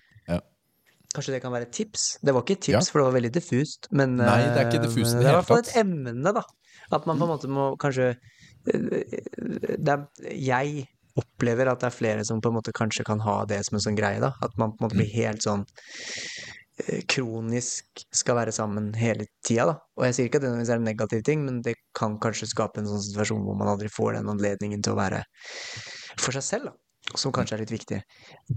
[1.15, 2.19] Kanskje det kan være et tips?
[2.23, 2.93] Det var ikke et tips, Ja.
[2.93, 5.27] for det var veldig diffust, men, Nei, det er ikke eh, diffust i det det
[5.27, 6.45] er i hele hvert fall et emne da.
[6.93, 10.87] At man på en måte må kanskje eh, det er, Jeg
[11.19, 13.83] opplever at det er flere som på en måte kanskje kan ha det som en
[13.83, 14.33] sånn greie, da.
[14.43, 15.65] At man på en måte blir helt sånn
[16.87, 19.75] eh, kronisk skal være sammen hele tida, da.
[19.99, 22.49] Og jeg sier ikke at det nødvendigvis er en negativ ting, men det kan kanskje
[22.55, 25.25] skape en sånn situasjon hvor man aldri får den anledningen til å være
[26.21, 27.19] for seg selv, da.
[27.19, 27.99] Som kanskje er litt viktig,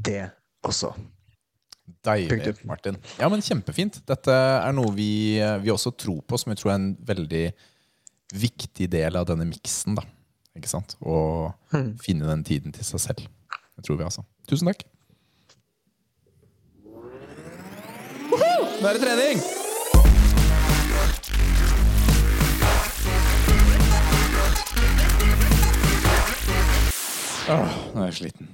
[0.05, 0.21] det
[0.69, 0.93] også.
[2.03, 2.67] Deilig, Punktum.
[2.67, 2.97] Martin.
[3.19, 4.01] Ja, men Kjempefint.
[4.07, 7.43] Dette er noe vi, vi også tror på, som vi tror er en veldig
[8.33, 9.95] viktig del av denne miksen.
[9.99, 10.03] da.
[10.55, 10.95] Ikke sant?
[11.01, 11.95] Å Hmm.
[11.97, 13.27] finne den tiden til seg selv.
[13.75, 14.23] Det tror vi, altså.
[14.47, 14.83] Tusen takk.
[18.29, 18.63] Woohoo!
[18.81, 19.41] Nå er det trening!
[27.49, 28.52] Åh, nå er jeg sliten.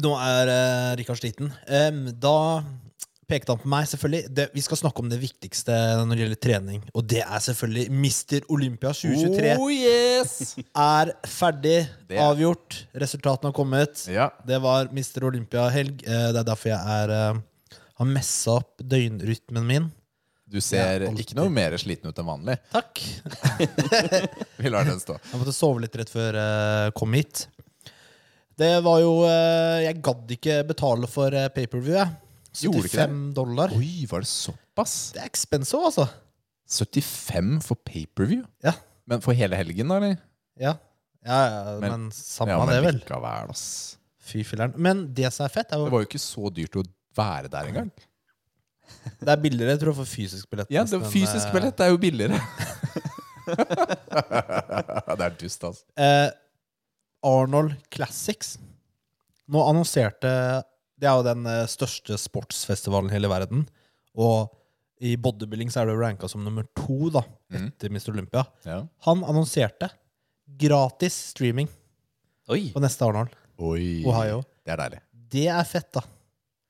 [0.00, 1.50] Nå er uh, Rikard sliten.
[1.68, 2.62] Um, da
[3.28, 4.30] pekte han på meg, selvfølgelig.
[4.36, 5.72] Det, vi skal snakke om det viktigste
[6.02, 6.82] når det gjelder trening.
[6.96, 9.54] Og det er selvfølgelig Mister Olympia 2023.
[9.60, 10.34] Oh yes!
[10.96, 11.78] Er ferdig,
[12.08, 12.82] Det avgjort.
[13.04, 14.04] Resultatene har kommet.
[14.12, 14.30] Ja.
[14.48, 16.04] Det var Mister Olympia-helg.
[16.08, 17.42] Uh, Det er derfor jeg er uh,
[18.02, 19.90] har messa opp døgnrytmen min.
[20.52, 22.58] Du ser Ja, ikke noe mer sliten ut enn vanlig.
[22.72, 23.00] Takk.
[24.60, 25.16] Vi lar den stå.
[25.30, 27.46] Jeg måtte sove litt rett før jeg kom hit.
[28.62, 32.12] Det var jo eh, Jeg gadd ikke betale for uh, paperview, jeg.
[32.62, 33.08] Gjorde du ikke det?
[33.08, 33.72] 75 dollar.
[33.78, 34.94] Oi, var det såpass?
[35.14, 36.06] Det er expensive, altså.
[36.72, 38.44] 75 for paperview?
[38.64, 38.74] Ja.
[39.08, 39.98] Men for hele helgen, da?
[39.98, 40.16] eller?
[40.60, 40.76] Ja,
[41.24, 43.00] ja, ja men, Men- samme ja, men det, vel.
[43.00, 43.64] likevel, ass.
[44.22, 44.74] Fy filleren.
[44.76, 45.88] Men det som er fett, er jo...
[45.88, 46.84] Det var jo ikke så dyrt å
[47.18, 47.90] være der engang.
[49.18, 50.70] Det er billigere, jeg tror, for fysisk billett.
[50.70, 52.38] Ja, det, fysisk eh, billett er jo billigere.
[55.16, 55.82] det er dust, altså.
[55.96, 56.28] Eh,
[57.26, 58.56] Arnold Classics.
[59.52, 60.30] Nå annonserte
[60.98, 63.64] Det er jo den eh, største sportsfestivalen i hele verden.
[64.14, 64.50] Og
[65.02, 68.12] i bodybuilding så er det ranka som nummer to da, etter etter Mr.
[68.12, 68.44] Olympia.
[68.68, 68.82] Ja.
[69.08, 69.88] Han annonserte
[70.62, 71.66] gratis streaming
[72.52, 72.68] Oi!
[72.74, 73.34] på neste Arnold.
[73.58, 74.04] Oi.
[74.06, 74.42] Ohio.
[74.62, 75.00] Det er deilig.
[75.32, 76.04] Det er fett, da.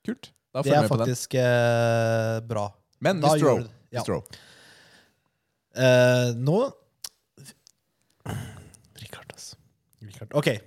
[0.07, 0.31] Kult.
[0.53, 2.67] Da Det er faktisk eh, bra.
[3.05, 3.45] Men Da Mr.
[3.45, 3.69] Rowe O.
[3.93, 4.01] ja.
[4.01, 4.17] Mr.
[4.17, 4.23] O.
[5.77, 6.59] Eh, nå.
[10.23, 10.39] Richard.
[10.39, 10.61] Ok.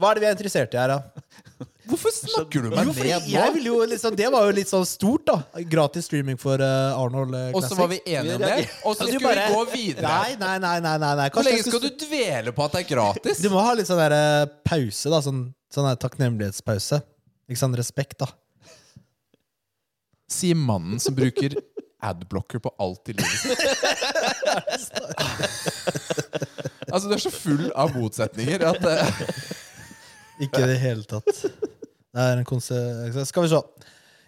[0.00, 0.98] Hva er det vi er interessert i her, da?
[1.90, 3.52] Hvorfor snakker du meg jo, ned jeg nå?
[3.56, 5.62] vil jo liksom, det var jo litt sånn stort, da.
[5.68, 7.56] Gratis streaming for uh, Arnold Classic.
[7.58, 10.06] Og så var vi enige om det, og så skulle bare- vi gå videre.
[10.06, 10.76] Nei, nei, nei.
[10.80, 11.26] nei, nei.
[11.34, 13.42] Hvor lenge skal du dvele på at det er gratis?
[13.42, 15.18] Du må ha litt sånn der, uh, pause, da.
[15.26, 15.42] Sånn,
[15.74, 17.02] sånn der takknemlighetspause.
[17.50, 18.30] Ikke sånn respekt, da.
[20.32, 21.58] Sier mannen som bruker
[22.02, 23.60] adblocker på alt i livet sitt.
[26.92, 29.22] altså, du er så full av motsetninger at eh,
[30.46, 31.28] Ikke i det hele tatt.
[31.32, 32.76] Det er en konse...
[33.28, 33.60] Skal vi se.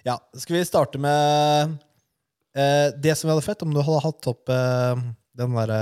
[0.06, 1.76] Ja, skal vi starte med
[2.54, 5.04] eh, det som vi hadde fett, om du hadde hatt opp eh,
[5.34, 5.80] den derre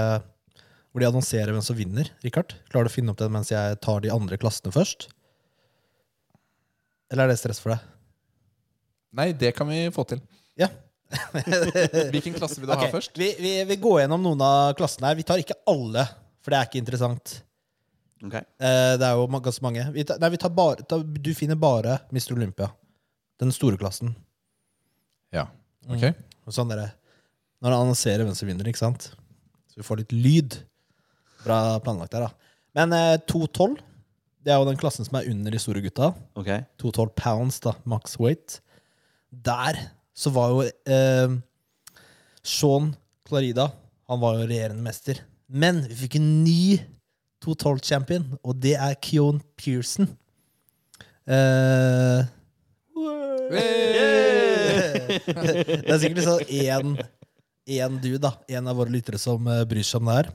[0.92, 2.10] hvor de annonserer hvem som vinner.
[2.24, 5.08] Richard, Klarer du å finne opp den mens jeg tar de andre klassene først?
[7.12, 7.86] Eller er det stress for deg?
[9.16, 10.20] Nei, det kan vi få til.
[10.60, 10.68] Ja.
[12.12, 13.16] Hvilken klasse vil du ha Ok, først?
[13.20, 15.18] Vi, vi, vi går gjennom noen av klassene her.
[15.18, 16.06] Vi tar ikke alle,
[16.42, 17.38] for det er ikke interessant.
[18.22, 18.36] Ok.
[18.38, 19.84] Eh, det er jo ganske mange.
[19.94, 22.34] Vi tar, nei, vi tar bare, ta, du finner bare Mr.
[22.36, 22.68] Olympia.
[23.42, 24.12] Den store klassen.
[25.34, 25.48] Ja.
[25.90, 26.04] Ok.
[26.46, 26.92] Og sånn dere,
[27.62, 29.08] Når han annonserer hvem som vinner, ikke sant?
[29.70, 30.58] Så vi får litt lyd.
[31.44, 32.52] Bra planlagt der, da.
[32.78, 33.78] Men eh, 212,
[34.42, 36.12] det er jo den klassen som er under de store gutta.
[36.38, 36.50] ok.
[36.82, 38.60] 212 pounds, da, max weight.
[39.30, 39.78] Der
[40.14, 41.36] så var jo eh,
[42.44, 42.90] Sean
[43.24, 43.70] Clarida
[44.10, 45.22] Han var jo regjerende mester.
[45.52, 46.78] Men vi fikk en ny
[47.44, 50.08] 212-champion, og det er Keon Pearson.
[51.28, 52.22] Eh,
[55.12, 56.96] det er sikkert liksom én
[57.68, 58.32] én du, da.
[58.50, 60.30] En av våre lyttere som eh, bryr seg om det her.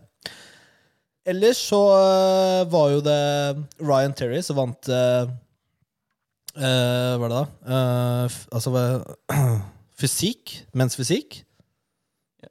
[1.27, 3.17] Ellers så eh, var jo det
[3.81, 5.27] Ryan Terry som vant uh,
[6.55, 7.41] Hva er det da?
[7.67, 9.57] Uh, altså uh,
[9.99, 10.61] fysikk.
[10.77, 11.41] Menns fysikk.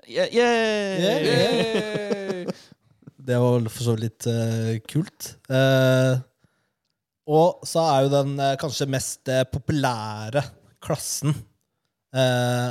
[0.06, 1.02] Yeah, yeah.
[1.02, 2.52] Yeah.
[3.26, 5.32] Det var vel for så vidt litt uh, kult.
[5.50, 6.20] Uh,
[7.26, 10.44] og så er jo den uh, kanskje mest eh, populære
[10.86, 11.32] klassen
[12.14, 12.70] eh,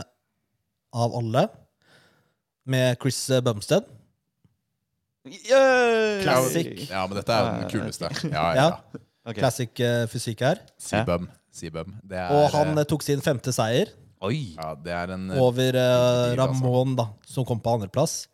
[0.95, 1.47] av alle,
[2.71, 3.83] med Chris eh, Bumstead.
[5.25, 6.21] Yeah.
[6.23, 6.85] Classic.
[6.87, 8.11] Ja, men dette er den kuleste.
[8.29, 8.55] Ja, ja.
[8.55, 9.03] Ja.
[9.25, 9.41] Okay.
[9.41, 10.61] Classic eh, fysikk her.
[10.79, 11.27] Seabum.
[11.51, 11.95] Seabum.
[12.05, 13.91] Det er, Og han eh, tok sin femte seier
[14.25, 14.55] Oi.
[14.55, 16.33] ja, det er en eh, over uh.
[16.39, 18.25] Ramón, da, som kom på andreplass.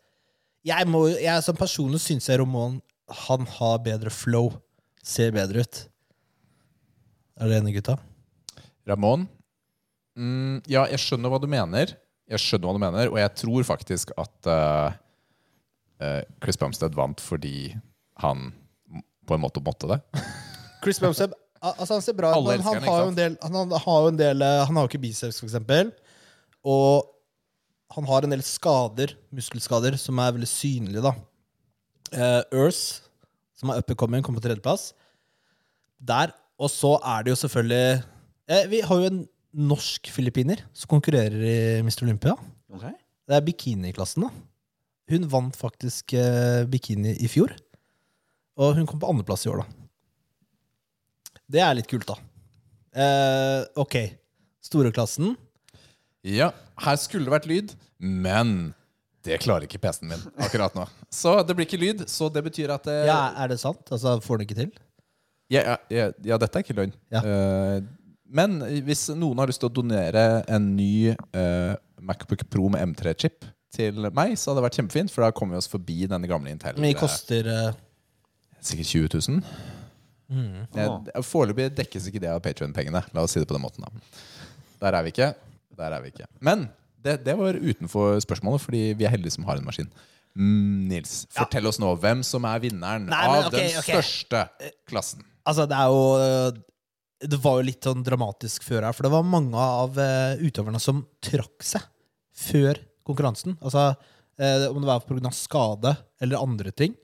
[0.66, 2.80] Jeg, må, jeg som personlig syns jeg Ramón
[3.26, 4.52] han har bedre flow.
[5.04, 5.82] Ser bedre ut.
[7.36, 7.98] Er dere enige, gutta?
[8.88, 9.26] Ramón.
[10.16, 11.94] Mm, ja, jeg skjønner hva du mener.
[12.30, 14.94] Jeg skjønner hva du mener, og jeg tror faktisk at uh,
[16.00, 17.72] eh, Chris Bumstead vant fordi
[18.22, 18.52] han
[19.26, 19.98] på en måte måtte det.
[20.84, 21.34] Chris Bumstead
[21.70, 24.10] altså han ser bra ut, men han har jo en del Han, han har jo
[24.10, 25.92] en del eh, Han har jo ikke biceps, for eksempel.
[26.66, 27.08] Og
[27.92, 31.12] han har en del skader, muskelskader, som er veldig synlige, da.
[32.12, 33.02] Uh, Earth,
[33.56, 34.90] som er up and coming, kommer på tredjeplass.
[36.00, 36.32] Der.
[36.62, 38.02] Og så er det jo selvfølgelig
[38.52, 42.04] eh, Vi har jo en norsk filippiner som konkurrerer i Mr.
[42.06, 42.36] Olympia.
[42.72, 42.92] Okay.
[43.28, 44.30] Det er bikiniklassen, da.
[45.12, 47.52] Hun vant faktisk eh, bikini i fjor.
[48.60, 49.81] Og hun kom på andreplass i år, da.
[51.50, 52.18] Det er litt kult, da.
[52.92, 53.96] Eh, ok.
[54.62, 55.34] Storeklassen.
[56.22, 56.52] Ja,
[56.84, 58.72] her skulle det vært lyd, men
[59.26, 60.86] det klarer ikke PC-en min akkurat nå.
[61.12, 63.82] Så det blir ikke lyd, så det betyr at det Ja, er det sant?
[63.90, 64.72] Altså, Får den ikke til?
[65.52, 66.94] ja, ja, ja, dette er ikke løgn.
[67.12, 67.20] Ja.
[67.20, 67.82] Uh,
[68.32, 73.44] men hvis noen har lyst til å donere en ny uh, Macbook Pro med M3-chip
[73.72, 76.54] til meg, så hadde det vært kjempefint, for da kommer vi oss forbi denne gamle
[76.54, 76.78] Intel.
[76.78, 77.76] Men mye koster uh...
[78.62, 79.71] Sikkert 20 000.
[80.32, 83.02] Jeg- Foreløpig dekkes ikke det av Patrion-pengene.
[83.12, 83.84] La oss si det på den måten.
[83.84, 83.90] da
[84.82, 85.34] Der er vi ikke.
[85.76, 86.26] Der er vi ikke.
[86.40, 86.68] Men
[87.02, 89.90] det, det var utenfor spørsmålet, fordi vi er heldige som har en maskin.
[90.32, 93.88] Mm, Nils, fortell oss nå hvem som er vinneren Nei, men av okay, den ok.
[93.90, 94.44] største
[94.88, 95.24] klassen.
[95.44, 96.60] Altså, det er jo eh,
[97.28, 100.80] Det var jo litt sånn dramatisk før her, for det var mange av uh, utøverne
[100.82, 101.84] som trakk seg
[102.32, 103.58] før konkurransen.
[103.60, 105.30] Altså, uh, om det var pga.
[105.36, 106.96] skade eller andre ting.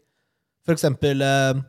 [0.66, 1.60] For eksempel eh,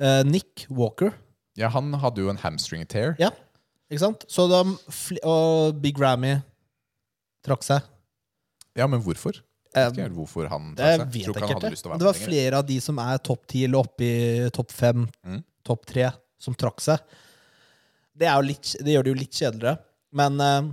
[0.00, 1.12] eh, Nick Walker.
[1.58, 3.14] Ja, Han hadde jo en hamstring tear.
[3.20, 3.30] Ja,
[3.90, 4.24] ikke sant?
[4.30, 4.60] Så de,
[5.26, 6.36] og Big Rammy
[7.46, 7.82] trakk seg.
[8.78, 9.40] Ja, men hvorfor?
[9.70, 11.06] Jeg Vet ikke hvorfor han Det trakk seg.
[11.06, 11.84] vet jeg Tror ikke helt.
[11.86, 15.04] være Det var flere av de som er topp ti eller oppe i topp fem,
[15.26, 15.44] Mm.
[15.64, 16.98] topp tre, som trakk seg.
[18.16, 19.78] Det, litt, det gjør det jo litt kjedeligere.
[20.12, 20.72] Men uh,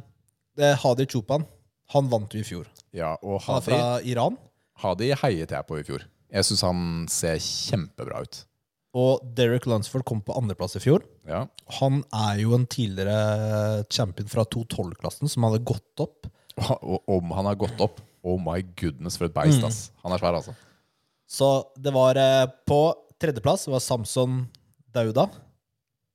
[0.57, 1.45] det, Hadi Chupan,
[1.93, 2.65] han vant jo i fjor.
[2.95, 4.37] Ja, og Hadi, Han er fra Iran.
[4.81, 6.03] Hadi heiet jeg på i fjor.
[6.33, 8.41] Jeg syns han ser kjempebra ut.
[8.97, 11.03] Og Derek Lunsford kom på andreplass i fjor.
[11.29, 11.43] Ja,
[11.79, 16.25] Han er jo en tidligere champion fra 212-klassen som hadde gått opp.
[16.57, 19.67] Om han har gått opp Oh my goodness, for et beist, Mm.
[19.67, 19.91] ass.
[20.03, 20.55] Han er svær, altså.
[21.29, 24.47] Så det var eh, På tredjeplass var Samson
[24.91, 25.27] Dauda.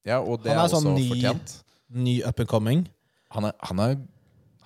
[0.04, 1.54] Ja, og det Han er, er sånn også ny- fortjent.
[1.94, 2.82] Ny up and coming.
[3.30, 3.96] Han er, han, er,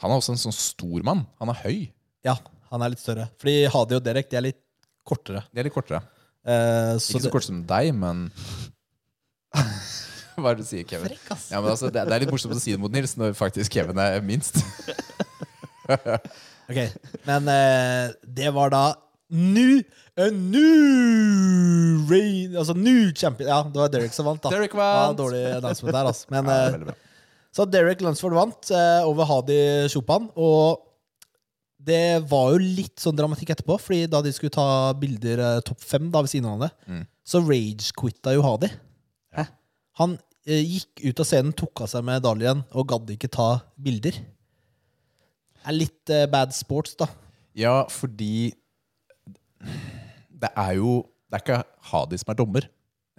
[0.00, 1.26] han er også en sånn stor mann.
[1.38, 1.90] Han er høy.
[2.24, 2.36] Ja,
[2.72, 3.28] han er litt større.
[3.38, 4.62] Fordi Hadi og Derek de er litt
[5.06, 5.44] kortere.
[5.52, 6.00] De er litt kortere.
[6.46, 8.28] Eh, så Ikke så kort som deg, men
[10.36, 11.08] Hva er det du sier, Kevin?
[11.08, 11.46] Frekk, ass.
[11.50, 13.72] Ja, men altså, det, det er litt morsomt å si det mot Nils, når faktisk
[13.72, 14.60] Kevin er minst.
[16.66, 16.78] Ok,
[17.28, 18.80] Men uh, det var da
[19.30, 19.76] new,
[20.18, 23.46] a new rain, Altså new champion.
[23.52, 24.50] Ja, det var Derek som vant, da.
[24.50, 25.18] Derek Ja, vant!
[25.20, 26.26] dårlig announcement der, altså.
[26.34, 26.96] Men, Ja, eh, veldig bra.
[27.54, 29.60] så Derek Lunsford vant eh, over Hadi
[29.94, 30.26] Chopan.
[30.34, 30.82] Og
[31.86, 35.80] det var jo litt sånn dramatikk etterpå, Fordi da de skulle ta bilder eh, topp
[35.86, 37.04] fem da ved siden av det, Mm.
[37.24, 38.70] så rage-quitta jo Hadi.
[39.96, 44.12] Han eh, gikk ut av scenen, tok av seg medaljen og gadd ikke ta bilder.
[44.12, 47.06] Det er litt eh, bad sports, da.
[47.56, 48.52] Ja, fordi
[50.36, 52.66] det er jo Det er ikke Hadi som er dommer.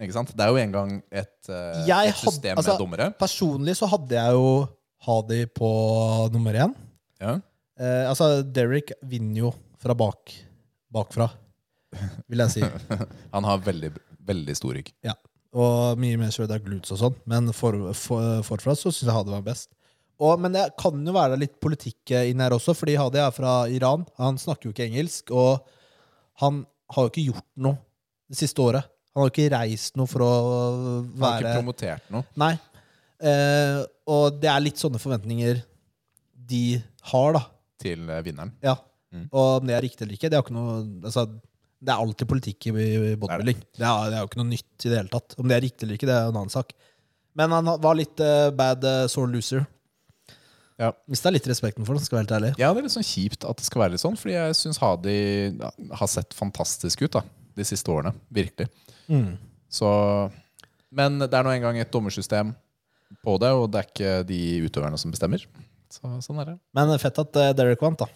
[0.00, 0.30] Ikke sant?
[0.38, 3.10] Det er jo en gang et, eh, Jeg et system hadde- altså- med dommere.
[3.18, 4.68] Personlig så hadde jeg jo
[5.02, 6.74] Hadi på nummer én.
[7.20, 7.40] Ja.
[7.78, 10.34] Eh, altså, Derek vinner jo fra bak,
[10.92, 11.28] bakfra,
[12.26, 12.62] vil jeg si.
[13.34, 13.92] Han har veldig,
[14.28, 14.90] veldig stor rygg.
[15.06, 15.14] Ja.
[15.58, 17.18] Og mye mer shredded glutes og sånn.
[17.30, 19.70] Men for, for, forfra så syns jeg Hadi var best.
[20.18, 23.34] Og, men det kan jo være litt politikk eh, inn her også, fordi Hadi er
[23.34, 24.04] fra Iran.
[24.18, 25.62] Han snakker jo ikke engelsk, og
[26.42, 26.64] han
[26.94, 27.78] har jo ikke gjort noe
[28.28, 28.90] det siste året.
[29.14, 32.26] Han har jo ikke reist noe for å være Han har ikke promotert noe.
[32.38, 32.52] Nei.
[33.18, 33.80] Eh,
[34.10, 35.62] og det er litt sånne forventninger
[36.48, 36.64] de
[37.10, 37.42] har, da.
[37.80, 38.52] Til eh, vinneren.
[38.64, 38.76] Ja.
[39.14, 39.28] Mm.
[39.30, 40.72] Og om det er riktig eller ikke, det er jo ikke noe
[41.08, 41.22] altså,
[41.80, 43.62] Det er alltid politikk i bodybuilding.
[43.78, 45.38] Det er, det er jo ikke noe nytt i det hele tatt.
[45.38, 46.74] Om det er riktig eller ikke, det er en annen sak.
[47.38, 49.62] Men han var litt uh, bad uh, sore loser.
[50.78, 50.92] Ja.
[51.10, 52.50] Mista litt respekten for det, skal være helt ærlig.
[52.60, 54.78] Ja, det er litt sånn kjipt at det skal være litt sånn, fordi jeg syns
[54.82, 55.16] Hadi
[55.50, 57.24] ja, har sett fantastisk ut da,
[57.58, 58.12] de siste årene.
[58.34, 58.68] Virkelig.
[59.10, 59.32] Mm.
[59.74, 59.88] Så,
[60.94, 62.52] men det er nå engang et dommersystem
[63.24, 65.42] på det, og det er ikke de utøverne som bestemmer.
[65.92, 66.56] Så, sånn er det.
[66.76, 68.08] Men fett at uh, Derek vant, da.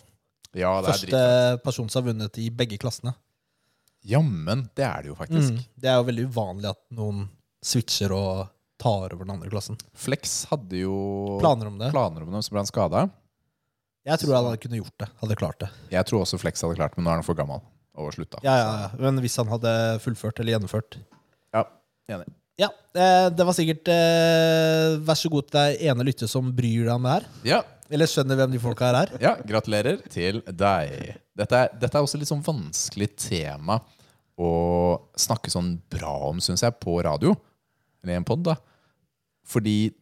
[0.52, 1.62] Ja, det er Første dritfett.
[1.64, 3.14] person som har vunnet i begge klassene.
[4.04, 5.54] Jammen, det er det jo faktisk.
[5.54, 5.62] Mm.
[5.80, 7.22] Det er jo veldig uvanlig at noen
[7.64, 8.48] switcher og
[8.82, 9.78] tar over den andre klassen.
[9.94, 11.92] Flex hadde jo Planer om det?
[11.94, 13.04] planer om det, så ble han skada.
[14.02, 15.08] Jeg tror han hadde kunne gjort det.
[15.22, 15.68] Hadde klart det.
[15.94, 17.62] Jeg tror også Flex hadde klart det, men nå er han for gammel
[17.94, 18.40] og slutta.
[18.42, 18.88] Ja, ja, ja.
[19.04, 19.72] Men hvis han hadde
[20.02, 20.98] fullført eller gjennomført
[21.54, 21.62] Ja,
[22.10, 22.26] enig.
[22.62, 26.86] Ja, eh, det var sikkert eh, Vær så god til deg ene lytter som bryr
[26.86, 27.26] deg om det her.
[27.48, 27.62] Ja,
[27.92, 29.14] Eller skjønner hvem de folka her er.
[29.22, 31.16] Ja, gratulerer til deg.
[31.36, 33.80] Dette er, dette er også litt sånn vanskelig tema
[34.40, 34.50] å
[35.18, 37.34] snakke sånn bra om, syns jeg, på radio.
[38.02, 38.56] Eller i en pod, da.
[39.48, 39.92] Fordi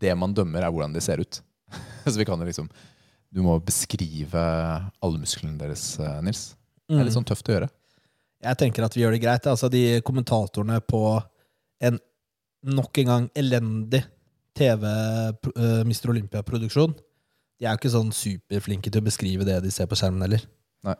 [0.00, 1.40] det man dømmer, er hvordan de ser ut.
[2.06, 2.68] Så vi kan jo liksom
[3.30, 6.50] Du må beskrive alle musklene deres, eh, Nils.
[6.90, 7.68] Det er litt sånn tøft å gjøre.
[8.42, 9.46] Jeg tenker at vi gjør det greit.
[9.46, 11.02] Altså, de kommentatorene på
[11.80, 12.00] en
[12.76, 14.02] nok en gang elendig
[14.58, 16.10] TV uh, Mr.
[16.12, 16.92] Olympia-produksjon,
[17.60, 20.44] de er jo ikke sånn superflinke til å beskrive det de ser på skjermen heller.
[20.86, 20.96] Nei.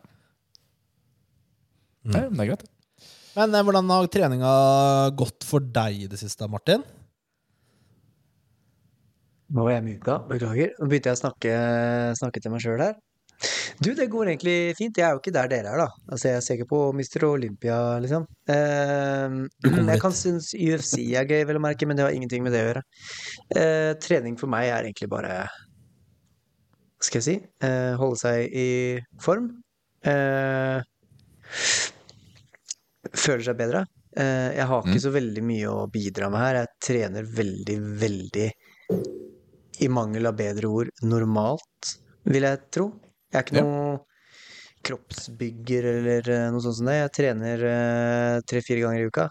[2.04, 2.14] Mm.
[2.14, 2.64] Nei, det er greit.
[3.36, 4.54] Men eh, hvordan har treninga
[5.16, 6.84] gått for deg i det siste, Martin?
[9.50, 10.74] Nå var jeg muta, beklager.
[10.78, 11.54] Nå begynte jeg å snakke,
[12.20, 12.98] snakke til meg sjøl her.
[13.80, 14.98] Du, det går egentlig fint.
[15.00, 15.86] Jeg er jo ikke der dere er, da.
[16.12, 17.24] Altså, jeg ser ikke på Mr.
[17.30, 18.26] Olympia, liksom.
[18.52, 22.52] Eh, jeg kan synes UFC er gøy, vel å merke, men det har ingenting med
[22.52, 22.82] det å gjøre.
[23.56, 25.40] Eh, trening for meg er egentlig bare
[27.00, 27.36] Hva skal jeg si?
[27.64, 28.68] Eh, holde seg i
[29.24, 29.46] form.
[30.04, 30.82] Eh,
[33.16, 33.86] føler seg bedre.
[34.20, 35.04] Eh, jeg har ikke Mm.
[35.06, 36.54] så veldig mye å bidra med her.
[36.60, 38.50] Jeg trener veldig, veldig
[39.80, 41.94] i mangel av bedre ord, normalt,
[42.26, 42.90] vil jeg tro.
[43.30, 43.62] Jeg er ikke Ja.
[43.64, 44.00] noe
[44.86, 46.96] kroppsbygger eller eh, noe sånt som det.
[47.02, 49.26] Jeg trener eh, tre-fire ganger i uka.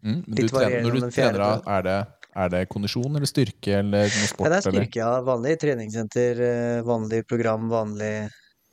[0.00, 0.18] Mm.
[0.26, 1.96] men Litt Du trener, varierende når du den fjerde trener, er det,
[2.44, 4.46] er det kondisjon eller styrke eller noe sport?
[4.46, 5.10] Ja, det er styrke, ja.
[5.26, 8.12] Vanlig treningssenter, eh, vanlig program, vanlig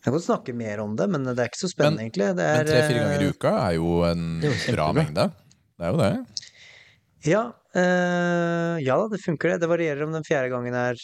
[0.08, 2.28] Jeg kan snakke mer om det, men det er ikke så spennende, Men- egentlig.
[2.38, 5.26] Det Men er, tre-fire ganger i uka er jo en er bra mengde.
[5.78, 6.12] Det er jo det.
[7.28, 7.42] Ja,
[7.76, 9.60] eh, ja da, det funker det.
[9.66, 10.96] Det varierer om den fjerde gangen er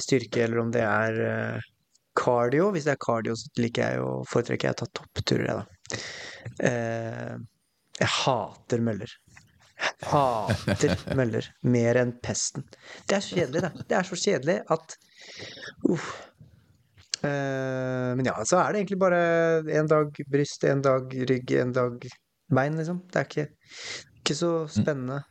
[0.00, 1.60] styrke, eller om det er
[2.18, 2.70] cardio.
[2.74, 6.00] Hvis det er cardio, så liker jeg jo, foretrekker jeg å ta toppturer, jeg, da.
[6.68, 7.34] Eh,
[7.98, 9.14] jeg hater møller.
[9.78, 12.66] Jeg hater møller mer enn pesten.
[13.06, 13.86] Det er så kjedelig, det.
[13.90, 14.98] Det er så kjedelig at
[15.88, 16.10] Uff.
[17.26, 19.22] Eh, men ja, så er det egentlig bare
[19.80, 22.06] en dag bryst, en dag rygg, en dag
[22.54, 23.02] bein, liksom.
[23.10, 23.48] Det er ikke,
[24.22, 25.22] ikke så spennende.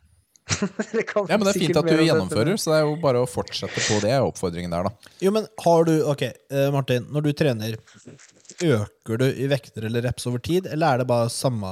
[1.28, 3.82] Ja, men Det er fint at du gjennomfører, så det er jo bare å fortsette
[3.84, 4.12] på det.
[4.14, 4.92] er oppfordringen der da
[5.24, 7.06] Jo, men har du Ok, eh, Martin.
[7.12, 7.76] Når du trener,
[8.64, 11.70] øker du i vekter eller reps over tid, eller er det bare samme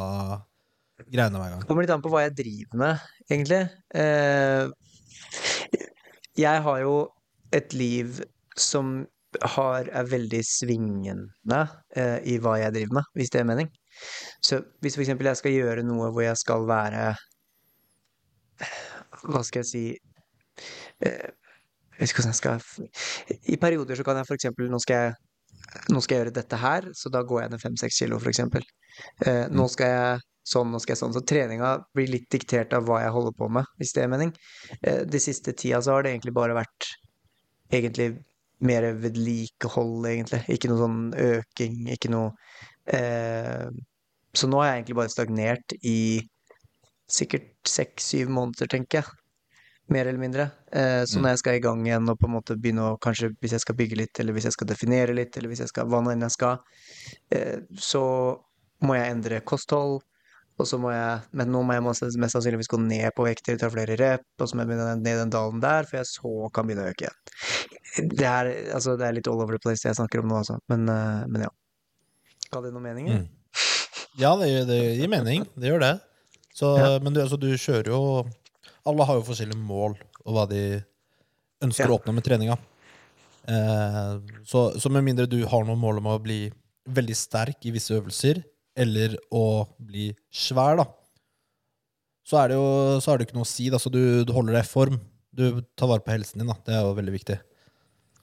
[1.12, 1.64] greiene hver gang?
[1.64, 3.62] Det kommer litt an på hva jeg driver med, egentlig.
[3.96, 4.70] Eh,
[6.36, 6.96] jeg har jo
[7.56, 8.22] et liv
[8.58, 9.06] som
[9.56, 11.62] har, er veldig svingende
[11.96, 13.70] eh, i hva jeg driver med, hvis det er mening.
[14.44, 17.14] Så hvis for eksempel jeg skal gjøre noe hvor jeg skal være
[19.26, 19.84] Hva skal jeg si
[21.04, 25.02] eh, Jeg vet ikke hvordan jeg skal I perioder så kan jeg eksempel Nå skal
[25.02, 25.16] jeg
[25.92, 28.64] nå skal jeg gjøre dette her, så da går jeg ned fem-seks kilo, eksempel.
[29.26, 31.14] Eh, nå skal jeg sånn, nå skal jeg sånn.
[31.16, 34.32] Så treninga blir litt diktert av hva jeg holder på med, hvis det er mening.
[34.80, 36.88] Eh, de siste tida så har det egentlig bare vært
[37.74, 38.12] egentlig
[38.66, 40.42] mer vedlikehold, egentlig.
[40.54, 42.32] Ikke noe sånn øking, ikke noe
[42.94, 43.68] eh,
[44.36, 45.98] Så nå har jeg egentlig bare stagnert i
[47.08, 49.12] sikkert seks-syv måneder, tenker jeg.
[49.88, 50.50] Mer eller mindre.
[50.72, 51.22] Eh, så Mm.
[51.22, 53.60] når jeg skal i gang igjen og på en måte begynne å Kanskje hvis jeg
[53.60, 56.10] skal bygge litt, eller hvis jeg skal definere litt, eller hvis jeg skal hva nå
[56.12, 56.58] enn jeg skal,
[57.30, 58.02] eh, så
[58.82, 60.02] må jeg endre kosthold.
[60.58, 62.00] Og så må jeg Men nå må jeg mest,
[62.32, 65.30] sannsynligvis gå ned på vekter, ta flere rep, og så må jeg begynne ned den
[65.30, 68.16] dalen der, for jeg så kan begynne å øke igjen.
[68.16, 70.40] Det er, altså, det er litt all over the place det jeg snakker om nå,
[70.42, 70.58] altså.
[70.68, 71.48] Men, eh, men ja.
[72.50, 73.06] Ga det noen mening?
[73.06, 73.28] Mm.
[74.18, 75.46] Ja, det, det gir mening.
[75.56, 75.94] Det gjør det.
[76.56, 76.98] Så, Ja.
[77.04, 78.00] Men du, altså, du kjører jo
[78.86, 80.60] Alle har jo forskjellige mål og hva de
[81.62, 81.90] ønsker Ja.
[81.90, 82.56] å oppnå med treninga.
[83.46, 84.12] Eh,
[84.46, 86.46] så, så med mindre du har noe mål om å bli
[86.86, 88.40] veldig sterk i visse øvelser,
[88.78, 90.86] eller å bli svær, da,
[92.26, 92.68] så er det jo
[93.02, 93.68] så har det ikke noe å si.
[93.70, 93.78] Da.
[93.82, 94.98] Så du, du holder deg i form.
[95.36, 96.56] Du tar vare på helsen din, da.
[96.66, 97.36] Det er jo veldig viktig.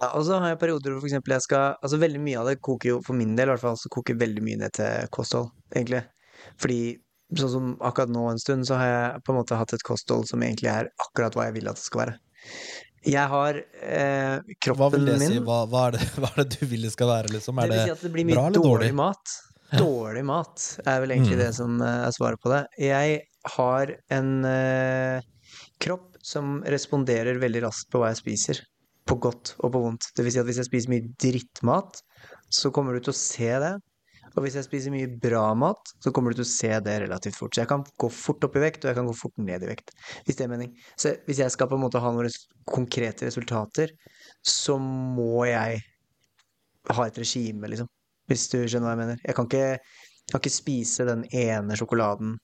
[0.02, 2.58] Ja, og så har jeg perioder hvor for jeg skal Altså veldig mye av det
[2.66, 5.52] koker jo, for min del i hvert fall, så koker veldig mye ned til kosthold,
[5.72, 6.02] egentlig.
[6.60, 6.80] Fordi
[7.42, 10.28] sånn som akkurat nå en stund, så har jeg på en måte hatt et kosthold
[10.30, 12.16] som egentlig er akkurat hva jeg vil at det skal være.
[13.04, 15.40] Jeg har eh, Hva kroppen vil det min si?
[15.44, 17.56] Hva, hva, er det, hva er det du vil det skal være, liksom?
[17.60, 18.94] Det Er vil det si at det blir mye bra eller dårlig dårlig?
[19.02, 19.34] mat.
[19.74, 21.44] Dårlig mat er vel egentlig Mm.
[21.44, 22.62] det som eh, er svaret på det.
[22.80, 23.22] Jeg
[23.58, 25.22] har en eh,
[25.84, 28.62] kropp som responderer veldig raskt på hva jeg spiser.
[29.10, 30.06] På godt og på vondt.
[30.16, 32.00] Det vil si at hvis jeg spiser mye drittmat,
[32.54, 33.74] så kommer du til å se det.
[34.34, 37.38] Og hvis jeg spiser mye bra mat, så kommer du til å se det relativt
[37.38, 37.54] fort.
[37.54, 39.70] Så jeg kan gå fort opp i vekt, og jeg kan gå fort ned i
[39.70, 39.92] vekt.
[40.26, 40.72] Hvis det er mening.
[40.98, 42.34] Så hvis jeg skal på en måte ha noen
[42.70, 43.94] konkrete resultater,
[44.42, 45.84] så må jeg
[46.90, 47.88] ha et regime, liksom.
[48.32, 49.22] Hvis du skjønner hva jeg mener.
[49.28, 52.38] Jeg kan ikke, jeg kan ikke spise den ene sjokoladen.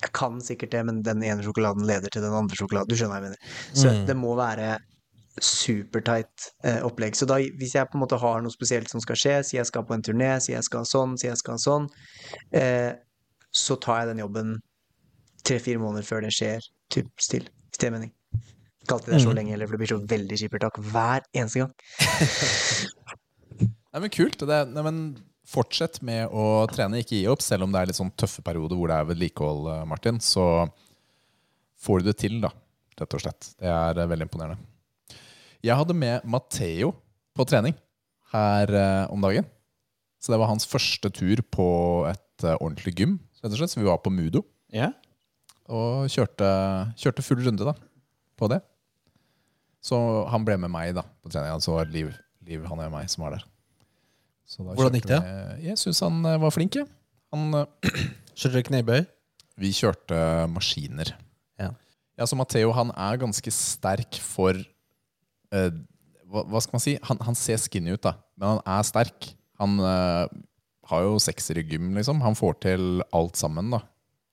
[0.00, 2.88] Jeg kan sikkert det, men den ene sjokoladen leder til den andre sjokoladen.
[2.90, 3.58] Du skjønner hva jeg mener.
[3.72, 4.06] Så Mm.
[4.08, 4.78] det må være
[5.38, 7.14] supertight eh, opplegg.
[7.16, 9.68] Så da, hvis jeg på en måte har noe spesielt som skal skje, sier jeg
[9.70, 11.86] skal på en turné, sier jeg skal sånn, sier jeg skal sånn,
[12.56, 12.92] eh,
[13.54, 14.56] så tar jeg den jobben
[15.46, 17.46] tre-fire måneder før det skjer, typ still.
[17.70, 18.12] Hvis det er mening.
[18.82, 19.36] Ikke alltid det er så Mm.
[19.38, 21.72] lenge heller, for det blir så veldig skippertak hver eneste gang.
[23.92, 24.38] Nei, men kult.
[24.46, 24.98] Det, nei, men
[25.50, 27.42] fortsett med å trene, ikke gi opp.
[27.42, 30.44] Selv om det er litt sånn tøffe perioder hvor det er vedlikehold, eh, Martin, så
[31.82, 32.52] får du det til, da.
[33.00, 33.48] Rett og slett.
[33.58, 34.58] Det er eh, veldig imponerende.
[35.64, 36.94] Jeg hadde med Matheo
[37.36, 37.74] på trening
[38.32, 39.46] her eh, om dagen.
[40.20, 41.66] Så det var hans første tur på
[42.10, 43.18] et eh, ordentlig gym.
[43.42, 43.72] Rett og slett.
[43.74, 44.42] Så vi var på Mudo
[44.72, 44.90] Ja.
[45.70, 46.48] og kjørte,
[47.00, 47.74] kjørte full runde da,
[48.38, 48.60] på det.
[49.80, 49.96] Så
[50.28, 51.60] han ble med meg da på trening.
[51.64, 52.10] Så var Liv,
[52.46, 53.46] Liv han og meg som var der.
[54.50, 55.20] Så da Hvordan gikk det?
[55.24, 56.76] vi- Jeg syns han eh, var flink.
[56.80, 56.84] Ja.
[57.32, 57.52] Han,
[58.40, 59.00] Kjører dere knebøy?
[59.60, 60.16] vi kjørte
[60.48, 61.10] maskiner.
[61.60, 61.66] Ja.
[62.16, 64.56] Ja, så Matheo han er ganske sterk for
[65.54, 65.70] eh,
[66.30, 66.96] hva, hva skal man si?
[67.08, 69.32] Han, han ser skinny ut, da, men han er sterk.
[69.60, 70.26] Han uh,
[70.90, 72.22] har jo sekser i gym, liksom.
[72.24, 73.72] Han får til alt sammen.
[73.74, 73.82] da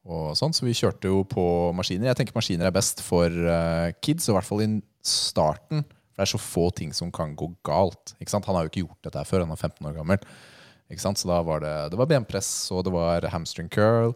[0.07, 1.43] og sånn, Så vi kjørte jo på
[1.75, 2.09] maskiner.
[2.11, 4.69] Jeg tenker maskiner er best for uh, kids, i hvert fall i
[5.03, 5.83] starten.
[5.83, 8.15] For det er så få ting som kan gå galt.
[8.21, 8.47] Ikke sant?
[8.47, 10.23] Han har jo ikke gjort dette før, han er 15 år gammel.
[10.87, 11.19] Ikke sant?
[11.19, 14.15] Så da var det, det var benpress, og det var hamstring curl.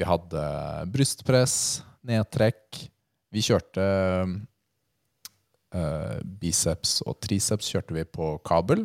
[0.00, 0.46] Vi hadde
[0.94, 2.80] brystpress, nedtrekk.
[3.32, 3.84] Vi kjørte
[5.74, 8.84] eh, biceps og triceps kjørte vi på kabel.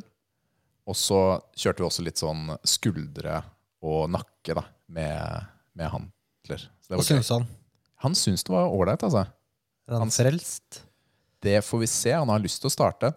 [0.87, 1.21] Og så
[1.57, 3.41] kjørte vi også litt sånn skuldre
[3.85, 5.47] og nakke da, med,
[5.77, 6.67] med hantler.
[6.87, 7.47] Hva var syns han?
[8.05, 9.25] Han syns det var ålreit, altså.
[9.87, 10.83] Er han frelst?
[11.43, 12.13] Det får vi se.
[12.13, 13.11] Han har lyst til å starte.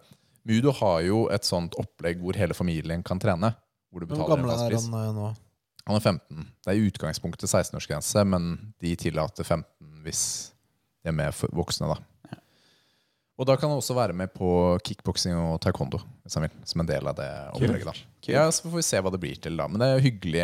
[0.47, 3.53] Mudo har jo et sånt opplegg hvor hele familien kan trene.
[3.91, 5.31] Hvor du Hvor betaler en er han eh, nå?
[5.87, 6.47] Han er 15.
[6.61, 10.23] Det er i utgangspunktet 16-årsgrense, men de tillater 15 hvis
[11.01, 11.89] de er med voksne.
[11.91, 12.37] da.
[13.41, 14.47] Og da kan han også være med på
[14.85, 17.87] kickboksing og taekwondo hvis han vil, som en del av det opplegget.
[17.89, 17.93] da.
[18.29, 19.65] Ja, Så får vi se hva det blir til, da.
[19.71, 20.43] Men det er hyggelig,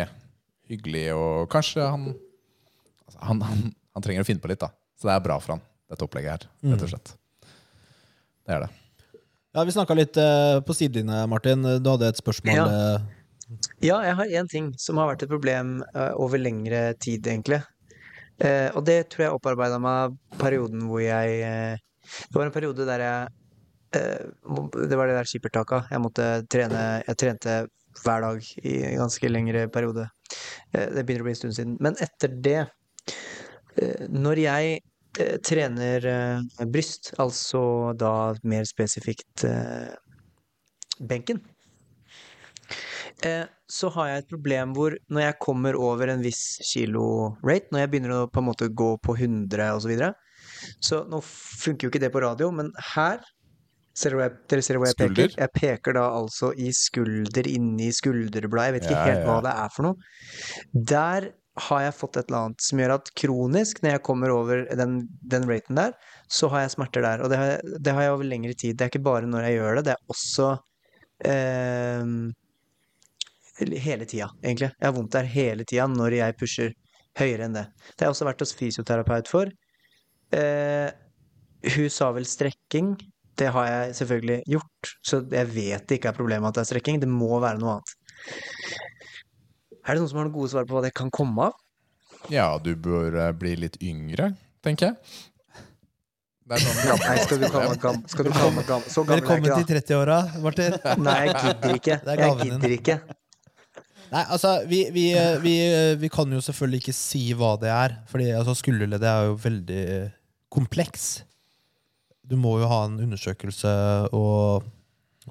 [0.72, 2.08] hyggelig og kanskje han,
[3.06, 3.62] altså, han, han
[3.98, 4.68] Han trenger å finne på litt, da.
[4.98, 7.14] Så det er bra for han, dette opplegget her, rett og slett.
[8.46, 8.68] Det er det.
[9.56, 11.62] Ja, Vi snakka litt eh, på sidelinja, Martin.
[11.82, 12.54] Du hadde et spørsmål.
[12.54, 12.66] Ja.
[12.68, 13.14] eh,
[13.82, 17.58] Ja, jeg har én ting som har vært et problem eh, over lengre tid, egentlig.
[18.38, 21.80] Eh, og det tror jeg opparbeida meg perioden hvor jeg eh,
[22.28, 23.28] Det var en periode der jeg
[23.98, 24.28] eh,
[24.88, 25.90] Det var det der skippertaket.
[25.92, 27.58] Jeg måtte trene Jeg trente
[27.98, 30.08] hver dag i en ganske lengre periode.
[30.72, 31.76] Eh, det begynner å bli en stund siden.
[31.80, 34.78] Men etter det eh, Når jeg
[35.42, 36.04] trener
[36.70, 37.60] bryst, altså
[37.98, 39.42] da mer spesifikt
[41.00, 41.40] benken
[43.68, 47.90] så har jeg et problem hvor når jeg kommer over en viss kilo-rate, når jeg
[47.92, 50.12] begynner å på en måte gå på 100 og så videre,
[50.80, 53.20] så nå funker jo ikke det på radio, men her
[53.98, 54.28] Ser dere
[54.78, 55.32] hvor jeg, peker?
[55.34, 58.68] Jeg peker da altså i skulder, inni skulderbladet.
[58.68, 59.96] Jeg vet ikke Ja, helt ja, hva det er for noe.
[60.92, 61.26] Der
[61.64, 65.00] har jeg fått et eller annet som gjør at kronisk, når jeg kommer over den,
[65.34, 65.96] den raten der,
[66.30, 67.24] så har jeg smerter der.
[67.26, 68.76] Og det har, jeg- det har jeg over lengre tid.
[68.78, 70.48] Det er ikke bare når jeg gjør det, det er også
[71.26, 72.04] eh,
[73.82, 74.70] hele tida, egentlig.
[74.78, 76.70] Jeg har vondt der hele tida når jeg pusher
[77.18, 77.66] høyere enn det.
[77.96, 79.50] Det har jeg også vært hos fysioterapeut for.
[80.34, 80.88] Eh,
[81.74, 82.96] hun sa vel strekking.
[83.38, 86.70] Det har jeg selvfølgelig gjort, så jeg vet det ikke er problemet at det er
[86.72, 86.98] strekking.
[87.02, 87.94] Det må være noe annet.
[89.86, 91.58] Er det noen som har noen gode svar på hva det kan komme av?
[92.32, 94.32] Ja, du bør eh, bli litt yngre,
[94.64, 94.98] tenker jeg.
[96.48, 98.04] Det er sånn gammel Nei, skal du kalle meg gammel?
[98.08, 98.90] Skal du kalle meg gammel?
[98.90, 100.76] Så gammel jeg Velkommen til 30-åra, Martin.
[101.04, 101.98] Nei, jeg gidder ikke.
[102.08, 102.98] Jeg gidder ikke.
[104.08, 107.72] Nei, altså, vi, vi, eh, vi, eh, vi kan jo selvfølgelig ikke si hva det
[107.72, 107.98] er.
[108.08, 109.82] Fordi altså, skulderleddet er jo veldig
[110.52, 111.24] kompleks.
[112.28, 113.72] Du må jo ha en undersøkelse
[114.16, 114.64] og,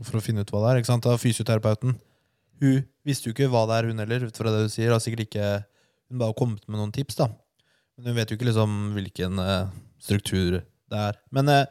[0.02, 0.81] for å finne ut hva det er.
[0.81, 1.10] ikke sant?
[1.10, 1.98] Av Fysioterapeuten
[2.61, 4.94] Hun visste jo ikke hva det er, hun heller, ut fra det du sier.
[4.94, 5.49] Har ikke
[6.10, 7.30] Hun bare har kommet med noen tips, da.
[7.98, 11.19] Men hun vet jo ikke liksom hvilken eh, struktur det er.
[11.34, 11.65] Men eh,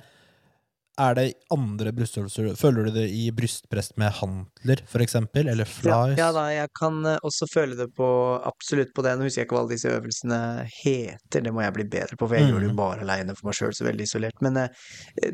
[0.98, 5.14] er det andre brystøvelser Føler du det i brystpress med hantler, f.eks.?
[5.36, 6.18] Eller Ja, flies?
[6.18, 8.06] ja da, jeg kan eh, også føle det på
[8.48, 9.12] absolutt på det.
[9.18, 10.38] Nå husker jeg ikke hva alle disse øvelsene
[10.82, 12.80] heter, det må jeg bli bedre på, for jeg gjør det jo Mm.
[12.80, 14.40] bare aleine for meg sjøl, så veldig isolert.
[14.40, 14.68] Men eh,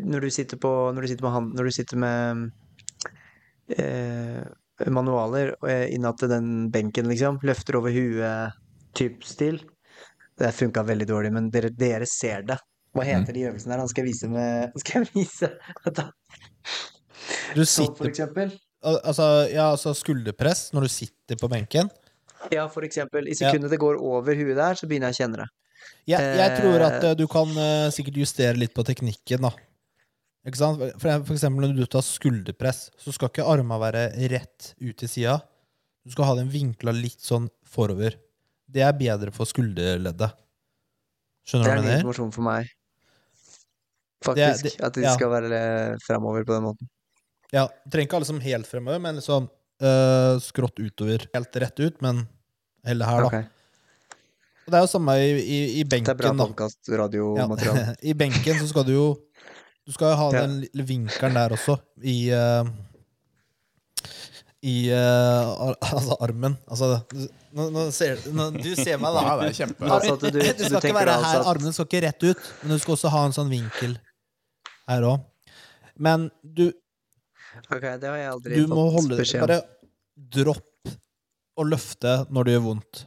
[0.02, 2.50] når du sitter på Når du sitter med, hand, når du sitter med
[3.78, 4.42] eh,
[4.90, 9.60] manualer eh, innad til den benken, liksom, løfter over huet-type stil
[10.38, 12.56] Det funka veldig dårlig, men dere, dere ser det.
[12.92, 13.78] Hva heter de øvelsene der?
[13.80, 15.48] Han skal vise med Skal jeg vise?
[15.92, 16.12] Du sitter
[17.56, 18.52] Du Sånn, for eksempel.
[18.82, 21.90] Altså, ja, altså skulderpress når du sitter på benken.
[22.50, 23.28] Ja, for eksempel.
[23.30, 23.52] I Ja.
[23.52, 25.48] sekundet det går over huet der, så begynner jeg å kjenne det.
[26.10, 27.10] Jeg, jeg tror at Eh.
[27.10, 29.52] eh, du kan eh, sikkert justere litt på teknikken, da.
[30.44, 30.80] Ikke sant?
[30.98, 34.04] For, for eksempel når du tar skulderpress, så skal ikke armene være
[34.34, 35.38] rett ut til sida.
[36.04, 38.16] Du skal ha den vinkla litt sånn forover.
[38.66, 40.32] Det er bedre for skulderleddet.
[40.34, 42.02] Det Skjønner du er hva ny jeg mener?
[42.02, 42.70] informasjon for meg.
[44.22, 44.64] Det Faktisk.
[44.78, 45.14] det- at de ja.
[45.16, 46.88] skal være eh, framover på den måten.
[47.52, 49.48] Ja, Trenger ikke alle som helt fremover, men liksom
[49.82, 51.26] eh, skrått utover.
[51.34, 52.22] Helt rett ut, men
[52.86, 53.26] heller her, da.
[53.26, 53.44] Okay.
[54.62, 57.84] Og det er jo samme i, i, i Det er bra podkast, radiomateriale.
[57.90, 57.94] Ja.
[58.10, 59.06] I benken så skal du jo
[59.84, 60.46] Du skal jo ha Ja.
[60.46, 61.74] den lille vinkelen der også,
[62.06, 62.70] i eh,
[64.62, 66.54] I uh, altså armen.
[66.70, 67.00] Altså
[67.52, 69.24] nå, nå ser, nå, Du ser meg, da.
[69.26, 71.74] Ja, det er kjempe Altså du, du, du skal ikke være altså her, at Armen
[71.74, 73.98] skal ikke rett ut, men du skal også ha en sånn vinkel
[74.92, 75.24] her òg.
[75.98, 76.68] Men du,
[77.68, 79.48] Ok, det har jeg aldri du må fått holde beskjed om.
[79.48, 79.58] Bare
[80.32, 80.92] dropp
[81.60, 83.02] å løfte når det gjør vondt.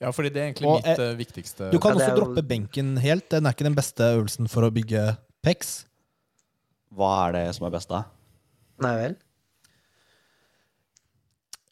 [0.00, 2.20] Ja, fordi det er egentlig Og, mitt eh, viktigste Du kan Ja, også er jo-
[2.22, 3.26] droppe benken helt.
[3.32, 5.84] Den er ikke den beste øvelsen for å bygge pecs.
[6.92, 8.04] Hva er det som er best da?
[8.80, 9.16] Nei vel?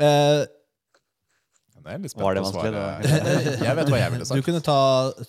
[0.01, 0.45] Eh,
[1.89, 2.81] Det er litt spent Var det vanskelig.
[3.65, 4.37] Jeg vet hva jeg ville sagt.
[4.37, 4.79] Du kunne ta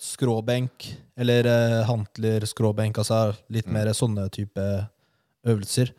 [0.04, 0.88] skråbenk
[1.24, 3.72] eller uh, hantler, skråbenk, altså litt Mm.
[3.78, 4.66] mer sånne type
[5.48, 5.92] øvelser.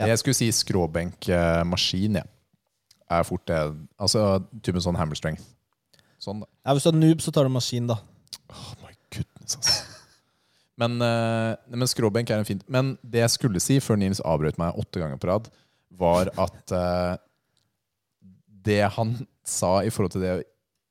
[0.00, 0.06] Ja.
[0.08, 2.24] Jeg skulle si skråbenkmaskin, ja.
[3.10, 3.58] Er fort det.
[4.00, 5.44] Altså typen sånn hammer strength.
[6.20, 6.48] Sånn, da.
[6.64, 7.98] Ja, hvis du er noob, så tar du maskin, da.
[8.48, 9.82] Oh my goodness, ass.
[10.80, 14.56] Men, eh, men skråbenk er en fint Men det jeg skulle si før Nils avbrøt
[14.56, 15.50] meg åtte ganger på rad,
[16.00, 17.16] var at uh,
[18.64, 20.32] det han sa i forhold til det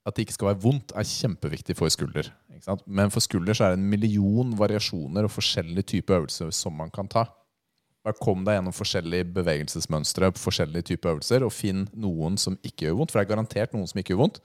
[0.07, 2.31] at det ikke skal være vondt, er kjempeviktig for skulder.
[2.87, 6.89] Men for skulder så er det en million variasjoner og forskjellige typer øvelser som man
[6.93, 7.27] kan ta.
[8.05, 13.01] Bare kom deg gjennom forskjellige bevegelsesmønstre, forskjellige typer øvelser, og finn noen som ikke gjør
[13.01, 13.11] vondt.
[13.11, 14.39] For det er garantert noen som ikke gjør vondt.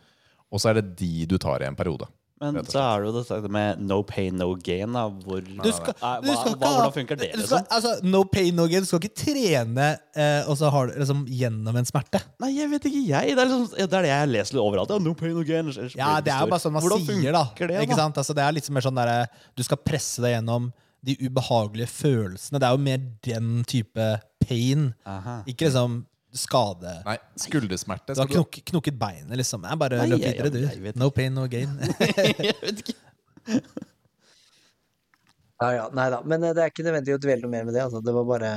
[0.50, 2.10] Og så er det de du tar i en periode.
[2.42, 4.90] Men så er det jo dette med no pain, no gain.
[4.96, 7.28] Da, hvor, Du skal, hva, du skal hva, hvordan funker det?
[7.38, 7.62] Liksom?
[7.62, 8.82] skal, altså, No pain, no gain.
[8.82, 9.86] Du skal ikke trene
[10.18, 12.20] eh, og så har du liksom gjennom en smerte.
[12.42, 13.36] Nei, jeg vet ikke, jeg.
[13.36, 14.94] Det er, liksom, det er det jeg leser litt overalt.
[14.94, 15.70] Ja, no pain, no gain.
[15.94, 17.44] Ja, det er jo bare sånn man Hvordan sier, da.
[17.54, 18.00] Det, ikke da?
[18.02, 18.18] sant?
[18.24, 19.20] Altså, det er litt mer sånn derre
[19.54, 20.72] Du skal presse deg gjennom
[21.04, 22.58] de ubehagelige følelsene.
[22.58, 24.08] Det er jo mer den type
[24.44, 24.90] pain.
[25.06, 25.38] Aha.
[25.50, 26.02] Ikke liksom
[26.34, 26.92] skade.
[27.06, 29.64] Nei, skuldersmerte Du har knok knokket beinet, liksom.
[29.68, 31.00] Jeg bare Nei, løp videre, jeg- jeg du.
[31.00, 31.76] No pain, no gain.
[32.00, 32.98] jeg vet ikke.
[35.62, 36.18] Ja ja, nei da.
[36.26, 37.84] Men eh, det er ikke nødvendig å dvele noe mer med det.
[37.86, 38.02] Altså.
[38.04, 38.50] Det var bare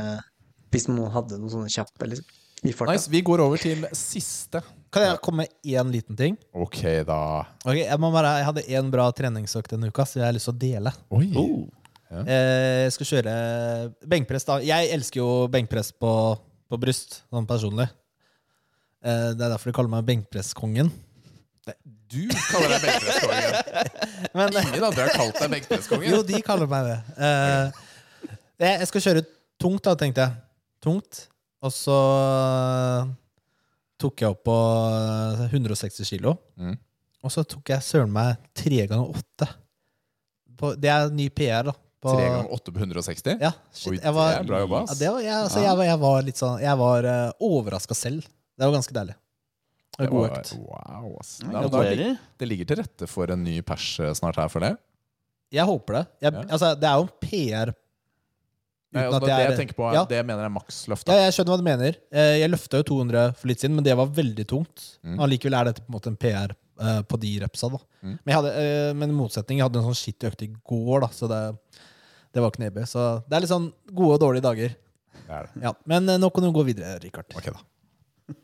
[0.74, 2.34] hvis noen hadde noen sånne kjappe liksom,
[2.68, 2.96] i farta.
[2.98, 4.64] Nice, Vi går over til siste.
[4.92, 6.38] Kan jeg komme med én liten ting?
[6.56, 7.20] Ok, da.
[7.64, 10.48] Okay, jeg, må bare, jeg hadde én bra treningsøkt denne uka, så jeg har lyst
[10.50, 10.94] til å dele.
[11.16, 11.28] Oi.
[11.38, 11.66] Oh.
[12.08, 12.22] Ja.
[12.24, 13.32] jeg skal kjøre
[14.08, 14.46] benkpress.
[14.48, 16.12] da Jeg elsker jo benkpress på,
[16.68, 17.88] på bryst, sånn personlig.
[19.04, 20.90] Eh, det er derfor de kaller meg benkpresskongen.
[22.08, 23.88] Du kaller deg benkpresskongen.
[24.38, 26.10] Men Ingen andre har kalt deg benkpresskongen.
[26.14, 26.98] jo, de kaller meg det.
[27.28, 27.84] Eh,
[28.64, 29.26] jeg skal kjøre
[29.62, 30.40] tungt, da, tenkte jeg.
[30.84, 31.24] Tungt.
[31.66, 31.98] Og så
[33.98, 34.58] tok jeg opp på
[35.50, 36.36] 160 kilo.
[36.56, 36.78] Mm.
[37.26, 39.50] Og så tok jeg søren meg tre ganger åtte.
[40.80, 41.76] Det er ny PR, da.
[42.08, 43.38] På, Tre ganger 8 på 160?
[43.44, 45.88] Ja, shit, Oi, jeg var, det er bra jobba, Ja, det var, jeg, altså, jeg,
[45.92, 48.28] jeg var litt sånn Jeg var uh, overraska selv.
[48.58, 49.16] Det var ganske deilig.
[49.98, 50.54] Det var Det god var- økt.
[50.62, 51.32] Wow, ass.
[51.44, 52.12] Ja, Ja, da, det,
[52.42, 54.74] det ligger til rette for en ny pers eh, snart her for det.
[55.54, 56.06] Jeg håper det.
[56.26, 56.44] Jeg, Ja.
[56.52, 57.74] altså, det er jo en PR
[58.96, 60.04] Nei, uten altså, det jeg jeg er tenker på, ja.
[60.08, 61.10] det mener jeg er maksløft.
[61.12, 61.98] Ja, jeg skjønner hva du mener.
[62.12, 64.86] Eh, Jeg løfta jo 200 for litt siden, men det var veldig tungt.
[65.04, 65.18] Mm.
[65.26, 67.70] Allikevel er dette på en måte en PR eh, på de repsa.
[67.74, 68.14] da Mm.
[68.24, 71.02] Men jeg hadde, eh, men i motsetning, jeg hadde en sånn skittig økt i går,
[71.02, 71.42] da så det,
[72.38, 74.70] det var knebe, Så det er litt sånn gode og dårlige dager.
[75.26, 75.58] Det er det.
[75.64, 77.26] Ja, men eh, nå kan du gå videre, Richard.
[77.34, 77.58] Ok, da.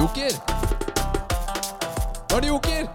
[0.00, 0.32] Joker!
[2.30, 2.88] Nå er det joker!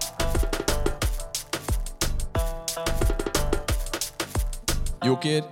[5.06, 5.46] Joker.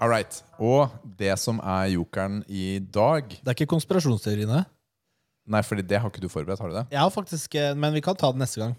[0.00, 0.32] All right.
[0.56, 0.88] Og
[1.20, 4.64] det som er jokeren i dag Det er ikke konspirasjonsteoriene?
[5.52, 6.88] Nei, fordi det har ikke du forberedt, har du det?
[6.96, 8.72] Ja, faktisk, eh, men vi kan ta det neste gang.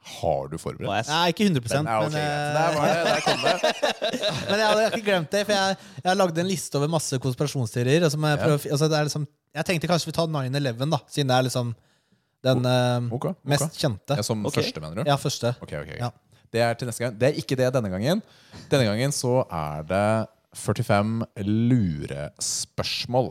[0.00, 1.10] Har du forberedt?
[1.10, 3.02] Nei, ikke 100 Nei, okay, men, eh, Der var det.
[3.04, 3.72] Der kom det.
[4.48, 7.20] men jeg hadde ikke glemt det, for jeg, jeg har lagd en liste over masse
[7.20, 8.06] konspirasjonsteorier.
[8.08, 9.28] Altså jeg, prøver, altså det er liksom,
[9.60, 11.74] jeg tenkte kanskje vi tar 9-11, da, siden det er liksom
[12.48, 13.34] den eh, okay.
[13.34, 13.44] ok.
[13.52, 14.16] mest kjente.
[14.16, 15.10] Ja, som første, mener du?
[15.10, 15.52] Ja, første.
[15.60, 16.00] Ok, ok, ok.
[16.00, 16.10] Ja.
[16.50, 17.20] Det er til neste gang.
[17.20, 18.24] Det er ikke det denne gangen.
[18.72, 20.08] Denne gangen så er det
[20.58, 23.30] 45 lurespørsmål.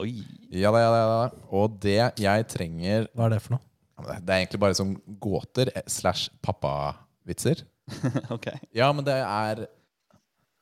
[0.00, 0.14] oi.
[0.54, 1.44] Ja da, ja da, ja da.
[1.52, 3.66] Og det jeg trenger Hva er det for noe?
[4.02, 7.62] Det- er egentlig bare sånn gåter eh, slash pappavitser.
[8.34, 8.46] ok.
[8.74, 9.66] Ja, men det er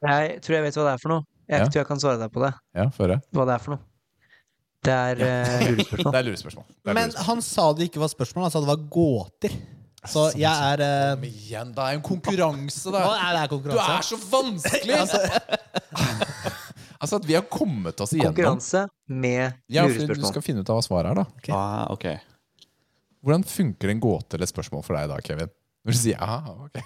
[0.03, 1.23] Jeg tror jeg vet hva det er for noe.
[1.49, 1.65] Jeg Ja.
[1.69, 2.53] tror jeg kan svare deg på det.
[2.75, 3.21] Ja, føre.
[3.33, 3.83] Hva det er for noe.
[4.83, 6.11] Det er eh, lurespørsmål.
[6.13, 6.65] Det er lurespørsmål.
[6.67, 7.27] Det er Men lurespørsmål.
[7.29, 9.53] han sa det ikke var spørsmål, han sa det var gåter.
[10.11, 10.83] Så jeg er
[11.15, 14.97] Men igjen, det er jo en konkurranse, Hva er det her Du er så vanskelig!
[17.03, 19.71] altså, at vi har kommet oss igjennom Konkurranse med lurespørsmål.
[19.71, 21.27] Ja, for du skal finne ut av hva svaret er, da.
[21.55, 22.07] Ah, ok.
[23.23, 25.51] Hvordan funker en gåte eller et spørsmål for deg da, Kevin?
[25.82, 26.77] Når du sier ja, ok.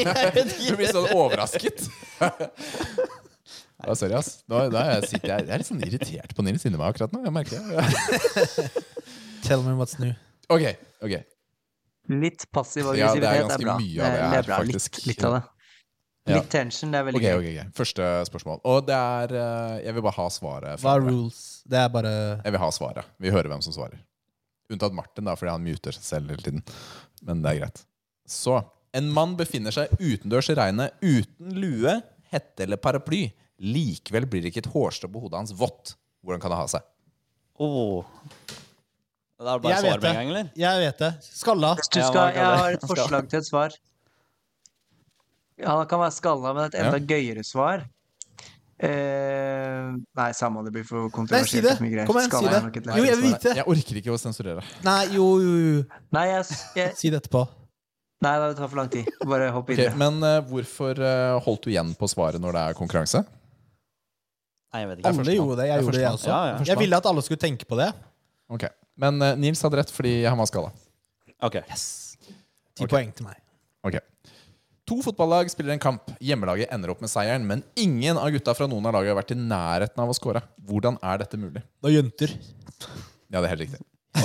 [0.68, 1.84] du blir sånn overrasket.
[2.20, 4.30] ja, sorry, ass.
[4.52, 7.14] Nå, da jeg, sitter jeg, jeg er litt sånn irritert på Nils inni meg akkurat
[7.14, 7.22] nå.
[7.24, 8.66] Jeg merker det.
[9.46, 10.12] Tell me what's new.
[10.52, 10.68] Ok,
[11.04, 11.16] ok.
[12.12, 13.76] Litt passiv Ja, det er aggressivitet er bra.
[13.80, 14.60] mye av det det her, er bra.
[14.68, 15.04] Litt, faktisk.
[15.08, 15.42] litt av det.
[16.24, 16.38] Ja.
[16.38, 17.76] Litt tension, det er veldig Ok, okay, ok, ok.
[17.80, 18.60] Første spørsmål.
[18.72, 20.80] Og det er eh, Jeg vil bare ha svaret.
[20.84, 21.40] Hva er rules?
[21.68, 22.12] Det er bare
[22.44, 23.10] Jeg vil ha svaret.
[23.20, 24.00] Vi hører hvem som svarer.
[24.72, 26.62] Unntatt Martin, da, fordi han muter seg selv hele tiden.
[27.22, 27.82] Men det er greit.
[28.26, 28.62] Så
[28.94, 31.96] En mann befinner seg utendørs i regnet uten lue,
[32.30, 33.24] hette eller paraply.
[33.58, 35.96] Likevel blir ikke et hårstrå på hodet hans vått.
[36.22, 36.84] Hvordan kan det ha seg?
[37.58, 38.04] Oh.
[39.34, 40.10] Det er bare Jeg svar vet med det.
[40.10, 40.52] en gang, eller?
[40.62, 41.10] Jeg vet det.
[41.26, 41.72] Skalla.
[41.74, 43.74] Du skal, jeg har et forslag til et svar.
[45.58, 47.04] Ja, det kan være skalla, men et enda Ja.
[47.12, 47.84] gøyere svar
[48.86, 49.88] eh,
[50.18, 51.76] Nei, samme det blir for Nei, si det.
[52.08, 52.82] Kom igjen, si det.
[52.86, 53.54] Jo, jeg vil vite.
[53.58, 54.64] Jeg orker ikke å sensurere.
[54.86, 55.84] Nei, jo, jo, jo.
[56.14, 57.44] Nei, jeg, jeg, Si det etterpå.
[58.24, 59.10] nei, det tar for lang tid.
[59.28, 59.80] Bare hopp inn.
[59.80, 63.24] Okay, men uh, hvorfor uh, holdt du igjen på svaret når det er konkurranse?
[64.74, 65.12] Nei, jeg vet ikke.
[65.12, 65.68] Alle gjorde det.
[65.68, 66.30] Jeg Jeg gjorde det, igjen også.
[66.32, 66.56] Ja, ja.
[66.72, 67.92] Jeg ville at alle skulle tenke på det.
[68.54, 68.66] Ok,
[69.00, 70.74] Men uh, Nils hadde rett fordi han var skada.
[71.44, 71.60] Ok.
[72.74, 72.90] Ti okay.
[72.90, 73.38] poeng til meg.
[73.86, 73.98] Ok.
[74.84, 76.10] To fotballag spiller en kamp.
[76.20, 79.32] Hjemmelaget ender opp med seieren, men ingen av gutta fra noen av lagene har vært
[79.32, 80.42] i nærheten av å score.
[80.68, 81.62] Hvordan er dette mulig?
[81.80, 82.34] Da jenter.
[83.32, 83.80] Ja, det er helt riktig.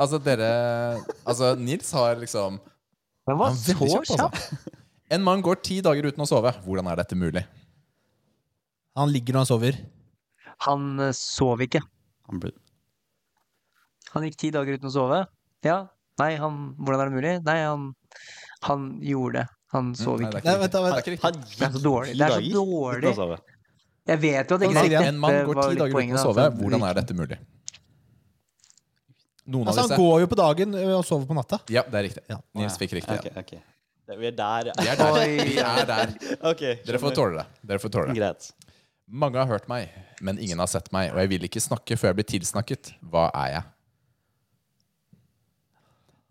[0.00, 0.48] altså, dere
[1.22, 2.56] Altså, Nils har liksom
[3.28, 4.34] Den var han er så kjapp!
[4.34, 4.72] altså.
[5.14, 6.50] En mann går ti dager uten å sove.
[6.64, 7.42] Hvordan er dette mulig?
[8.96, 9.78] Han ligger når han sover.
[10.64, 11.82] Han eh, sov ikke.
[12.30, 12.54] Han ble...
[14.14, 15.20] Han gikk ti dager uten å sove.
[15.66, 15.82] Ja.
[16.22, 17.34] Nei, han Hvordan er det mulig?
[17.44, 17.90] Nei, han,
[18.68, 19.46] han gjorde det.
[19.74, 20.42] Han sov ikke.
[20.44, 21.08] Nei, vent da, vent.
[21.24, 22.12] Han Det er så dårlig.
[22.14, 23.10] Det er så dager uten dårlig.
[23.10, 23.38] å sove.
[24.06, 25.08] Jeg vet jo at det ikke er riktig.
[25.08, 26.46] En mann går ti dager uten å sove.
[26.60, 27.38] Hvordan er dette mulig?
[29.44, 31.58] Noen Altså, av han disse går jo på dagen ø, og sover på natta.
[31.68, 32.22] Ja, det er riktig.
[32.32, 32.38] Ja.
[32.56, 33.18] Nils fikk riktig.
[33.18, 33.52] Ok, ok.
[34.06, 35.44] Det- Vi er der, Vi er der.
[35.44, 36.14] Vi er der.
[36.50, 37.46] Ok, Dere får tåle det.
[37.68, 38.16] Dere får tåle det.
[38.20, 38.52] Greit.
[39.08, 39.90] Mange har hørt meg,
[40.24, 42.92] men ingen har sett meg, og jeg vil ikke snakke før jeg blir tilsnakket.
[43.04, 43.64] Hva er jeg?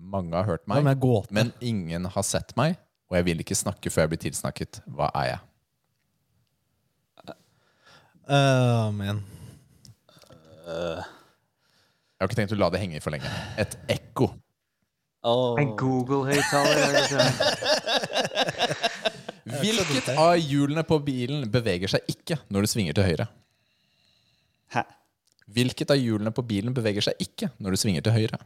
[0.04, 0.84] Mange har hørt meg,
[1.32, 2.76] men ingen har sett meg,
[3.08, 4.82] og jeg vil ikke snakke før jeg blir tilsnakket.
[4.92, 5.42] Hva er jeg?
[8.24, 9.24] Uh, men.
[10.64, 13.32] Jeg har ikke tenkt å la det henge for lenge.
[13.60, 14.30] Et ekko.
[15.24, 15.56] Oh.
[15.60, 16.98] En Google-høyttaler.
[19.64, 23.28] Hvilket av hjulene på bilen beveger seg ikke når du svinger til høyre?
[24.76, 24.84] Hæ?
[25.56, 28.40] Hvilket av hjulene på bilen beveger seg ikke når du svinger til høyre?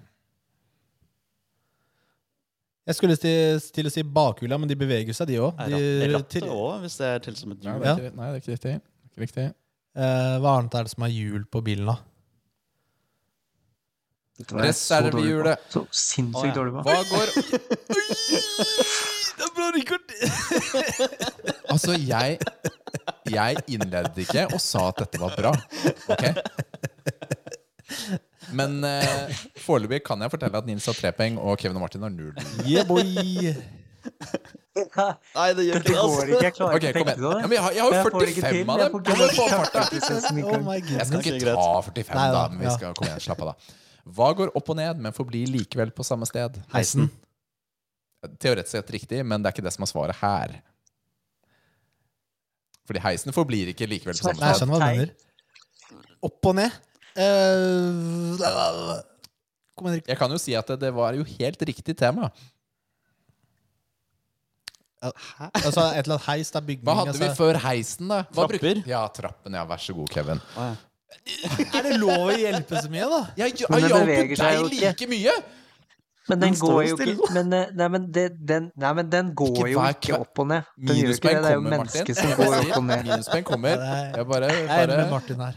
[2.87, 5.57] Jeg skulle til, til å si bakhjula, men de beveger seg, de òg.
[5.59, 7.81] Er Rattet òg, hvis det er til som et hjul.
[7.81, 7.95] er Ja.
[8.15, 8.75] nei, det er ikke riktig.
[8.77, 9.47] Det er ikke riktig.
[10.43, 11.97] hva annet er det som har hjul på bilen, da?
[14.53, 15.57] Reservehjulet.
[15.73, 15.81] så.
[15.89, 16.81] Så sinnssykt dårlig på.
[16.85, 17.27] Hva går
[19.37, 20.07] Det er bra, Rikard!
[21.73, 22.37] Altså, jeg
[23.27, 25.51] Jeg innledet ikke og sa at dette var bra.
[26.13, 26.23] Ok?
[28.55, 32.01] Men eh, foreløpig kan jeg fortelle at Nils har tre poeng, og Kevin og Martin
[32.05, 32.33] har null.
[32.65, 33.03] Yeah, boy!
[34.77, 35.95] Nei, det gjør ikke det.
[35.97, 36.43] går ikke.
[36.45, 37.23] Jeg klarer Ok, ikke å tenke igjen.
[37.23, 38.69] på Ja, men jeg, har, jeg har jo får det ikke 45 til.
[38.69, 38.95] av Jeg dem!
[38.97, 39.11] ikke-
[40.47, 42.43] Oh Jeg skal ikke ta 45, Nei, da.
[42.53, 43.75] Men vi skal komme igjen, slapp av, da.
[44.17, 46.61] Hva går opp og ned, men forblir likevel på samme sted?
[46.71, 47.09] Heisen.
[48.39, 50.55] Teoretisk sett riktig, men det er ikke det som er svaret her.
[52.87, 54.67] Fordi heisen forblir ikke likevel på samme Nei, jeg sted.
[54.67, 55.11] skjønner hva du mener.
[56.23, 56.71] Opp og ned.
[57.17, 59.01] Eh,
[59.77, 60.07] kom Henrik.
[60.07, 62.29] Jeg kan jo si at det, det var jo helt riktig tema.
[65.01, 66.59] Altså et eller annet heis, da.
[66.65, 66.85] Bygning.
[66.87, 67.37] Hva hadde vi altså.
[67.37, 68.23] før heisen, da?
[68.33, 68.81] Hva bruk- Trapper?
[68.89, 69.53] Ja, trappen.
[69.53, 70.41] Ja, vær så god, Kevin.
[70.57, 73.19] Er det lov å hjelpe så mye, da?
[73.37, 74.81] Jeg Men det hjalp beveger seg deg jo ikke.
[74.87, 75.35] like mye!
[76.27, 77.13] Men den Den står går jo jo stille.
[77.15, 80.01] ikke men, eh, Nei, men, det, den, nei, men den går Ikke jo hver ikke
[80.09, 80.19] kveld.
[80.25, 80.63] opp og ned.
[80.75, 81.43] Den gjør jo ikke Minuspoeng det.
[81.43, 81.77] Det er jo kommer, Martin.
[81.77, 83.03] mennesket som Jeg går bare opp og ned.
[83.07, 83.69] Minuspoeng kommer.
[84.17, 85.55] Jeg bare, Jeg er enig med bare Martin her.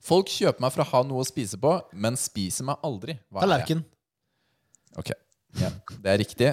[0.00, 3.18] Folk kjøper meg for å ha noe å spise på, men spiser meg aldri.
[3.28, 3.50] Hva er jeg?
[3.50, 3.82] Tallerken.
[5.00, 5.10] Ok,
[5.60, 5.70] ja,
[6.00, 6.52] Det er riktig.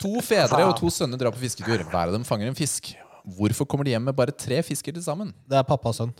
[0.00, 1.82] To fedre og to sønner drar på fisketur.
[1.90, 2.92] Hver av dem fanger en fisk.
[3.36, 5.32] Hvorfor kommer de hjem med bare tre fisker til sammen?
[5.48, 6.12] Det er pappa og sønn.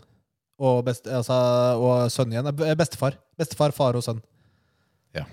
[0.61, 1.33] Og, best, altså,
[1.81, 2.47] og sønn igjen.
[2.51, 3.15] er Bestefar.
[3.41, 4.19] Bestefar, far og sønn.
[5.17, 5.23] Ja.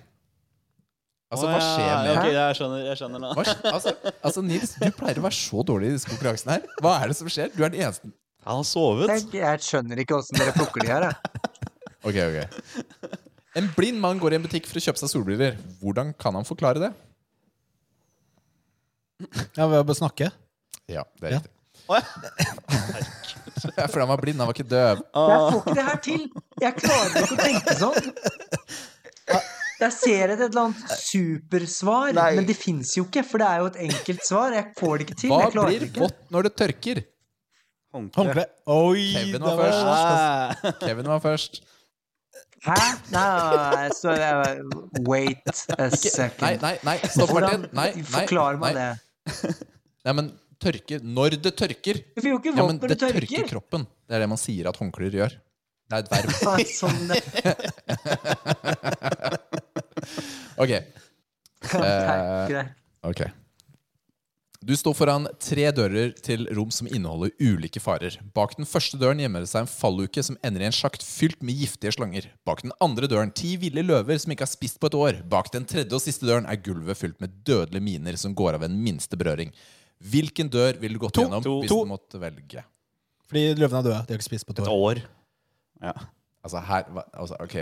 [1.28, 3.34] Altså, hva skjer med Ok, jeg skjønner, jeg skjønner nå.
[3.36, 3.92] hva, skj- altså,
[4.24, 6.64] altså, Nils, du pleier å være så dårlig i disse konkurransene her.
[6.80, 7.52] Hva er det som skjer?
[7.52, 8.08] Du er den eneste
[8.46, 9.10] Han har sovet.
[9.10, 11.08] Jeg, jeg skjønner ikke åssen dere plukker de her.
[11.10, 11.16] Jeg.
[12.08, 13.18] Ok, ok.
[13.58, 15.56] En blind mann går i en butikk for å kjøpe seg solbriller.
[15.82, 16.90] Hvordan kan han forklare det?
[19.58, 20.28] Ja, ved å bare snakke.
[20.88, 21.40] Ja, det er Ja.
[21.42, 21.54] riktig.
[23.74, 23.88] Ja.
[23.90, 25.00] For han var blind, han var ikke døv.
[25.02, 26.20] jeg får ikke det her til!
[26.62, 28.04] Jeg klarer ikke å tenke sånn.
[29.80, 32.28] Jeg ser et eller annet supersvar, Nei.
[32.38, 33.24] men det fins jo ikke.
[33.26, 34.54] For det er jo et enkelt svar.
[34.54, 35.32] Jeg får det ikke til.
[35.34, 37.02] Hva Jeg blir vått når det tørker?
[38.16, 38.44] Håndkle.
[38.74, 39.04] Oi!
[39.14, 40.78] Kevin var, var først.
[40.86, 41.60] Kevin var først.
[42.64, 42.74] Hæ?
[43.14, 44.34] Nei, nei, nei, så jeg,
[45.06, 45.46] Wait
[45.78, 46.58] a second.
[46.62, 47.68] nei, nei, stopp, Martin.
[47.72, 48.88] Nei, nei, Forklar meg det.
[50.08, 50.30] Nei, men
[50.62, 51.98] tørke Når det tørker.
[52.16, 53.48] Det får jo ikke Ja, vått men når det det tørker tørker.
[53.52, 53.82] kroppen.
[54.08, 55.36] Det er det man sier at håndklær gjør.
[55.88, 56.30] Det er et verv.
[56.48, 56.98] Nei, Sånn,
[60.58, 60.72] Ok.
[61.68, 62.72] Greit.
[63.06, 63.20] ok
[64.58, 68.16] Du står foran tre dører til rom som inneholder ulike farer.
[68.34, 71.38] Bak den første døren gjemmer det seg en falluke som ender i en sjakt fylt
[71.46, 72.26] med giftige slanger.
[72.48, 75.20] Bak den andre døren ti ville løver som ikke har spist på et år.
[75.30, 78.64] Bak den tredje og siste døren er gulvet fylt med dødelige miner som går av
[78.64, 79.54] ved den minste berøring.
[80.02, 81.28] Hvilken dør ville du gått To.
[81.28, 81.54] gjennom To.
[81.62, 81.78] hvis To.
[81.86, 82.64] du måtte velge?
[83.30, 84.00] Fordi løvene er døde.
[84.08, 84.74] De har ikke spist på et Et år.
[84.90, 85.04] år.
[85.86, 85.94] Ja.
[86.42, 87.54] Altså, her, altså, ok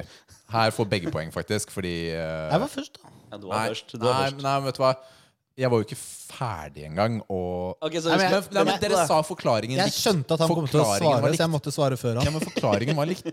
[0.52, 2.48] Her får begge poeng, faktisk, fordi uh...
[2.54, 3.12] Jeg var først, da.
[3.32, 3.92] ja du var Nei, først.
[3.92, 4.42] Du var nei, først.
[4.48, 4.94] nei, men vet du hva?
[5.56, 9.22] Jeg var jo ikke ferdig engang, og Okay, så Nei, men nei, men Dere sa
[9.24, 12.32] forklaringen Jeg skjønte at han kom til å svare, så jeg måtte svare før Ja,
[12.34, 13.30] men forklaringen var likt.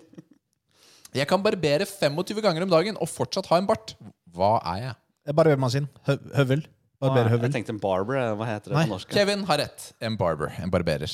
[1.13, 3.93] Jeg kan barbere 25 ganger om dagen og fortsatt ha en bart.
[4.33, 4.95] Hva er jeg?
[5.35, 5.85] Barbermaskin.
[6.07, 6.63] Hø høvel.
[7.03, 8.15] Jeg tenkte en barber.
[8.15, 8.85] eh, Hva heter det Nei.
[8.87, 9.11] på norsk?
[9.11, 9.89] Kevin har rett.
[10.01, 10.53] En barber.
[10.63, 11.11] En barberer.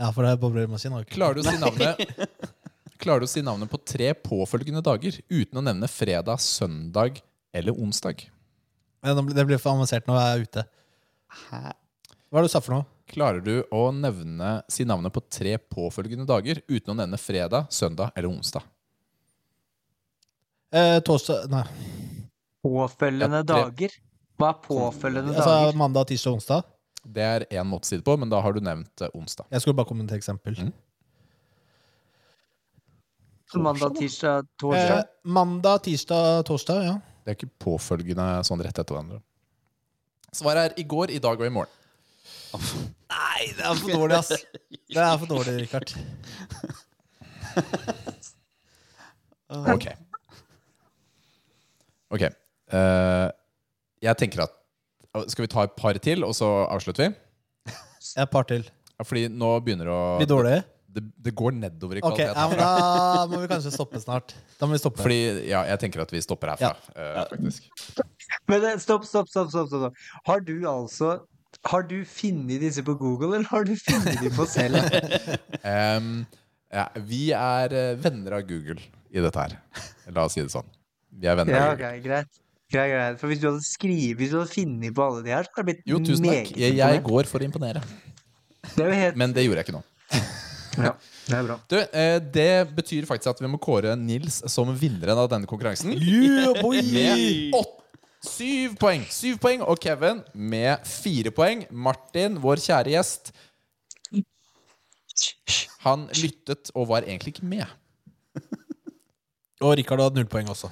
[0.00, 0.92] Ja, for det er barbermaskin.
[0.92, 1.08] har.
[1.08, 2.04] Klarer du å si navnet
[3.00, 7.20] Klarer du å si navnet på tre påfølgende dager uten å nevne fredag, søndag
[7.56, 8.26] eller onsdag?
[9.02, 10.64] Det blir for avansert når jeg er ute.
[11.46, 11.60] Hæ?
[12.30, 12.86] Hva er det du sa for noe?
[13.10, 18.12] Klarer du å nevne, si navnet på tre påfølgende dager uten å nevne fredag, søndag
[18.14, 18.62] eller onsdag?
[20.70, 21.64] Eh, torsdag Nei.
[22.62, 23.96] Påfølgende Ja, dager?
[24.38, 25.76] Hva er påfølgende Altså dager?
[25.80, 26.62] mandag, tirsdag, onsdag.
[27.02, 29.46] Det er én måte å si det på, men da har du nevnt eh, onsdag.
[29.50, 30.54] Jeg skulle bare komme med et eksempel.
[30.60, 30.72] Mm.
[33.58, 35.04] Mandag, tirsdag, Eh, torsdag?
[35.24, 36.84] mandag, tirsdag, torsdag.
[36.84, 37.00] Ja.
[37.30, 39.20] Det er ikke påfølgende sånn rett etter hverandre.
[40.34, 41.70] Svaret er i går, i dag og i morgen.
[42.58, 44.32] Nei, det er for dårlig, ass.
[44.90, 45.94] Det er for dårlig, Richard.
[49.50, 49.86] Ok.
[52.14, 52.22] Ok.
[52.22, 53.28] Eh,
[54.06, 54.52] jeg tenker at
[55.32, 57.74] Skal vi ta et par til, og så avslutter vi?
[58.14, 58.62] Et par til.
[58.94, 60.54] Ja, fordi nå begynner det å Blir dårlig?
[60.90, 64.34] Det, det går nedover i Ok, Okay, ja, men Da må vi kanskje stoppe snart.
[64.58, 65.02] Da må vi stoppe.
[65.04, 67.26] Fordi, ja, jeg tenker at vi stopper herfra, ja.
[67.30, 67.68] faktisk.
[68.50, 70.00] Men stopp, stopp, stopp, stopp, stopp.
[70.26, 71.20] Har du altså
[71.70, 74.78] Har du funnet disse på Google, eller har du funnet dem på selv?
[75.98, 76.12] um,
[76.70, 78.78] ja, vi er eh, venner av Google
[79.10, 79.56] i dette her.
[80.14, 80.68] La oss si det sånn.
[81.10, 81.90] Vi er venner Ja, av Google.
[81.90, 82.40] Okay, greit.
[82.70, 83.18] Greit, greit.
[83.18, 85.66] For hvis du hadde skrevet Hvis du hadde funnet på alle de her, så hadde
[85.66, 86.60] det blitt Jo, tusen meget takk.
[86.62, 87.82] Jeg, jeg går for å imponere.
[88.76, 89.84] Det er helt Men det gjorde jeg ikke nå.
[90.78, 90.92] Ja,
[91.26, 91.56] det er bra.
[91.70, 95.94] Du, eh, det betyr faktisk at vi må kåre Nils som vinneren av denne konkurransen.
[95.98, 96.80] Yeah, boy!
[96.92, 99.06] Med åtte, syv poeng.
[99.10, 99.64] Syv poeng.
[99.66, 101.64] Og Kevin med fire poeng.
[101.70, 103.32] Martin, vår kjære gjest,
[105.84, 107.66] han lyttet og var egentlig ikke med.
[109.64, 110.70] Og Rikard hadde null poeng også.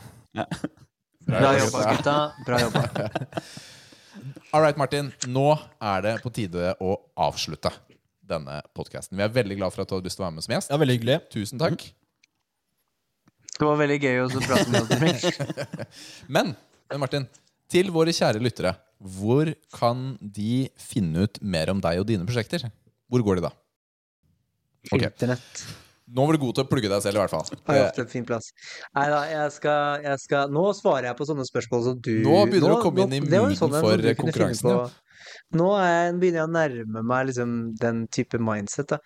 [1.29, 2.15] Bra jobba, gutta.
[2.47, 2.87] Bra jobba.
[4.53, 5.11] All right, Martin.
[5.29, 5.51] Nå
[5.81, 7.73] er det på tide å avslutte
[8.29, 9.17] denne podkasten.
[9.19, 10.73] Vi er veldig glad for at du hadde lyst til å være med som gjest.
[10.73, 11.19] Ja, Veldig hyggelig.
[11.35, 11.87] Tusen takk.
[13.59, 15.25] Det var veldig gøy å prate med deg.
[16.35, 16.53] Men,
[16.89, 17.25] men Martin,
[17.69, 22.69] til våre kjære lyttere, hvor kan de finne ut mer om deg og dine prosjekter?
[23.11, 23.53] Hvor går de da?
[24.93, 25.11] Okay.
[25.11, 25.67] Internett.
[26.09, 27.59] Nå var du god til å plugge deg selv, i hvert fall.
[27.69, 28.49] Har jeg en fin plass.
[28.97, 32.39] Nei da, jeg skal, jeg skal Nå svarer jeg på sånne spørsmål som du Nå
[32.49, 34.87] begynner du å komme inn i det var jo mooden en for konkurransen, ja.
[35.59, 38.91] Nå er jeg, begynner jeg å nærme meg liksom den type mindset.
[38.93, 38.99] Da.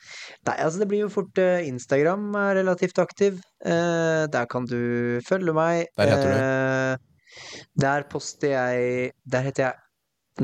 [0.48, 3.38] Nei, altså det blir jo fort eh, Instagram er relativt aktiv.
[3.64, 5.86] Eh, der kan du følge meg.
[5.98, 6.42] Der heter du?
[6.42, 7.38] Eh,
[7.80, 9.78] der poster jeg Der heter jeg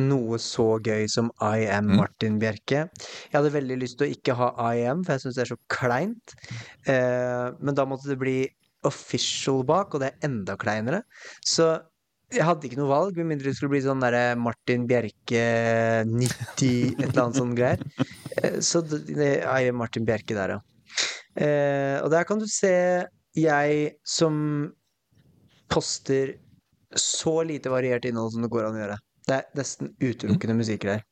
[0.04, 1.96] noe så gøy som I am Mm.
[1.96, 2.80] Martin Bjerke.
[2.92, 5.50] Jeg hadde veldig lyst til å ikke ha I am, for jeg syns det er
[5.54, 6.34] så kleint.
[6.86, 8.42] Eh, men da måtte det bli
[8.84, 11.00] official bak, og det er enda kleinere.
[11.40, 11.70] Så
[12.34, 15.44] jeg hadde ikke noe valg, med mindre det skulle bli sånn derre Martin Bjerke
[16.08, 17.84] 90 et eller annet sånn greier.
[18.42, 20.60] Eh, Så det, er Martin Bjerke der, ja.
[21.38, 22.74] Eh, og der kan du se
[23.38, 24.36] jeg som
[25.70, 26.34] poster
[26.96, 28.98] så lite variert innhold som det går an å gjøre.
[29.28, 31.04] Det er nesten utelukkende musikkgreier.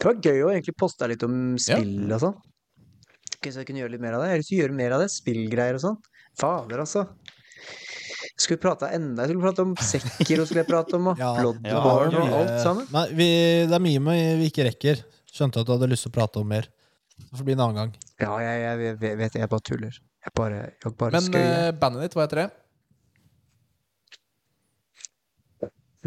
[0.00, 2.38] Det var gøy å egentlig poste litt om spill og sånn.
[3.40, 4.30] Kanskje jeg kunne gjøre litt mer av det?
[4.30, 5.10] Jeg har lyst til å gjøre mer av det.
[5.14, 6.00] Spillgreier og sånn.
[6.40, 7.04] Fader, altså.
[8.40, 11.32] Skulle vi prate enda Jeg skulle prate om Sekiro, skulle jeg prate om, og Ja,
[11.44, 12.86] og er alt sammen.
[12.94, 13.26] Nei, vi,
[13.68, 15.02] det er mye vi vi ikke rekker.
[15.30, 16.68] Skjønte at du hadde lyst til å prate om mer.
[17.20, 17.90] Det får bli en annen gang.
[18.22, 19.98] Ja, jeg, jeg, jeg vet jeg bare tuller.
[20.24, 21.52] Jeg bare, jeg bare Men skøyer.
[21.68, 22.48] eh, bandet ditt, hva heter det?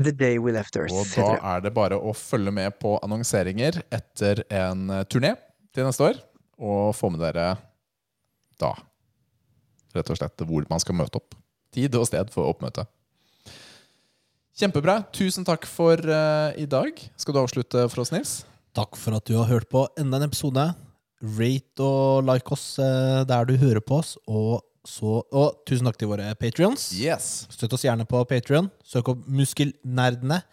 [0.03, 3.77] The Day We Left Earth, Og da er det bare å følge med på annonseringer
[3.93, 5.35] etter en eh, turné
[5.73, 6.17] til neste år.
[6.57, 7.51] Og få med dere
[8.61, 8.73] da
[9.93, 11.37] rett og slett hvor man skal møte opp.
[11.73, 12.85] Tid og sted for oppmøte.
[14.53, 14.99] Kjempebra.
[15.15, 16.99] Tusen takk for uh, i dag.
[17.17, 18.33] Skal du avslutte for oss, Nils?
[18.77, 20.67] Takk for at du har hørt på enda en episode.
[21.23, 24.13] Rate og like oss uh, der du hører på oss.
[24.29, 26.91] Og, så, og tusen takk til våre patrions.
[26.93, 27.47] Yes.
[27.53, 28.69] Støtt oss gjerne på Patrion.
[28.85, 30.43] Søk opp Muskelnerdene.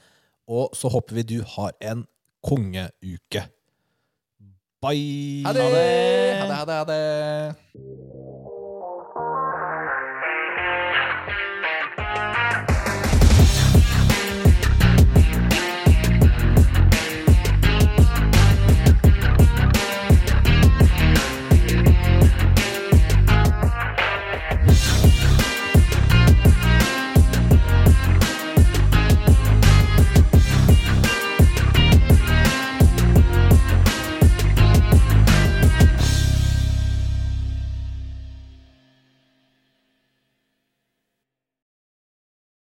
[0.50, 2.06] Og så håper vi du har en
[2.40, 3.44] kongeuke.
[4.80, 5.44] Bye!
[5.44, 5.68] Ha det!
[6.40, 8.49] Ha det, ha det, ha det.